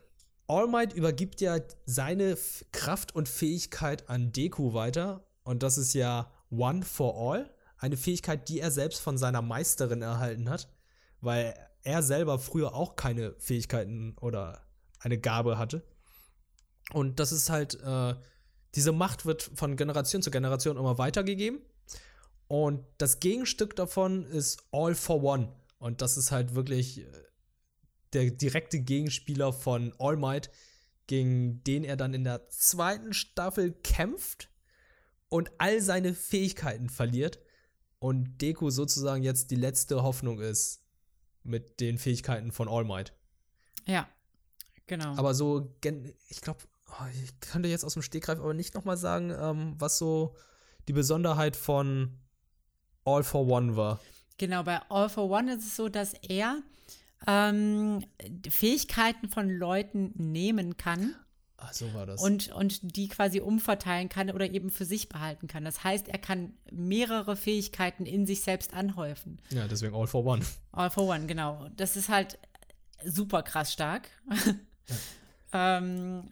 All 0.49 0.69
Might 0.69 0.93
übergibt 0.93 1.41
ja 1.41 1.59
seine 1.87 2.37
Kraft 2.73 3.15
und 3.15 3.29
Fähigkeit 3.29 4.09
an 4.09 4.33
Deku 4.33 4.75
weiter. 4.75 5.27
Und 5.43 5.63
das 5.63 5.79
ist 5.79 5.95
ja 5.95 6.31
One 6.51 6.83
for 6.83 7.17
All. 7.17 7.51
Eine 7.79 7.97
Fähigkeit, 7.97 8.49
die 8.49 8.61
er 8.61 8.71
selbst 8.71 9.01
von 9.01 9.19
seiner 9.19 9.43
Meisterin 9.43 10.03
erhalten 10.03 10.49
hat. 10.49 10.69
Weil 11.21 11.55
er 11.83 12.03
selber 12.03 12.39
früher 12.39 12.75
auch 12.75 12.97
keine 12.97 13.35
Fähigkeiten 13.39 14.17
oder 14.21 14.63
eine 15.01 15.19
Gabe 15.19 15.59
hatte. 15.59 15.83
Und 16.93 17.19
das 17.19 17.33
ist 17.33 17.51
halt, 17.51 17.75
äh, 17.83 18.15
diese 18.77 18.93
Macht 18.93 19.25
wird 19.25 19.51
von 19.55 19.77
Generation 19.77 20.23
zu 20.23 20.31
Generation 20.31 20.77
immer 20.77 20.99
weitergegeben. 20.99 21.61
Und 22.47 22.85
das 22.99 23.19
Gegenstück 23.19 23.75
davon 23.75 24.27
ist 24.27 24.63
All 24.71 24.95
for 24.95 25.23
One. 25.23 25.53
Und 25.79 26.03
das 26.03 26.17
ist 26.17 26.31
halt 26.31 26.55
wirklich 26.55 27.01
äh, 27.01 27.07
der 28.13 28.31
direkte 28.31 28.79
Gegenspieler 28.79 29.53
von 29.53 29.93
All 29.99 30.17
Might, 30.17 30.51
gegen 31.07 31.65
den 31.65 31.85
er 31.85 31.97
dann 31.97 32.15
in 32.15 32.25
der 32.25 32.49
zweiten 32.51 33.13
Staffel 33.15 33.73
kämpft 33.73 34.51
und 35.29 35.51
all 35.59 35.81
seine 35.81 36.15
Fähigkeiten 36.15 36.89
verliert. 36.89 37.41
Und 37.99 38.41
Deku 38.43 38.71
sozusagen 38.71 39.23
jetzt 39.23 39.51
die 39.51 39.57
letzte 39.57 40.03
Hoffnung 40.03 40.41
ist 40.41 40.83
mit 41.43 41.81
den 41.81 41.99
Fähigkeiten 41.99 42.53
von 42.53 42.69
All 42.69 42.85
Might. 42.85 43.13
Ja, 43.87 44.09
genau. 44.87 45.17
Aber 45.17 45.35
so, 45.35 45.75
ich 46.29 46.41
glaube, 46.41 46.61
ich 47.13 47.41
könnte 47.41 47.69
jetzt 47.69 47.85
aus 47.85 47.95
dem 47.95 48.03
Stegreif 48.03 48.39
aber 48.39 48.55
nicht 48.55 48.75
nochmal 48.75 48.97
sagen, 48.97 49.31
ähm, 49.31 49.75
was 49.79 49.99
so 49.99 50.35
die 50.89 50.93
Besonderheit 50.93 51.57
von 51.57 52.19
All 53.05 53.23
for 53.23 53.47
One 53.47 53.77
war. 53.77 54.01
Genau, 54.39 54.63
bei 54.63 54.81
All 54.89 55.09
for 55.09 55.31
One 55.31 55.55
ist 55.55 55.67
es 55.67 55.77
so, 55.77 55.89
dass 55.89 56.15
er 56.15 56.63
ähm, 57.27 58.05
Fähigkeiten 58.49 59.29
von 59.29 59.49
Leuten 59.49 60.13
nehmen 60.15 60.77
kann. 60.77 61.15
Ach, 61.59 61.73
so 61.73 61.93
war 61.95 62.05
das. 62.05 62.23
Und, 62.23 62.53
und 62.53 62.97
die 62.97 63.09
quasi 63.09 63.41
umverteilen 63.41 64.09
kann 64.09 64.31
oder 64.31 64.51
eben 64.51 64.71
für 64.71 64.85
sich 64.85 65.09
behalten 65.09 65.47
kann. 65.47 65.65
Das 65.65 65.85
heißt, 65.85 66.09
er 66.09 66.19
kann 66.19 66.53
mehrere 66.71 67.35
Fähigkeiten 67.35 68.05
in 68.05 68.27
sich 68.27 68.43
selbst 68.43 68.75
anhäufen. 68.75 69.41
Ja, 69.51 69.67
deswegen 69.67 69.95
All 69.95 70.07
for 70.07 70.25
One. 70.25 70.45
All 70.73 70.91
for 70.91 71.05
One, 71.09 71.27
genau. 71.27 71.69
Das 71.77 71.97
ist 71.97 72.11
halt 72.11 72.39
super 73.05 73.43
krass 73.43 73.73
stark. 73.73 74.11
Ja. 74.31 74.55
ähm, 75.79 76.31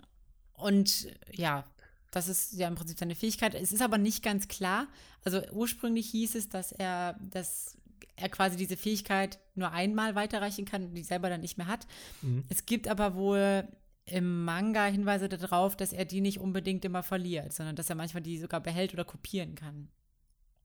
und 0.64 1.08
ja, 1.30 1.62
das 2.10 2.26
ist 2.28 2.54
ja 2.54 2.68
im 2.68 2.74
Prinzip 2.74 2.98
seine 2.98 3.14
Fähigkeit. 3.14 3.54
Es 3.54 3.70
ist 3.70 3.82
aber 3.82 3.98
nicht 3.98 4.22
ganz 4.22 4.48
klar. 4.48 4.88
Also 5.22 5.42
ursprünglich 5.52 6.08
hieß 6.08 6.36
es, 6.36 6.48
dass 6.48 6.72
er, 6.72 7.18
dass 7.20 7.76
er 8.16 8.30
quasi 8.30 8.56
diese 8.56 8.78
Fähigkeit 8.78 9.38
nur 9.54 9.72
einmal 9.72 10.14
weiterreichen 10.14 10.64
kann 10.64 10.84
und 10.84 10.94
die 10.94 11.02
selber 11.02 11.28
dann 11.28 11.42
nicht 11.42 11.58
mehr 11.58 11.66
hat. 11.66 11.86
Mhm. 12.22 12.44
Es 12.48 12.64
gibt 12.64 12.88
aber 12.88 13.14
wohl 13.14 13.68
im 14.06 14.46
Manga 14.46 14.86
Hinweise 14.86 15.28
darauf, 15.28 15.76
dass 15.76 15.92
er 15.92 16.06
die 16.06 16.22
nicht 16.22 16.40
unbedingt 16.40 16.82
immer 16.86 17.02
verliert, 17.02 17.52
sondern 17.52 17.76
dass 17.76 17.90
er 17.90 17.96
manchmal 17.96 18.22
die 18.22 18.38
sogar 18.38 18.60
behält 18.60 18.94
oder 18.94 19.04
kopieren 19.04 19.54
kann. 19.54 19.88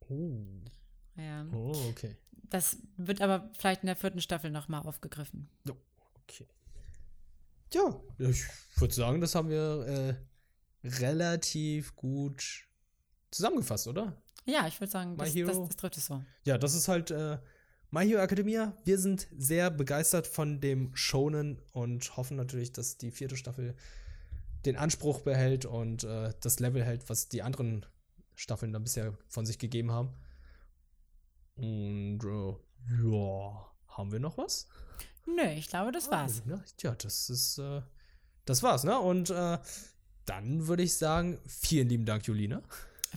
Oh. 0.08 0.45
Ja. 1.18 1.45
Oh, 1.52 1.76
okay. 1.89 2.16
Das 2.43 2.78
wird 2.95 3.22
aber 3.22 3.50
vielleicht 3.58 3.84
in 3.84 3.88
der 3.88 3.97
vierten 3.97 4.22
Staffel 4.22 4.50
nochmal 4.50 4.84
aufgegriffen. 4.84 5.50
Oh, 5.70 5.76
okay. 6.24 6.47
Ja, 7.74 8.02
ich 8.18 8.46
würde 8.78 8.94
sagen, 8.94 9.22
das 9.22 9.36
haben 9.36 9.50
wir 9.50 10.18
äh, 10.84 10.88
relativ 10.88 11.96
gut 11.96 12.68
zusammengefasst, 13.32 13.88
oder? 13.88 14.22
Ja, 14.46 14.68
ich 14.68 14.80
würde 14.80 14.92
sagen, 14.92 15.18
das, 15.18 15.34
das, 15.34 15.58
das, 15.58 15.76
trifft 15.76 15.98
es 15.98 16.06
so. 16.08 16.24
Ja, 16.46 16.58
das 16.58 16.74
ist 16.74 16.88
halt 16.88 17.12
äh, 17.12 17.38
My 17.92 18.08
Hero 18.08 18.22
Academia. 18.22 18.76
Wir 18.84 18.98
sind 18.98 19.28
sehr 19.38 19.70
begeistert 19.70 20.28
von 20.28 20.60
dem 20.60 20.96
Shonen 20.96 21.62
und 21.72 22.18
hoffen 22.18 22.38
natürlich, 22.38 22.72
dass 22.72 22.98
die 22.98 23.12
vierte 23.12 23.38
Staffel 23.38 23.76
den 24.66 24.76
Anspruch 24.76 25.22
behält 25.22 25.66
und 25.66 26.04
äh, 26.04 26.34
das 26.42 26.60
Level 26.60 26.84
hält, 26.84 27.10
was 27.10 27.30
die 27.30 27.42
anderen 27.42 27.86
Staffeln 28.36 28.74
dann 28.74 28.84
bisher 28.84 29.18
von 29.28 29.46
sich 29.46 29.60
gegeben 29.60 29.92
haben. 29.92 30.10
Und 31.56 32.20
äh, 32.24 32.56
ja, 33.04 33.66
haben 33.88 34.12
wir 34.12 34.20
noch 34.20 34.38
was? 34.38 34.68
Nö, 35.26 35.50
ich 35.56 35.68
glaube, 35.68 35.92
das 35.92 36.10
war's. 36.10 36.44
Ah, 36.50 36.62
ja, 36.82 36.96
das 36.96 37.30
ist, 37.30 37.58
äh, 37.58 37.82
das 38.46 38.64
war's, 38.64 38.84
ne? 38.84 39.00
Und 39.00 39.30
äh, 39.30 39.58
dann 40.26 40.68
würde 40.68 40.84
ich 40.84 40.94
sagen, 40.94 41.40
vielen 41.48 41.90
lieben 41.90 42.06
Dank, 42.06 42.26
Julina. 42.26 42.62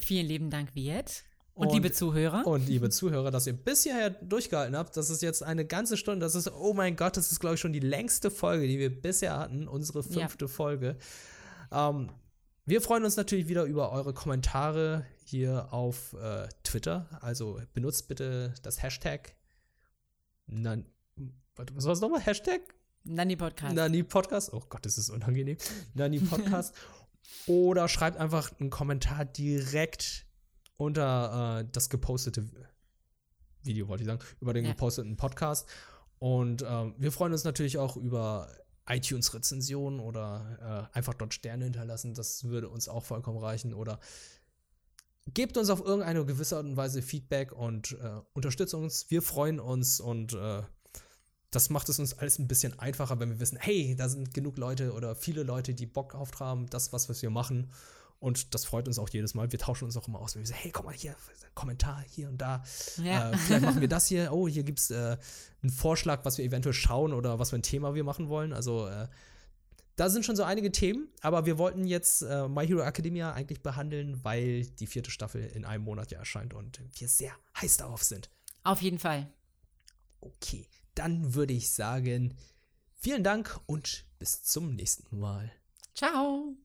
Vielen 0.00 0.26
lieben 0.26 0.50
Dank, 0.50 0.74
Viet. 0.74 1.24
Und, 1.54 1.68
und, 1.68 1.74
liebe 1.74 1.92
Zuhörer. 1.92 2.46
Und 2.46 2.66
liebe 2.66 2.88
Zuhörer, 2.90 3.30
dass 3.30 3.46
ihr 3.46 3.52
bis 3.52 3.82
hierher 3.82 4.10
durchgehalten 4.10 4.76
habt. 4.76 4.96
Das 4.96 5.10
ist 5.10 5.20
jetzt 5.20 5.42
eine 5.42 5.66
ganze 5.66 5.96
Stunde. 5.96 6.24
Das 6.24 6.34
ist, 6.34 6.50
oh 6.50 6.72
mein 6.72 6.96
Gott, 6.96 7.16
das 7.16 7.30
ist, 7.30 7.40
glaube 7.40 7.56
ich, 7.56 7.60
schon 7.60 7.74
die 7.74 7.80
längste 7.80 8.30
Folge, 8.30 8.66
die 8.66 8.78
wir 8.78 9.02
bisher 9.02 9.38
hatten. 9.38 9.68
Unsere 9.68 10.02
fünfte 10.02 10.46
ja. 10.46 10.48
Folge. 10.48 10.96
Ähm, 11.70 12.08
wir 12.64 12.80
freuen 12.80 13.04
uns 13.04 13.16
natürlich 13.16 13.48
wieder 13.48 13.64
über 13.64 13.92
eure 13.92 14.14
Kommentare 14.14 15.04
hier 15.24 15.72
auf 15.72 16.14
äh, 16.14 16.48
Twitter. 16.62 17.06
Also 17.20 17.60
benutzt 17.74 18.08
bitte 18.08 18.54
das 18.62 18.82
Hashtag. 18.82 19.34
Nan, 21.58 21.66
was 21.74 21.84
war 21.84 21.92
es 21.92 22.00
nochmal? 22.00 22.20
Hashtag? 22.20 22.62
Nani 23.04 23.36
Podcast. 23.36 23.74
Nani 23.74 24.02
Podcast. 24.02 24.52
Oh 24.52 24.62
Gott, 24.68 24.86
das 24.86 24.96
ist 24.96 25.10
unangenehm. 25.10 25.56
Nani 25.94 26.18
Podcast. 26.20 26.74
Oder 27.46 27.88
schreibt 27.88 28.16
einfach 28.16 28.58
einen 28.58 28.70
Kommentar 28.70 29.24
direkt 29.24 30.26
unter 30.76 31.60
äh, 31.60 31.68
das 31.70 31.90
gepostete 31.90 32.48
Video, 33.62 33.88
wollte 33.88 34.02
ich 34.02 34.06
sagen, 34.06 34.20
über 34.40 34.54
den 34.54 34.64
ja. 34.64 34.70
geposteten 34.70 35.16
Podcast. 35.16 35.68
Und 36.18 36.62
äh, 36.62 36.92
wir 36.96 37.12
freuen 37.12 37.32
uns 37.32 37.44
natürlich 37.44 37.78
auch 37.78 37.96
über 37.96 38.48
iTunes-Rezensionen 38.86 40.00
oder 40.00 40.88
äh, 40.92 40.96
einfach 40.96 41.14
dort 41.14 41.34
Sterne 41.34 41.64
hinterlassen. 41.64 42.14
Das 42.14 42.44
würde 42.44 42.68
uns 42.68 42.88
auch 42.88 43.04
vollkommen 43.04 43.38
reichen. 43.38 43.74
Oder 43.74 44.00
gebt 45.34 45.56
uns 45.56 45.70
auf 45.70 45.80
irgendeine 45.80 46.24
gewisse 46.24 46.56
Art 46.56 46.64
und 46.64 46.76
Weise 46.76 47.02
Feedback 47.02 47.52
und 47.52 47.92
äh, 48.02 48.20
unterstützt 48.32 48.74
uns. 48.74 49.10
Wir 49.10 49.22
freuen 49.22 49.60
uns 49.60 50.00
und 50.00 50.32
äh, 50.32 50.62
das 51.52 51.68
macht 51.68 51.88
es 51.90 51.98
uns 51.98 52.18
alles 52.18 52.38
ein 52.38 52.48
bisschen 52.48 52.78
einfacher, 52.78 53.20
wenn 53.20 53.28
wir 53.28 53.38
wissen, 53.38 53.58
hey, 53.60 53.94
da 53.94 54.08
sind 54.08 54.32
genug 54.32 54.56
Leute 54.56 54.94
oder 54.94 55.14
viele 55.14 55.42
Leute, 55.42 55.74
die 55.74 55.86
Bock 55.86 56.12
drauf 56.12 56.30
haben, 56.40 56.66
das, 56.70 56.92
was, 56.92 57.22
wir 57.22 57.30
machen. 57.30 57.70
Und 58.18 58.54
das 58.54 58.64
freut 58.64 58.88
uns 58.88 58.98
auch 58.98 59.08
jedes 59.10 59.34
Mal. 59.34 59.52
Wir 59.52 59.58
tauschen 59.58 59.84
uns 59.84 59.96
auch 59.96 60.08
immer 60.08 60.20
aus. 60.20 60.34
Wir 60.34 60.46
sagen, 60.46 60.60
hey, 60.62 60.70
komm 60.70 60.86
mal 60.86 60.94
hier, 60.94 61.14
Kommentar 61.54 62.02
hier 62.08 62.30
und 62.30 62.38
da. 62.38 62.62
Ja. 63.02 63.30
Äh, 63.30 63.36
vielleicht 63.36 63.64
machen 63.64 63.80
wir 63.82 63.88
das 63.88 64.06
hier. 64.06 64.32
Oh, 64.32 64.48
hier 64.48 64.62
gibt 64.62 64.78
es 64.78 64.90
äh, 64.90 65.18
einen 65.62 65.70
Vorschlag, 65.70 66.24
was 66.24 66.38
wir 66.38 66.44
eventuell 66.44 66.72
schauen 66.72 67.12
oder 67.12 67.38
was 67.38 67.50
für 67.50 67.56
ein 67.56 67.62
Thema 67.62 67.94
wir 67.94 68.04
machen 68.04 68.30
wollen. 68.30 68.54
Also 68.54 68.86
äh, 68.86 69.08
da 69.96 70.08
sind 70.08 70.24
schon 70.24 70.36
so 70.36 70.44
einige 70.44 70.72
Themen, 70.72 71.08
aber 71.20 71.44
wir 71.44 71.58
wollten 71.58 71.84
jetzt 71.84 72.22
äh, 72.22 72.48
My 72.48 72.66
Hero 72.66 72.80
Academia 72.80 73.32
eigentlich 73.32 73.62
behandeln, 73.62 74.24
weil 74.24 74.64
die 74.64 74.86
vierte 74.86 75.10
Staffel 75.10 75.44
in 75.44 75.66
einem 75.66 75.84
Monat 75.84 76.12
ja 76.12 76.18
erscheint 76.18 76.54
und 76.54 76.80
wir 76.94 77.08
sehr 77.08 77.32
heiß 77.60 77.76
darauf 77.76 78.02
sind. 78.02 78.30
Auf 78.62 78.80
jeden 78.80 79.00
Fall. 79.00 79.28
Okay 80.20 80.66
dann 80.94 81.34
würde 81.34 81.52
ich 81.52 81.70
sagen, 81.70 82.36
vielen 82.94 83.24
Dank 83.24 83.60
und 83.66 84.04
bis 84.18 84.42
zum 84.42 84.74
nächsten 84.74 85.18
Mal. 85.18 85.52
Ciao. 85.94 86.56